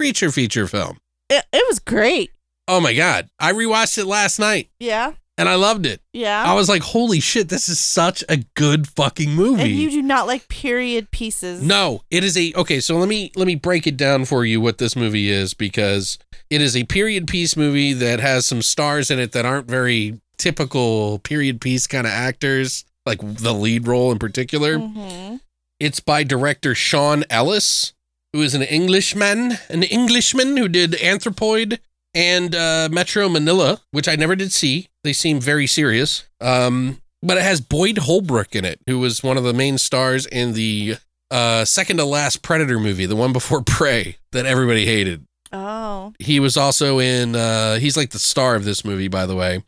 [0.00, 0.98] creature feature film.
[1.30, 2.32] It, it was great.
[2.66, 3.28] Oh my god.
[3.38, 5.12] I rewatched it last night Yeah.
[5.38, 6.00] And I loved it.
[6.12, 6.42] Yeah.
[6.44, 9.62] I was like, holy shit, this is such a good fucking movie.
[9.62, 11.62] and you do not like period pieces.
[11.62, 14.60] no, it is a okay, so let me let me break it down for you
[14.60, 16.18] what this movie is because
[16.50, 20.20] it is a period piece movie that has some stars in it that aren't very
[20.38, 24.78] typical period piece kind of actors, like the lead role in particular.
[24.78, 25.36] hmm
[25.80, 27.92] It's by director Sean Ellis,
[28.32, 31.78] who is an Englishman, an Englishman who did Anthropoid
[32.16, 34.88] and uh, Metro Manila, which I never did see.
[35.04, 36.24] They seem very serious.
[36.40, 40.24] Um, but it has Boyd Holbrook in it, who was one of the main stars
[40.26, 40.96] in the
[41.30, 45.26] uh, second to last Predator movie, the one before Prey, that everybody hated.
[45.52, 46.14] Oh.
[46.18, 47.36] He was also in.
[47.36, 49.62] Uh, he's like the star of this movie, by the way.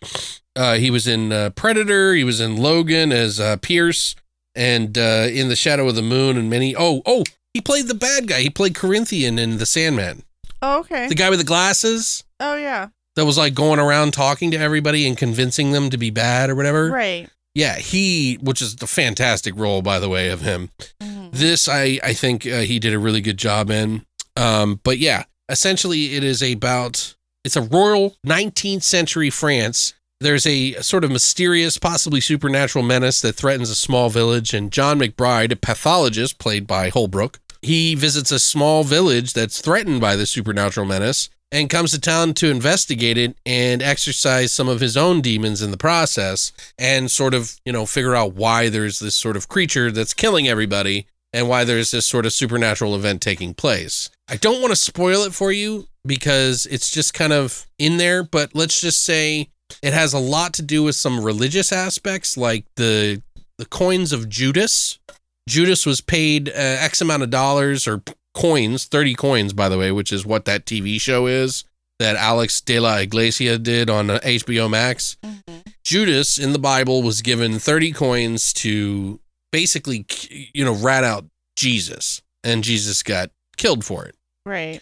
[0.56, 2.14] Uh, he was in uh, Predator.
[2.14, 4.16] He was in Logan as uh, Pierce,
[4.54, 6.74] and uh, in The Shadow of the Moon, and many.
[6.74, 8.40] Oh, oh, he played the bad guy.
[8.40, 10.22] He played Corinthian in The Sandman,
[10.62, 11.08] Oh, okay.
[11.08, 12.88] the guy with the glasses oh, yeah.
[13.16, 16.54] that was like going around talking to everybody and convincing them to be bad or
[16.54, 16.90] whatever.
[16.90, 17.28] Right.
[17.54, 20.70] Yeah, he, which is the fantastic role, by the way, of him.
[21.02, 21.32] Mhm.
[21.32, 24.04] This, I, I think uh, he did a really good job in.
[24.36, 29.94] Um, but yeah, essentially, it is about it's a royal 19th century France.
[30.20, 34.98] There's a sort of mysterious, possibly supernatural menace that threatens a small village, and John
[35.00, 40.26] McBride, a pathologist played by Holbrook, he visits a small village that's threatened by the
[40.26, 45.20] supernatural menace and comes to town to investigate it and exercise some of his own
[45.20, 49.36] demons in the process and sort of, you know, figure out why there's this sort
[49.36, 54.10] of creature that's killing everybody and why there's this sort of supernatural event taking place.
[54.28, 58.22] I don't want to spoil it for you because it's just kind of in there,
[58.22, 59.48] but let's just say
[59.82, 63.22] it has a lot to do with some religious aspects like the
[63.58, 64.98] the coins of Judas.
[65.48, 68.02] Judas was paid uh, X amount of dollars or
[68.38, 71.64] coins, 30 coins, by the way, which is what that TV show is
[71.98, 75.16] that Alex de la Iglesia did on uh, HBO Max.
[75.84, 79.20] Judas in the Bible was given 30 coins to
[79.50, 80.06] basically,
[80.54, 81.24] you know, rat out
[81.56, 84.14] Jesus, and Jesus got killed for it.
[84.46, 84.80] Right.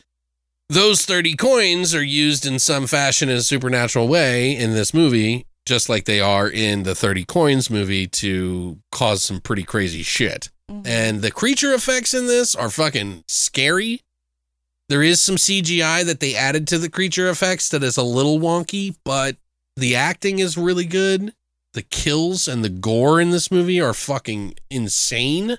[0.69, 5.47] Those 30 coins are used in some fashion in a supernatural way in this movie,
[5.65, 10.51] just like they are in the 30 coins movie to cause some pretty crazy shit.
[10.70, 10.86] Mhm.
[10.86, 14.02] And the creature effects in this are fucking scary.
[14.88, 18.38] There is some CGI that they added to the creature effects that is a little
[18.38, 19.36] wonky, but
[19.76, 21.32] the acting is really good.
[21.74, 25.59] The kills and the gore in this movie are fucking insane.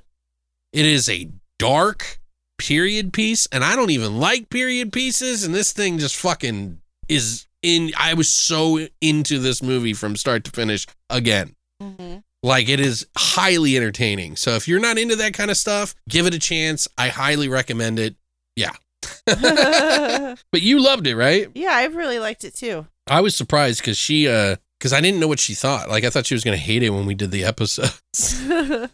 [0.74, 1.30] It is a
[1.60, 2.20] dark
[2.58, 7.46] period piece, and I don't even like period pieces, and this thing just fucking is
[7.62, 7.92] in.
[7.98, 11.56] I was so into this movie from start to finish again.
[11.82, 12.24] Mhm.
[12.44, 14.36] Like it is highly entertaining.
[14.36, 16.88] So if you're not into that kind of stuff, give it a chance.
[16.98, 18.16] I highly recommend it.
[18.56, 18.72] Yeah.
[20.52, 21.50] But you loved it, right?
[21.54, 22.88] yeah, I really liked it too.
[23.08, 25.90] I was surprised because she, uh, because I didn't know what she thought.
[25.90, 28.42] Like I thought she was gonna hate it when we did the episodes.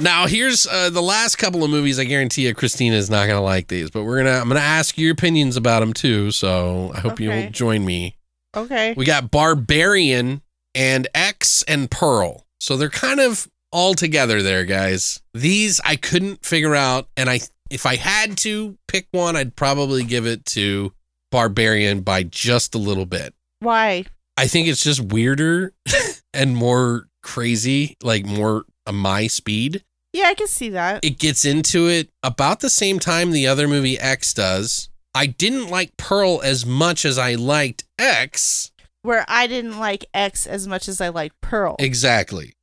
[0.00, 1.98] now here's uh, the last couple of movies.
[1.98, 4.38] I guarantee you, Christina is not gonna like these, but we're gonna.
[4.38, 6.30] I'm gonna ask your opinions about them too.
[6.30, 7.24] So I hope Okay.
[7.42, 8.16] you'll join me.
[8.56, 8.94] okay.
[8.96, 10.42] We got Barbarian
[10.74, 12.46] and X and Pearl.
[12.60, 15.20] So they're kind of all together there, guys.
[15.34, 17.40] These I couldn't figure out, and I
[17.70, 20.92] if I had to pick one, I'd probably give it to
[21.30, 23.34] Barbarian by just a little bit.
[23.60, 24.04] Why?
[24.36, 25.72] I think it's just weirder
[26.34, 29.84] and more crazy, like more a my speed.
[30.12, 31.04] Yeah, I can see that.
[31.04, 34.90] It gets into it about the same time the other movie X does.
[35.14, 38.71] I didn't like Pearl as much as I liked X.
[39.02, 41.76] Where I didn't like X as much as I liked Pearl.
[41.78, 42.54] Exactly.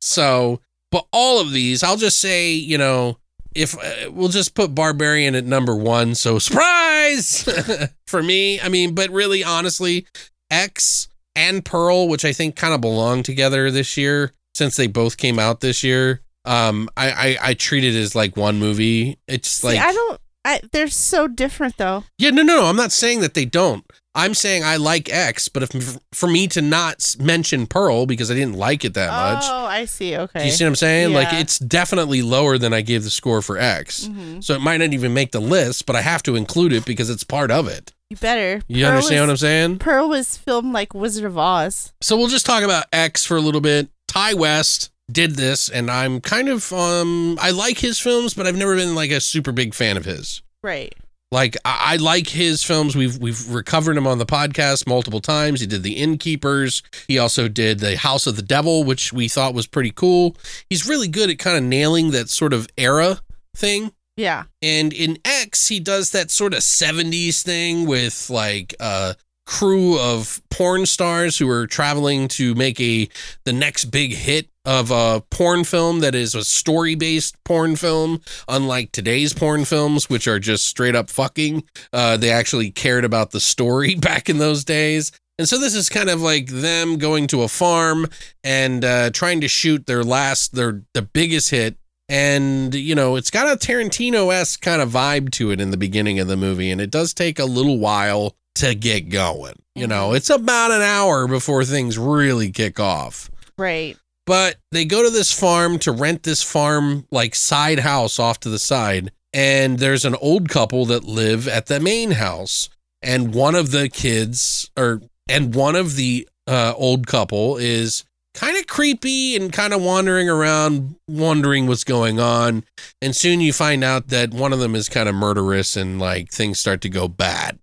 [0.00, 0.60] So,
[0.90, 3.18] but all of these, I'll just say, you know,
[3.54, 6.14] if uh, we'll just put Barbarian at number one.
[6.14, 7.48] So, surprise
[8.06, 8.60] for me.
[8.60, 10.06] I mean, but really, honestly,
[10.50, 15.16] X and Pearl, which I think kind of belong together this year since they both
[15.16, 16.20] came out this year.
[16.44, 19.18] Um, I, I, I treat it as like one movie.
[19.26, 20.20] It's See, like, I don't.
[20.44, 22.04] I, they're so different though.
[22.18, 22.66] yeah, no, no, no.
[22.66, 23.84] I'm not saying that they don't.
[24.14, 28.34] I'm saying I like X, but if for me to not mention Pearl because I
[28.34, 30.16] didn't like it that much, Oh, I see.
[30.16, 30.46] Okay.
[30.46, 31.12] you see what I'm saying?
[31.12, 34.08] Like it's definitely lower than I gave the score for X.
[34.08, 34.42] Mhm.
[34.42, 37.08] So it might not even make the list, but I have to include it because
[37.08, 37.92] it's part of it.
[38.08, 38.62] You better.
[38.66, 39.78] You Pearl understand what I'm saying?
[39.78, 41.92] Pearl was filmed like Wizard of Oz.
[42.00, 43.88] So we'll just talk about X for a little bit.
[44.08, 48.56] Ti West did this and I'm kind of um I like his films, but I've
[48.56, 50.42] never been like a super big fan of his.
[50.62, 50.94] Right.
[51.32, 52.96] Like I, I like his films.
[52.96, 55.60] We've we've recovered him on the podcast multiple times.
[55.60, 56.82] He did the Innkeepers.
[57.06, 60.36] He also did the House of the Devil, which we thought was pretty cool.
[60.68, 63.20] He's really good at kind of nailing that sort of era
[63.56, 63.92] thing.
[64.16, 64.44] Yeah.
[64.60, 69.16] And in X, he does that sort of 70s thing with like a
[69.50, 73.08] crew of porn stars who are traveling to make a
[73.44, 78.92] the next big hit of a porn film that is a story-based porn film, unlike
[78.92, 81.64] today's porn films, which are just straight up fucking.
[81.92, 85.10] Uh, they actually cared about the story back in those days.
[85.36, 88.06] And so this is kind of like them going to a farm
[88.44, 91.76] and uh, trying to shoot their last, their the biggest hit
[92.08, 96.18] and you know it's got a tarantino-esque kind of vibe to it in the beginning
[96.18, 100.12] of the movie and it does take a little while to get going you know?
[100.12, 103.30] It's about an hour before things really kick off.
[103.56, 103.96] Right.
[104.26, 108.48] but they go to this farm to rent this farm like side house off to
[108.48, 112.70] the side and there's an old couple that live at the main house
[113.02, 118.56] and one of the kids or and one of the uh, old couple is kind
[118.56, 122.64] of creepy and kind of wandering around wondering what's going on
[123.02, 126.30] and soon you find out that one of them is kind of murderous and like
[126.30, 127.58] things start to go bad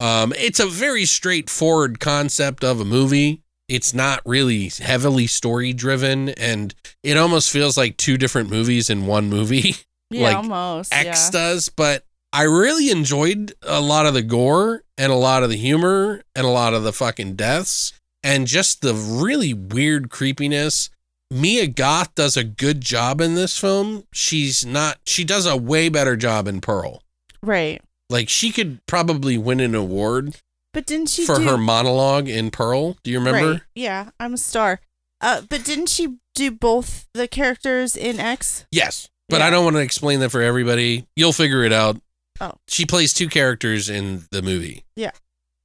[0.00, 0.04] Mm-hmm.
[0.04, 3.42] um, it's a very straightforward concept of a movie.
[3.68, 9.06] It's not really heavily story driven, and it almost feels like two different movies in
[9.06, 9.76] one movie.
[10.08, 10.94] Yeah, Like, almost.
[10.94, 11.30] X yeah.
[11.32, 15.56] does, but I really enjoyed a lot of the gore and a lot of the
[15.56, 17.92] humor and a lot of the fucking deaths
[18.22, 20.90] and just the really weird creepiness.
[21.28, 24.04] Mia Goth does a good job in this film.
[24.12, 27.02] She's not, she does a way better job in Pearl.
[27.42, 27.82] Right.
[28.10, 30.40] Like she could probably win an award
[30.72, 32.96] But didn't she for do, her monologue in Pearl.
[33.02, 33.52] Do you remember?
[33.52, 33.60] Right.
[33.74, 34.80] Yeah, I'm a star.
[35.20, 38.66] Uh, but didn't she do both the characters in X?
[38.70, 39.08] Yes.
[39.28, 39.46] But Yeah.
[39.46, 41.06] I don't want to explain that for everybody.
[41.16, 41.98] You'll figure it out.
[42.40, 42.52] Oh.
[42.68, 44.84] She plays two characters in the movie.
[44.94, 45.12] Yeah.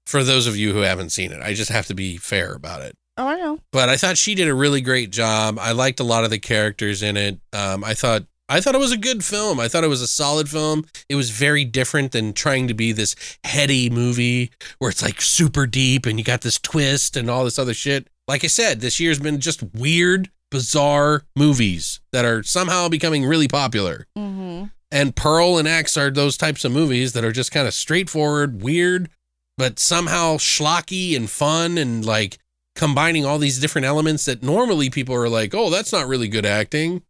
[0.07, 2.81] For those of you who haven't seen it, I just have to be fair about
[2.81, 2.95] it.
[3.17, 3.59] Oh, I know.
[3.73, 5.59] but I thought she did a really great job.
[5.59, 7.39] I liked a lot of the characters in it.
[7.53, 9.59] Um, I thought I thought it was a good film.
[9.59, 10.85] I thought it was a solid film.
[11.07, 13.15] It was very different than trying to be this
[13.45, 17.57] heady movie where it's like super deep and you got this twist and all this
[17.57, 18.07] other shit.
[18.27, 23.47] Like I said, this year's been just weird, bizarre movies that are somehow becoming really
[23.47, 24.05] popular.
[24.17, 24.65] Mm-hmm.
[24.91, 28.61] And Pearl and X are those types of movies that are just kind of straightforward,
[28.61, 29.09] weird,
[29.57, 32.37] but somehow schlocky and fun and like
[32.75, 36.45] combining all these different elements that normally people are like, oh, that's not really good
[36.45, 37.03] acting,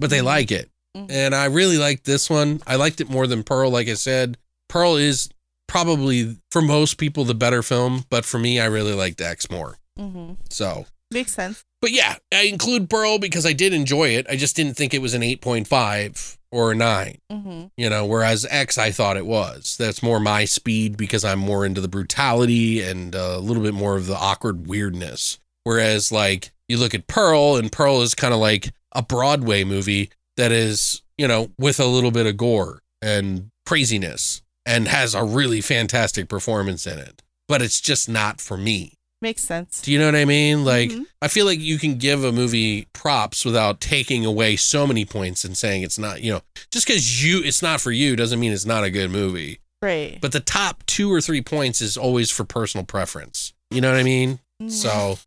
[0.00, 0.24] but they Mhm.
[0.24, 0.69] like it.
[0.96, 1.06] Mhm.
[1.10, 2.60] And I really liked this one.
[2.66, 4.36] I liked it more than Pearl, like I said.
[4.68, 5.28] Pearl is
[5.68, 9.78] probably for most people the better film, but for me, I really liked X more.
[9.98, 10.32] Mm-hmm.
[10.50, 11.64] So, Makes sense.
[11.80, 14.26] but yeah, I include Pearl because I did enjoy it.
[14.28, 17.66] I just didn't think it was an 8.5 or a 9 Mm-hmm.
[17.76, 21.64] you know whereas x i thought it was that's more my speed because i'm more
[21.64, 26.50] into the brutality and uh, a little bit more of the awkward weirdness whereas like
[26.66, 30.10] you look at pearl and pearl is kind of like a broadway movie
[30.40, 35.22] that is you know with a little bit of gore and craziness and has a
[35.24, 39.80] really fantastic performance in it but it's just not for me Makes sense.
[39.82, 41.06] do you know what i mean like Mhm.
[41.22, 45.44] I feel like you can give a movie props without taking away so many points
[45.44, 46.40] and saying it's not, you know,
[46.72, 49.60] just because you it's not for you doesn't mean it's not a good movie.
[49.82, 50.18] Right.
[50.22, 53.52] But the top two or three points is always for personal preference.
[53.70, 54.38] You know what I mean?
[54.62, 54.70] Mhm.
[54.70, 55.18] So,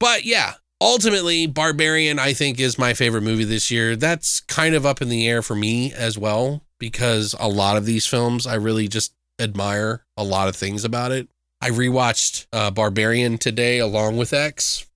[0.00, 3.96] but yeah, ultimately, Barbarian, I think, is my favorite movie this year.
[3.96, 7.86] That's kind of up in the air for me as well, because a lot of
[7.86, 11.28] these films, I really just admire a lot of things about it.
[11.60, 14.86] I rewatched uh, Barbarian today along with X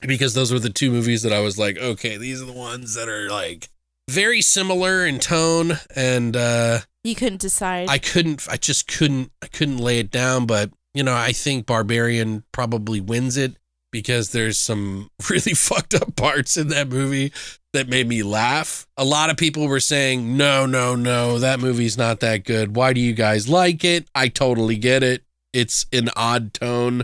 [0.00, 2.94] because those were the two movies that I was like, okay, these are the ones
[2.94, 3.68] that are like
[4.08, 7.88] very similar in tone and uh you couldn't decide.
[7.90, 11.66] I couldn't I just couldn't I couldn't lay it down, but you know, I think
[11.66, 13.56] Barbarian probably wins it
[13.92, 17.32] because there's some really fucked up parts in that movie
[17.72, 18.86] that made me laugh.
[18.96, 22.74] A lot of people were saying, "No, no, no, that movie's not that good.
[22.76, 25.22] Why do you guys like it?" I totally get it.
[25.52, 27.02] It's an odd tone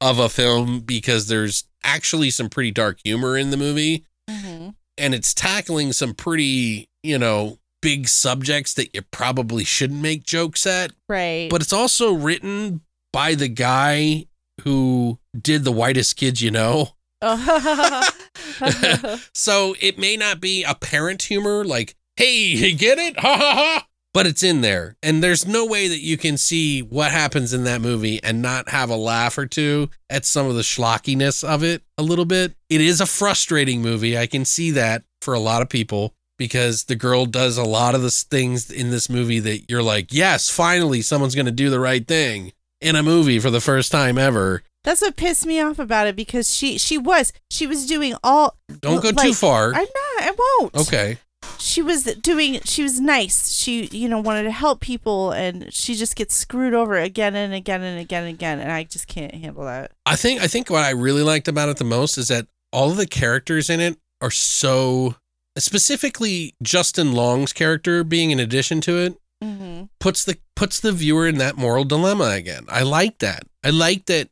[0.00, 5.12] of a film because there's actually some pretty dark humor in the movie hmm and
[5.14, 10.92] it's tackling some pretty, you know, big subjects that you probably shouldn't make jokes at,
[11.08, 11.48] Right.
[11.50, 12.80] but it's also written
[13.12, 14.26] by the guy
[14.62, 16.90] who did The Whitest Kids You Know.
[17.22, 18.08] Oh.
[19.32, 23.18] So it may not be apparent humor like, hey, you get it?
[23.18, 23.86] Ha ha ha.
[24.12, 24.96] But it's in there.
[25.02, 28.68] And there's no way that you can see what happens in that movie and not
[28.68, 32.54] have a laugh or two at some of the schlockiness of it a little bit.
[32.70, 34.16] It is a frustrating movie.
[34.16, 37.96] I can see that for a lot of people because the girl does a lot
[37.96, 41.68] of the things in this movie that you're like, yes, finally someone's going to do
[41.68, 44.62] the right thing in a movie for the first time ever.
[44.84, 48.56] That's what pissed me off about it because she she was she was doing all.
[48.80, 49.68] Don't go too far.
[49.68, 49.88] I'm not.
[50.20, 50.74] I won't.
[50.76, 51.18] okay.
[51.58, 52.60] She was doing.
[52.64, 53.50] She was nice.
[53.52, 57.52] She you know wanted to help people, and she just gets screwed over again and
[57.52, 59.92] again and again and again, and I just can't handle that.
[60.06, 62.90] I think I think what I really liked about it the most is that all
[62.90, 65.16] of the characters in it are so
[65.56, 69.84] specifically Justin Long's character being an addition to it Mm-hmm.
[70.00, 72.64] puts the puts the viewer in that moral dilemma again.
[72.70, 73.42] I like that.
[73.62, 74.30] I like that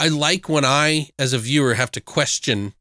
[0.00, 2.72] I like when I as a viewer have to question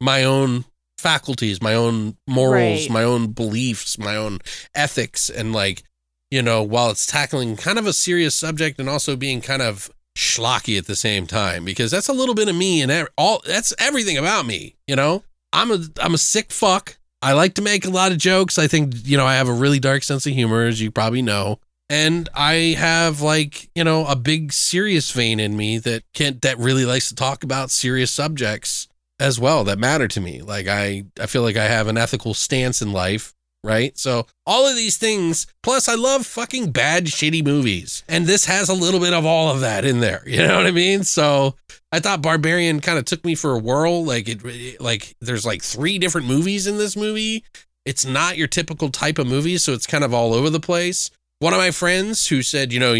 [0.00, 0.64] my own
[0.96, 2.90] faculties, my own morals, Right.
[2.90, 4.38] my own beliefs, my own
[4.74, 5.82] ethics and like
[6.30, 9.90] you know, while it's tackling kind of a serious subject and also being kind of
[10.16, 13.72] schlocky at the same time because that's a little bit of me and all that's
[13.78, 15.22] everything about me, you know?
[15.52, 16.98] I'm a I'm a sick fuck.
[17.22, 18.58] I like to make a lot of jokes.
[18.58, 21.22] I think, you know, I have a really dark sense of humor as you probably
[21.22, 21.58] know.
[21.90, 26.58] And I have like, you know, a big serious vein in me that can't that
[26.58, 28.88] really likes to talk about serious subjects
[29.18, 30.42] as well that matter to me.
[30.42, 33.34] Like I I feel like I have an ethical stance in life
[33.64, 33.98] right?
[33.98, 38.04] So all of these things, plus I love fucking bad, shitty movies.
[38.08, 40.22] And this has a little bit of all of that in there.
[40.26, 41.02] You know what I mean?
[41.02, 41.56] So
[41.90, 44.04] I thought Barbarian kind of took me for a whirl.
[44.04, 47.44] Like it, it- like there's like three different movies in this movie.
[47.84, 51.10] It's not your typical type of movie, so it's kind of all over the place.
[51.40, 52.94] One of my friends who said, you know,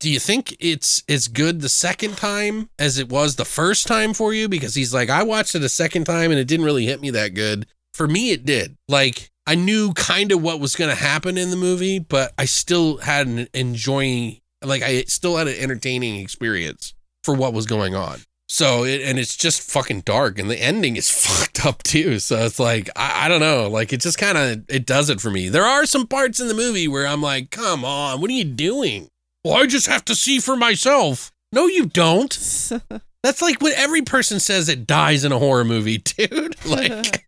[0.00, 4.14] do you think it's as good the second time as it was the first time
[4.14, 4.48] for you?
[4.48, 7.10] Because he's like, I watched it a second time and it didn't really hit me
[7.10, 7.66] that good.
[7.92, 8.76] For me, it did.
[8.88, 12.46] Like, I knew kind of what was going to happen in the movie, but I
[12.46, 17.94] still had an enjoying, like, I still had an entertaining experience for what was going
[17.94, 18.20] on.
[18.52, 22.18] So, it, and it's just fucking dark, and the ending is fucked up too.
[22.18, 25.22] So it's like, I, I don't know, like, it just kind of, it does it
[25.22, 25.48] for me.
[25.48, 28.44] There are some parts in the movie where I'm like, come on, what are you
[28.44, 29.08] doing?
[29.42, 31.32] Well, I just have to see for myself.
[31.50, 32.30] No, you don't.
[33.22, 36.62] That's like what every person says that dies in a horror movie, dude.
[36.66, 37.24] Like,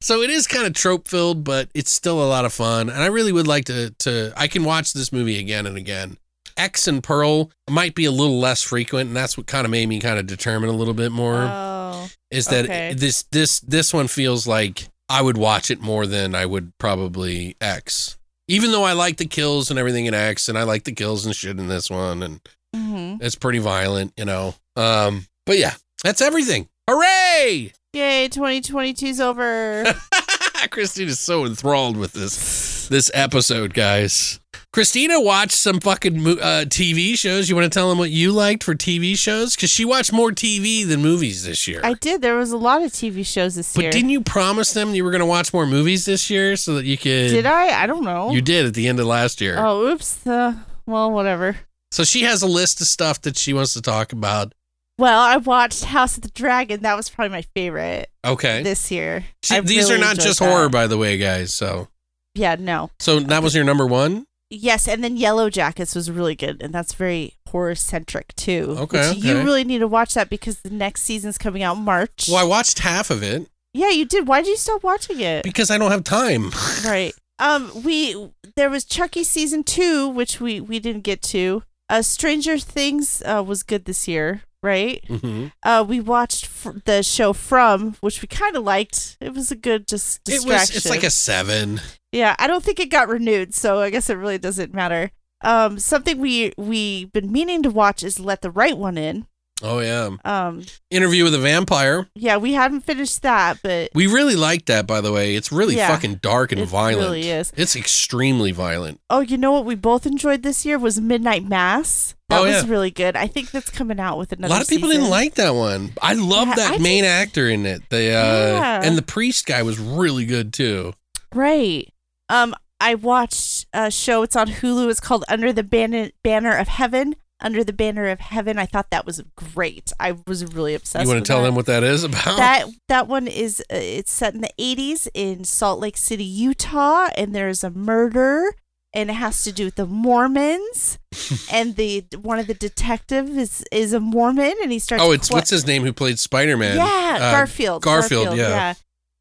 [0.00, 2.90] so it is kind of trope filled, but it's still a lot of fun.
[2.90, 6.16] And I really would like to to I can watch this movie again and again.
[6.56, 9.88] X and Pearl might be a little less frequent, and that's what kind of made
[9.88, 11.42] me kind of determine a little bit more.
[11.42, 12.94] Oh, is that okay.
[12.94, 17.56] this this this one feels like I would watch it more than I would probably
[17.60, 18.16] X.
[18.46, 21.24] Even though I like the kills and everything in X, and I like the kills
[21.24, 22.40] and shit in this one, and
[22.74, 24.54] hmm it's pretty violent, you know.
[24.76, 26.68] Um, but yeah, that's everything.
[26.88, 27.72] Hooray!
[27.94, 28.28] yay!
[28.28, 29.84] 2022's over.
[30.70, 34.40] Christine is so enthralled with this this episode, guys.
[34.74, 37.48] Christina watched some fucking uh, TV shows.
[37.48, 39.54] You want to tell them what you liked for TV shows?
[39.54, 41.80] Because she watched more TV than movies this year.
[41.84, 42.22] I did.
[42.22, 43.90] There was a lot of TV shows this but year.
[43.92, 46.74] But didn't you promise them you were going to watch more movies this year so
[46.74, 47.28] that you could?
[47.28, 47.82] Did I?
[47.84, 48.32] I don't know.
[48.32, 49.54] You did at the end of last year.
[49.56, 50.26] Oh, oops.
[50.26, 50.54] Uh,
[50.86, 51.56] well, whatever.
[51.92, 54.54] So she has a list of stuff that she wants to talk about.
[54.98, 56.82] Well, I watched House of the Dragon.
[56.82, 58.64] That was probably my favorite Okay.
[58.64, 59.24] this year.
[59.44, 60.50] See, I these really are not just that.
[60.50, 61.54] horror, by the way, guys.
[61.54, 61.86] So,
[62.34, 62.90] Yeah, no.
[62.98, 64.26] so that was your number one.
[64.54, 68.76] Yes, and then Yellow Jackets was really good, and that's very horror centric too.
[68.80, 71.84] Okay, which You really need to watch that because the next season's coming out in
[71.84, 72.26] March.
[72.28, 74.26] Well, I watched half of it Yeah, you did.
[74.26, 75.44] Why did you stop watching it?
[75.44, 76.50] because I don't have time.
[76.84, 77.14] right.
[77.38, 81.62] Um, we there was Chucky season two, which we we didn't get to.
[81.88, 85.04] Uh, Stranger Things uh, was good this year, right?
[85.06, 89.16] hmm Uh, we watched fr- the show From, which we kind of liked.
[89.20, 90.70] It was a good just It was.
[90.74, 91.80] It's like a seven.
[92.10, 95.10] Yeah, I don't think it got renewed, so I guess it really doesn't matter.
[95.42, 99.26] Um, something we we've been meaning to watch is Let the Right One In.
[99.62, 100.10] Oh yeah.
[100.24, 102.08] Um, Interview with a vampire.
[102.14, 105.36] yeah, we haven't finished that, but We really liked that, by the way.
[105.36, 105.88] It's really Yeah.
[105.88, 106.98] fucking dark and it violent.
[107.08, 107.52] really is.
[107.56, 109.00] It's extremely violent.
[109.10, 112.14] Oh, you know what we both enjoyed this year was Midnight Mass.
[112.34, 112.70] That Oh, was yeah.
[112.70, 113.16] really good.
[113.16, 114.52] I think that's coming out with another.
[114.52, 115.02] A lot of people season.
[115.02, 115.92] didn't like that one.
[116.02, 117.82] I love Yeah, that I main did- actor in it.
[117.90, 118.80] The uh, Yeah.
[118.84, 120.92] and the priest guy was really good too.
[121.34, 121.88] Right.
[122.28, 124.22] Um, I watched a show.
[124.22, 124.90] It's on Hulu.
[124.90, 127.16] It's called Under the Banner Banner of Heaven.
[127.40, 128.58] Under the Banner of Heaven.
[128.58, 129.92] I thought that was great.
[130.00, 131.04] I was really obsessed.
[131.04, 131.46] you want to tell that.
[131.48, 132.36] them what that is about?
[132.36, 137.08] that that one is uh, it's set in the 80s in Salt Lake City, Utah,
[137.16, 138.54] and there's a murder
[138.94, 140.98] and it has to do with the Mormons
[141.52, 145.30] and the one of the detectives is is a Mormon and he starts oh, it's
[145.30, 146.76] what's his name who played Spider Man?
[146.76, 148.74] yeah Garfield Garfield, yeah.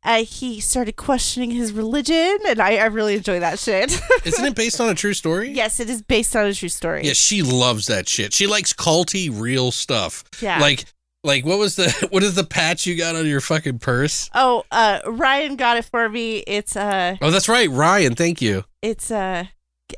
[0.05, 4.53] Uh, he started questioning his religion and I, I really enjoy that shit Isn't it
[4.53, 5.51] based on a true story?
[5.51, 8.33] yes it is based on a true story Yeah, she loves that shit.
[8.33, 10.25] She likes culty real stuff.
[10.41, 10.83] yeah Like
[11.23, 14.29] like what was the what is the patch you got on your fucking purse?
[14.35, 18.13] oh uh Ryan got it for me it's uh Oh, that's right, Ryan.
[18.15, 18.65] Thank you.
[18.81, 19.49] it's a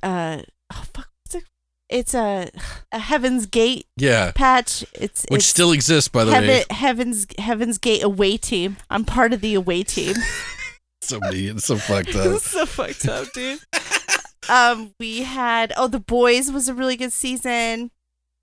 [0.04, 0.42] uh
[0.74, 1.10] oh, fuck,
[1.90, 2.50] it's a
[2.92, 4.84] a Heaven's Gate Yeah, patch.
[4.94, 6.66] It's which it's still exists by the Heaven, way.
[6.72, 8.78] Heaven's Heaven's Gate away team.
[8.90, 10.16] I'm part of the away team.
[11.02, 12.40] Somebody, it's so fucked up.
[12.42, 13.60] So fucked up, dude.
[14.50, 17.92] um, we had oh, the boys was a really good season.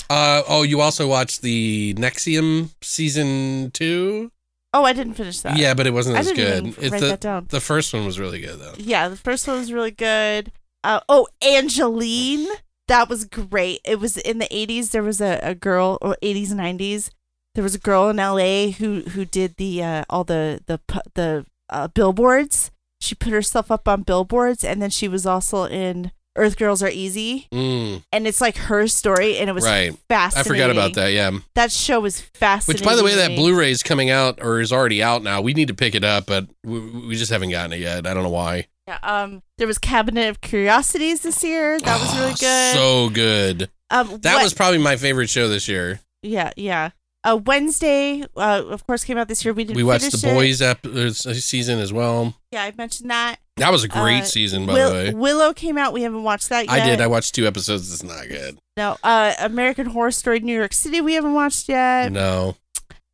[0.09, 4.31] Uh oh, you also watched the NXIVM season two.
[4.75, 5.57] Oh, I didn't finish that.
[5.57, 6.67] Yeah, but it wasn't I as good.
[6.79, 7.47] It's write the that down.
[7.51, 8.75] the first one was really good though.
[8.79, 10.53] Yeah, the first one was really good.
[10.85, 12.47] Uh, oh, Angelyne,
[12.89, 13.81] that was great.
[13.85, 14.91] It was in the '80s.
[14.91, 17.11] There was a, a girl, or '80s and '90s.
[17.55, 20.81] There was a girl in LA who who did the uh, all the the
[21.15, 22.71] the uh, billboards.
[23.01, 26.89] She put herself up on billboards, and then she was also in Earth Girls Are
[26.89, 29.95] Easy, Mm, and it's like her story, and it was right.
[30.11, 31.13] I forgot about that.
[31.13, 31.31] Yeah.
[31.55, 32.81] That show was fascinating.
[32.81, 33.37] Which, by the way, that.
[33.37, 35.41] Blu-ray is coming out or is already out now.
[35.43, 38.07] We need to pick it up, but we, we just haven't gotten it yet.
[38.07, 38.69] I don't know why.
[38.89, 41.79] Yeah, um, there was Cabinet of Curiosities this year.
[41.81, 42.75] That was really Oh, good.
[42.75, 43.71] So good.
[43.91, 46.01] um, That what- was probably my favorite show this year.
[46.23, 46.91] Yeah, yeah.
[47.25, 49.55] Uh, Wednesday, uh, of course, came out this year.
[49.55, 49.77] We didn't.
[49.77, 50.35] We watched the it.
[50.35, 52.35] boys ep- uh, season as well.
[52.51, 53.37] Yeah, I mentioned that.
[53.59, 55.15] That was a great Uh, season, by Will- the way.
[55.15, 55.93] Willow came out.
[55.93, 56.73] We haven't watched that yet.
[56.73, 57.01] I did.
[57.01, 57.93] I watched two episodes.
[57.93, 58.59] It's not good.
[58.77, 58.97] no.
[59.05, 61.01] Uh, American Horror Story New York City.
[61.01, 62.11] We haven't watched yet.
[62.11, 62.57] No.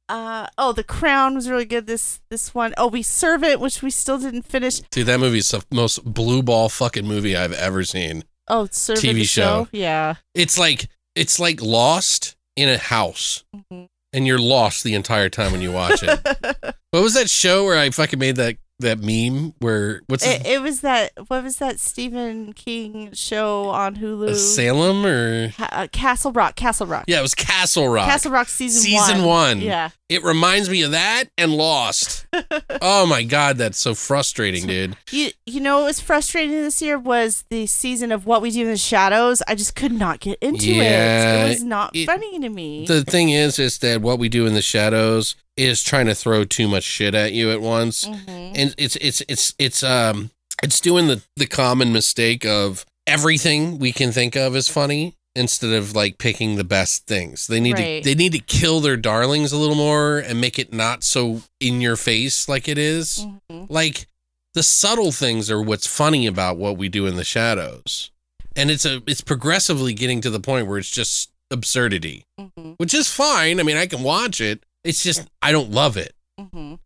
[0.09, 1.87] Uh, oh, The Crown was really good.
[1.87, 2.73] This this one.
[2.79, 4.81] Oh, we Servant, which we still didn't finish.
[4.91, 8.25] Dude, that movie's the most blue ball fucking movie I've ever seen.
[8.49, 9.69] Oh, Servant TV the show.
[9.73, 10.15] Yeah.
[10.35, 13.89] It's like it's like Lost in a house, Mhm.
[14.13, 16.19] and you're lost the entire time when you watch it.
[16.91, 20.63] what was that show where I fucking made that that meme where what's it, it,
[20.63, 21.13] was that.
[21.27, 24.35] What was that Stephen King show on Hulu?
[24.37, 26.55] Salem or uh, Castle Rock.
[26.55, 27.05] Castle Rock.
[27.09, 28.07] yeah, it was Castle Rock.
[28.07, 29.61] Castle Rock season, Season one.
[29.61, 29.91] Yeah.
[30.09, 32.27] It reminds me of that and Lost.
[32.81, 34.97] oh my god, that's so frustrating, dude.
[35.11, 38.63] You you know what was frustrating this year was the season of What We Do
[38.63, 39.43] in the Shadows.
[39.47, 41.47] I just could not get into Yeah, it.
[41.47, 42.87] It was not it- funny to me.
[42.87, 46.45] The thing is, is that what we do in the shadows is trying to throw
[46.45, 48.53] too much shit at you at once, Mhm.
[48.55, 50.31] and it's it's it's it's um
[50.63, 55.73] it's doing the the common mistake of everything we can think of is funny instead
[55.73, 57.47] of like picking the best things.
[57.47, 58.03] They need Right.
[58.03, 61.43] to they need to kill their darlings a little more and make it not so
[61.61, 63.25] in your face like it is.
[63.51, 63.67] Mhm.
[63.71, 64.07] Like
[64.55, 68.11] the subtle things are what's funny about what we do in the shadows.
[68.57, 72.75] And it's a it's progressively getting to the point where it's just absurdity, Mhm.
[72.79, 73.61] which is fine.
[73.61, 74.65] I mean, I can watch it.
[74.85, 76.15] It's just I don't love it.
[76.41, 76.79] Mhm.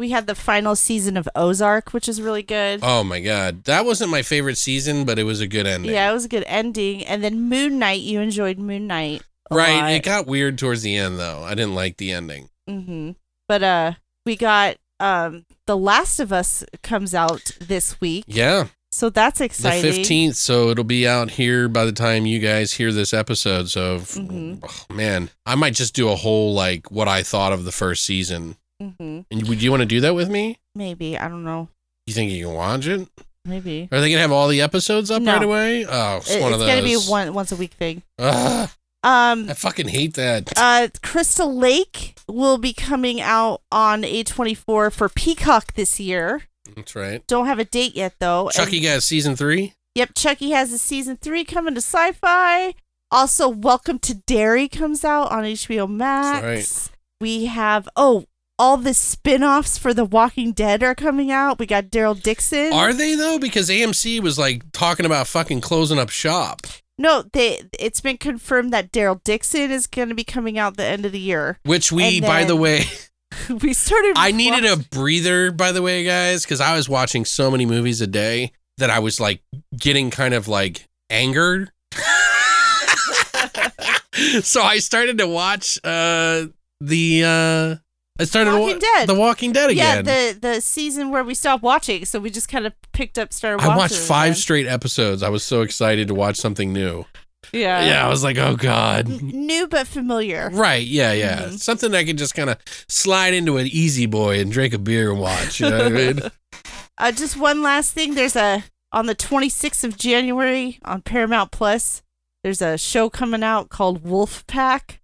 [0.00, 2.80] We had the final season of Ozark, which is really good.
[2.82, 3.64] Oh my god.
[3.64, 5.92] That wasn't my favorite season, but it was a good ending.
[5.92, 7.04] yeah, it was a good ending.
[7.04, 9.22] And then Moon Knight, you enjoyed Moon Knight.
[9.50, 9.76] Right.
[9.80, 9.90] lot.
[9.92, 11.42] It got weird towards the end though.
[11.42, 12.48] I didn't like the ending.
[12.66, 13.10] hmm
[13.46, 13.92] But uh,
[14.24, 18.68] we got um, The Last of Us comes out this week, Yeah.
[18.90, 19.82] so that's exciting.
[19.92, 20.02] The.
[20.02, 23.68] 15th, so it'll be out here by the time you guys hear this episode.
[23.68, 24.60] So, Mhm.
[24.62, 28.04] oh, man, I might just do a whole like what I thought of the first
[28.04, 28.56] season.
[28.80, 30.58] Hmm And would you want to do that with me?
[30.74, 31.68] Maybe I don't know.
[32.06, 33.08] You think you can watch it?
[33.44, 35.32] Maybe Are they gonna have all the episodes up No.
[35.34, 35.86] right away?
[35.88, 38.02] Oh, it's It- one it's of gonna be one once a week thing.
[38.18, 38.68] Ugh,
[39.02, 40.52] Um, I fucking hate that.
[40.58, 46.42] uh, Crystal Lake will be coming out on A24 for Peacock this year.
[46.76, 47.26] That's right.
[47.26, 48.50] Don't have a date yet though.
[48.52, 49.72] Chucky And- got season three.
[49.94, 52.74] Yep, Chucky has a season three coming to Syfy.
[53.10, 56.42] Also, Welcome to Derry comes out on HBO Max.
[56.42, 56.90] That's
[57.20, 58.26] We have oh,
[58.60, 61.58] all the spin-offs for The Walking Dead are coming out.
[61.58, 62.74] We got Daryl Dixon.
[62.74, 63.38] Are they though?
[63.38, 66.66] Because AMC was like talking about fucking closing up shop,
[66.98, 70.84] no, they it's been confirmed that Daryl Dixon is going to be coming out the
[70.84, 71.58] end of the year.
[71.64, 72.84] which we, by the way,
[73.62, 74.12] we started.
[74.16, 78.02] I needed a breather, by the way, guys, because I was watching so many movies
[78.02, 79.40] a day that I was like
[79.74, 81.72] getting kind of like angered.
[84.42, 86.48] so I started to watch uh
[86.82, 87.76] the uh
[88.20, 89.08] I started Walking wa- Dead.
[89.08, 90.04] The Walking Dead again.
[90.06, 93.32] yeah the the season where we stopped watching, so we just kind of picked up
[93.32, 93.64] started.
[93.64, 94.36] I watched five again.
[94.36, 95.22] straight episodes.
[95.22, 97.04] I was so excited to watch something new.
[97.52, 99.08] Yeah, yeah, I was like, oh god.
[99.08, 100.50] New but familiar.
[100.52, 101.40] Right, yeah, yeah.
[101.48, 101.58] Mhm.
[101.58, 105.10] Something I could just kind of slide into an easy boy and drink a beer
[105.10, 105.58] and watch.
[105.58, 106.20] You know what I mean?
[106.98, 108.14] Uh, just one last thing.
[108.14, 112.02] There's a on the 26th of January on Paramount Plus.
[112.44, 114.99] There's a show coming out called Wolf Pack.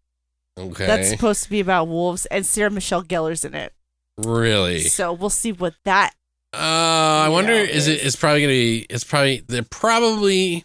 [0.58, 0.86] Okay.
[0.86, 3.72] That's supposed to be about wolves, and Sarah Michelle Gellar's in it.
[4.18, 4.80] really.
[4.80, 6.12] So we'll see what that.
[6.54, 6.56] Uh,
[7.26, 8.06] I wonder Yeah, is it it?
[8.06, 8.86] It's probably gonna be.
[8.88, 10.64] It's probably they're probably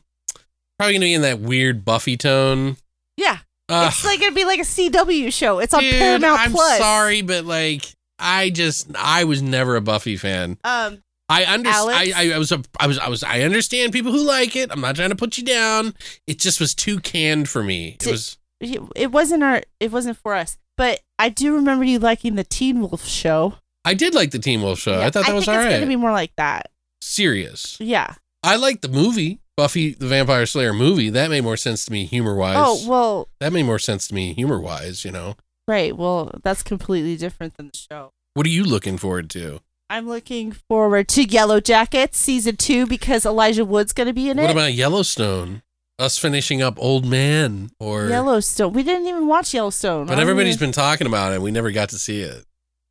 [0.80, 2.78] probably gonna be in that weird Buffy tone.
[3.18, 5.60] Yeah, Uh, it's like gonna be like a CW show.
[5.60, 6.78] It's on dude, Paramount I'm Plus.
[6.78, 7.84] sorry, but like
[8.18, 10.58] I just I was never a Buffy fan.
[10.64, 11.90] Um, I understand.
[11.92, 14.72] I, I, I was a I was I was I understand people who like it.
[14.72, 15.94] I'm not trying to put you down.
[16.26, 17.90] It just was too canned for me.
[17.90, 18.38] It Did- was.
[18.62, 19.64] It wasn't our.
[19.80, 20.58] It wasn't for us.
[20.78, 23.56] But I do remember you liking the Teen Wolf show.
[23.84, 25.00] I did like the Teen Wolf show.
[25.00, 25.80] Yeah, I thought that was think all it's right.
[25.80, 26.72] gonna be more like that.
[27.02, 27.78] Serious.
[27.80, 28.16] Yeah.
[28.44, 31.10] I liked the movie Buffy the Vampire Slayer movie.
[31.10, 32.56] That made more sense to me humor wise.
[32.58, 35.06] Oh well, that made more sense to me humor wise.
[35.06, 35.36] You know.
[35.68, 35.96] right.
[35.96, 38.12] Well, that's completely different than the show.
[38.34, 39.60] What are you looking forward to?
[39.90, 44.38] I'm looking forward to Yellow Jackets season two because Elijah Wood's going to be in
[44.38, 44.48] What it.
[44.48, 45.64] What about Yellowstone?
[46.02, 48.74] Us finishing up Old Man or Yellowstone?
[48.74, 50.08] We didn't even watch Yellowstone.
[50.08, 51.42] But everybody's been talking about it.
[51.42, 52.44] We never got to see it.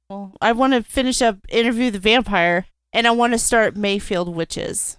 [0.09, 4.23] well, I want to finish up Interview the Vampire, and I want to start Mayfair
[4.23, 4.97] Witches.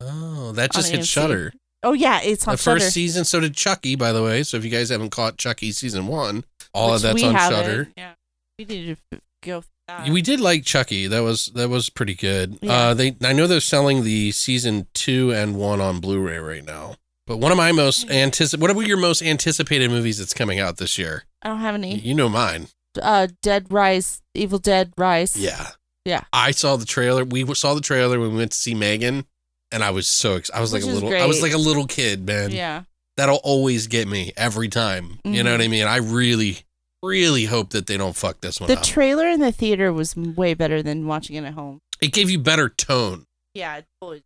[0.00, 1.08] Oh, that just hit AMC.
[1.08, 1.52] Shudder.
[1.82, 4.42] Oh yeah, it's on The first season, so did Chucky, by the way.
[4.42, 7.64] So if you guys haven't caught Chucky season one, all which of that's on haven't.
[7.64, 7.88] Shudder.
[7.96, 8.12] Yeah,
[8.58, 9.64] we need to go.
[9.88, 10.08] That.
[10.08, 11.06] We did like Chucky.
[11.06, 12.58] That was that was pretty good.
[12.62, 12.72] Yeah.
[12.72, 16.96] Uh, they I know they're selling the season two and one on Blu-ray right now.
[17.26, 20.76] But one of my most anticip what are your most anticipated movies that's coming out
[20.76, 21.24] this year?
[21.42, 21.96] I don't have any.
[21.98, 22.68] You know mine.
[23.00, 25.36] Uh, Dead Rise, Evil Dead Rise.
[25.36, 25.68] Yeah.
[26.04, 26.24] Yeah.
[26.32, 27.24] I saw the trailer.
[27.24, 29.24] We saw the trailer when we went to see M3GAN,
[29.72, 30.58] and I was so excited.
[30.58, 31.22] I was like Which a is little.
[31.22, 32.50] I was like a little kid, man.
[32.50, 32.82] Yeah.
[33.16, 35.18] That'll always get me every time.
[35.24, 35.86] You know what I mean?
[35.86, 36.58] I really,
[37.02, 38.82] really hope that they don't fuck this one The up.
[38.84, 41.78] trailer in the theater was way better than watching it at home.
[42.02, 43.24] it gave you better tone.
[43.54, 44.24] Yeah, it totally.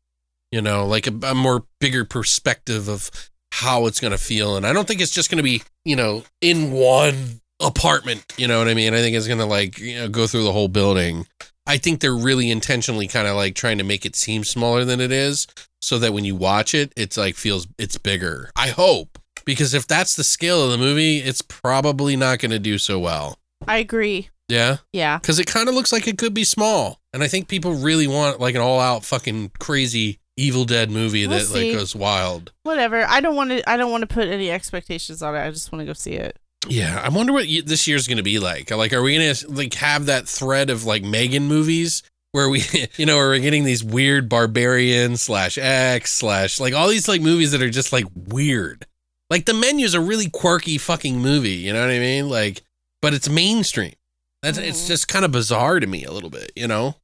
[0.51, 3.11] You know, like a, a more bigger perspective of
[3.53, 5.97] how it's going to feel, and I don't think it's just going to be you
[5.97, 8.25] know in one apartment.
[8.37, 8.95] You know what I mean?
[8.95, 11.27] I think it's going to like you know go through the whole building.
[11.67, 15.03] I think they're really intentionally kind of like trying to make it seem smaller than
[15.03, 15.47] it is
[15.83, 18.51] so that when you watch it, it's like feels it's bigger.
[18.57, 19.19] I hope.
[19.45, 22.99] Because if that's the scale of the movie, it's probably not going to do so
[22.99, 23.39] well.
[23.67, 24.31] I agree.
[24.49, 24.79] Yeah.
[24.93, 25.19] Yeah.
[25.19, 27.01] Because it kind of looks like it could be small.
[27.13, 31.27] And I think people really want like an all out fucking crazy Evil Dead movie
[31.27, 31.71] We'll that see.
[31.71, 32.53] like goes wild.
[32.63, 33.05] Whatever.
[33.07, 33.69] I don't want to.
[33.69, 35.41] I don't want to put any expectations on it.
[35.41, 36.39] I just want to go see it.
[36.67, 38.71] Yeah, I wonder what this year's going to be like.
[38.71, 42.03] Like, are we going to like have that thread of like M3GAN movies
[42.33, 42.63] where we,
[42.97, 47.21] you know, where we're getting these weird barbarian slash X slash like all these like
[47.23, 48.87] movies that are just like weird.
[49.31, 51.51] Like the menu's a really quirky fucking movie.
[51.53, 52.29] You know what I mean?
[52.29, 52.63] Like,
[53.03, 53.95] but it's mainstream.
[54.43, 54.89] That's it's Mhm.
[54.89, 56.53] just kind of bizarre to me a little bit.
[56.57, 56.97] You know,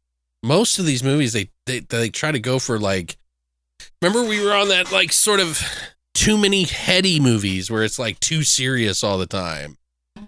[0.42, 3.16] most of these movies they they they try to go for like.
[4.04, 5.62] Remember we were on that like sort of
[6.12, 9.78] too many heady movies where it's like too serious all the time.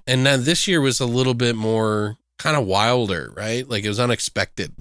[0.07, 3.69] And then this year was a little bit more kind of wilder, right?
[3.69, 4.73] Like it was unexpected,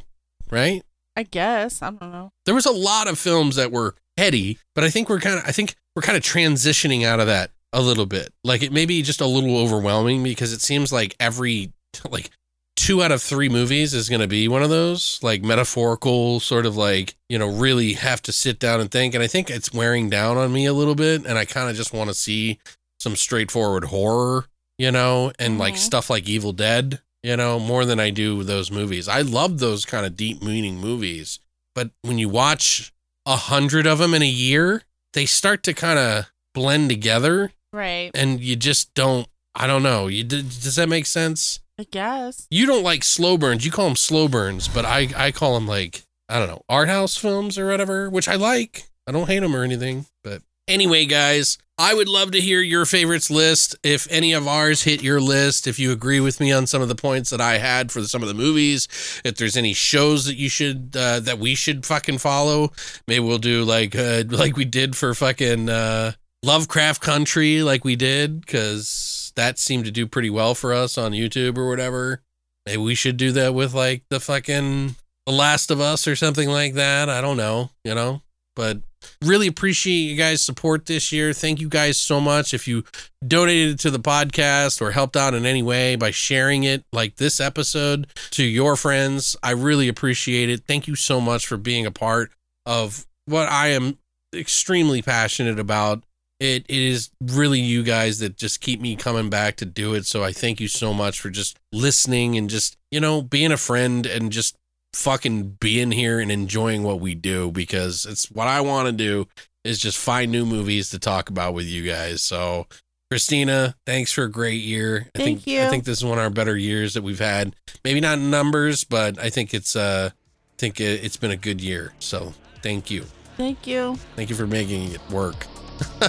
[0.50, 0.82] right?
[1.18, 1.82] I guess.
[1.82, 2.30] I don't know.
[2.46, 5.46] There was a lot of films that were heady, but I think we're kind of
[5.46, 8.34] I think we're kind of transitioning out of that a little bit.
[8.46, 11.74] Like it may be just a little overwhelming because it seems like every
[12.10, 12.30] like
[12.76, 16.66] two out of three movies is going to be one of those like metaphorical sort
[16.66, 19.74] of like you know really have to sit down and think and i think it's
[19.74, 22.60] wearing down on me a little bit and i kind of just want to see
[23.00, 24.46] some straightforward horror
[24.78, 25.78] you know and like Mhm.
[25.80, 29.86] stuff like evil dead you know more than i do those movies i love those
[29.86, 31.40] kind of deep meaning movies
[31.74, 32.92] but when you watch
[33.26, 34.84] a hundred of them in a year
[35.14, 38.12] they start to kind of blend together Right.
[38.14, 42.48] and you just don't i don't know you does that make sense I guess.
[42.50, 43.66] you don't like slow burns.
[43.66, 46.88] You call them slow burns, but I I call them like I don't know art
[46.88, 48.86] house films or whatever, which I like.
[49.08, 52.86] I don't hate them or anything, but anyway, guys, I would love to hear your
[52.86, 53.76] favorites list.
[53.84, 56.88] If any of ours hit your list, if you agree with me on some of
[56.88, 58.88] the points that I had for some of the movies,
[59.24, 62.72] if there's any shows that you should uh, that we should fucking follow,
[63.08, 67.96] maybe we'll do like uh, like we did for fucking uh, Lovecraft Country, like we
[67.96, 72.22] did, because that seemed to do pretty well for us on YouTube or whatever.
[72.66, 74.96] Maybe we should do that with like the fucking
[75.26, 77.10] The Last of Us or something like that.
[77.10, 78.22] I don't know, you know,
[78.56, 78.80] but
[79.24, 81.34] really appreciate you guys' support this year.
[81.34, 82.54] Thank you guys so much.
[82.54, 82.84] If you
[83.26, 87.40] donated to the podcast or helped out in any way by sharing it, like this
[87.40, 90.64] episode, to your friends, I really appreciate it.
[90.68, 92.32] Thank you so much for being a part
[92.66, 94.00] of what I am
[94.34, 96.04] extremely passionate about.
[96.40, 100.06] It, it is really you guys that just keep me coming back to do it.
[100.06, 103.58] So I thank you so much for just listening and just, you know, being a
[103.58, 104.56] friend and just
[104.94, 109.28] fucking being here and enjoying what we do because it's what I want to do
[109.64, 112.22] is just find new movies to talk about with you guys.
[112.22, 112.68] So
[113.12, 115.08] Christina, thanks for a great year.
[115.16, 115.62] I Thank think you.
[115.62, 117.56] I think this is one of our better years that we've had.
[117.84, 121.38] Maybe not in numbers, but I think it's uh I think it- it's been a
[121.38, 121.94] good year.
[122.00, 123.06] So thank you.
[123.38, 123.96] Thank you.
[124.16, 125.46] Thank you for making it work.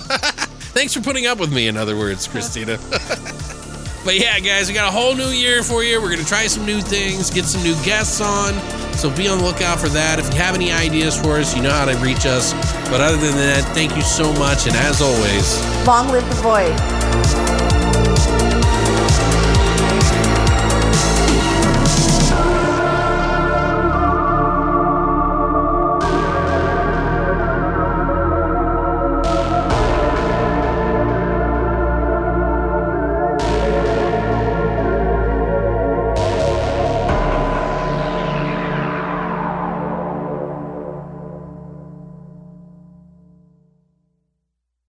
[0.77, 2.79] Thanks for putting up with me, in other words, Christina.
[4.05, 6.01] but yeah, guys, we got a whole new year for you.
[6.01, 8.55] We're going to try some new things, get some new guests on.
[8.95, 10.19] So be on the lookout for that.
[10.19, 12.53] If you have any ideas for us, you know how to reach us.
[12.91, 14.67] But other than that, thank you so much.
[14.67, 17.56] And as always, Long live the void.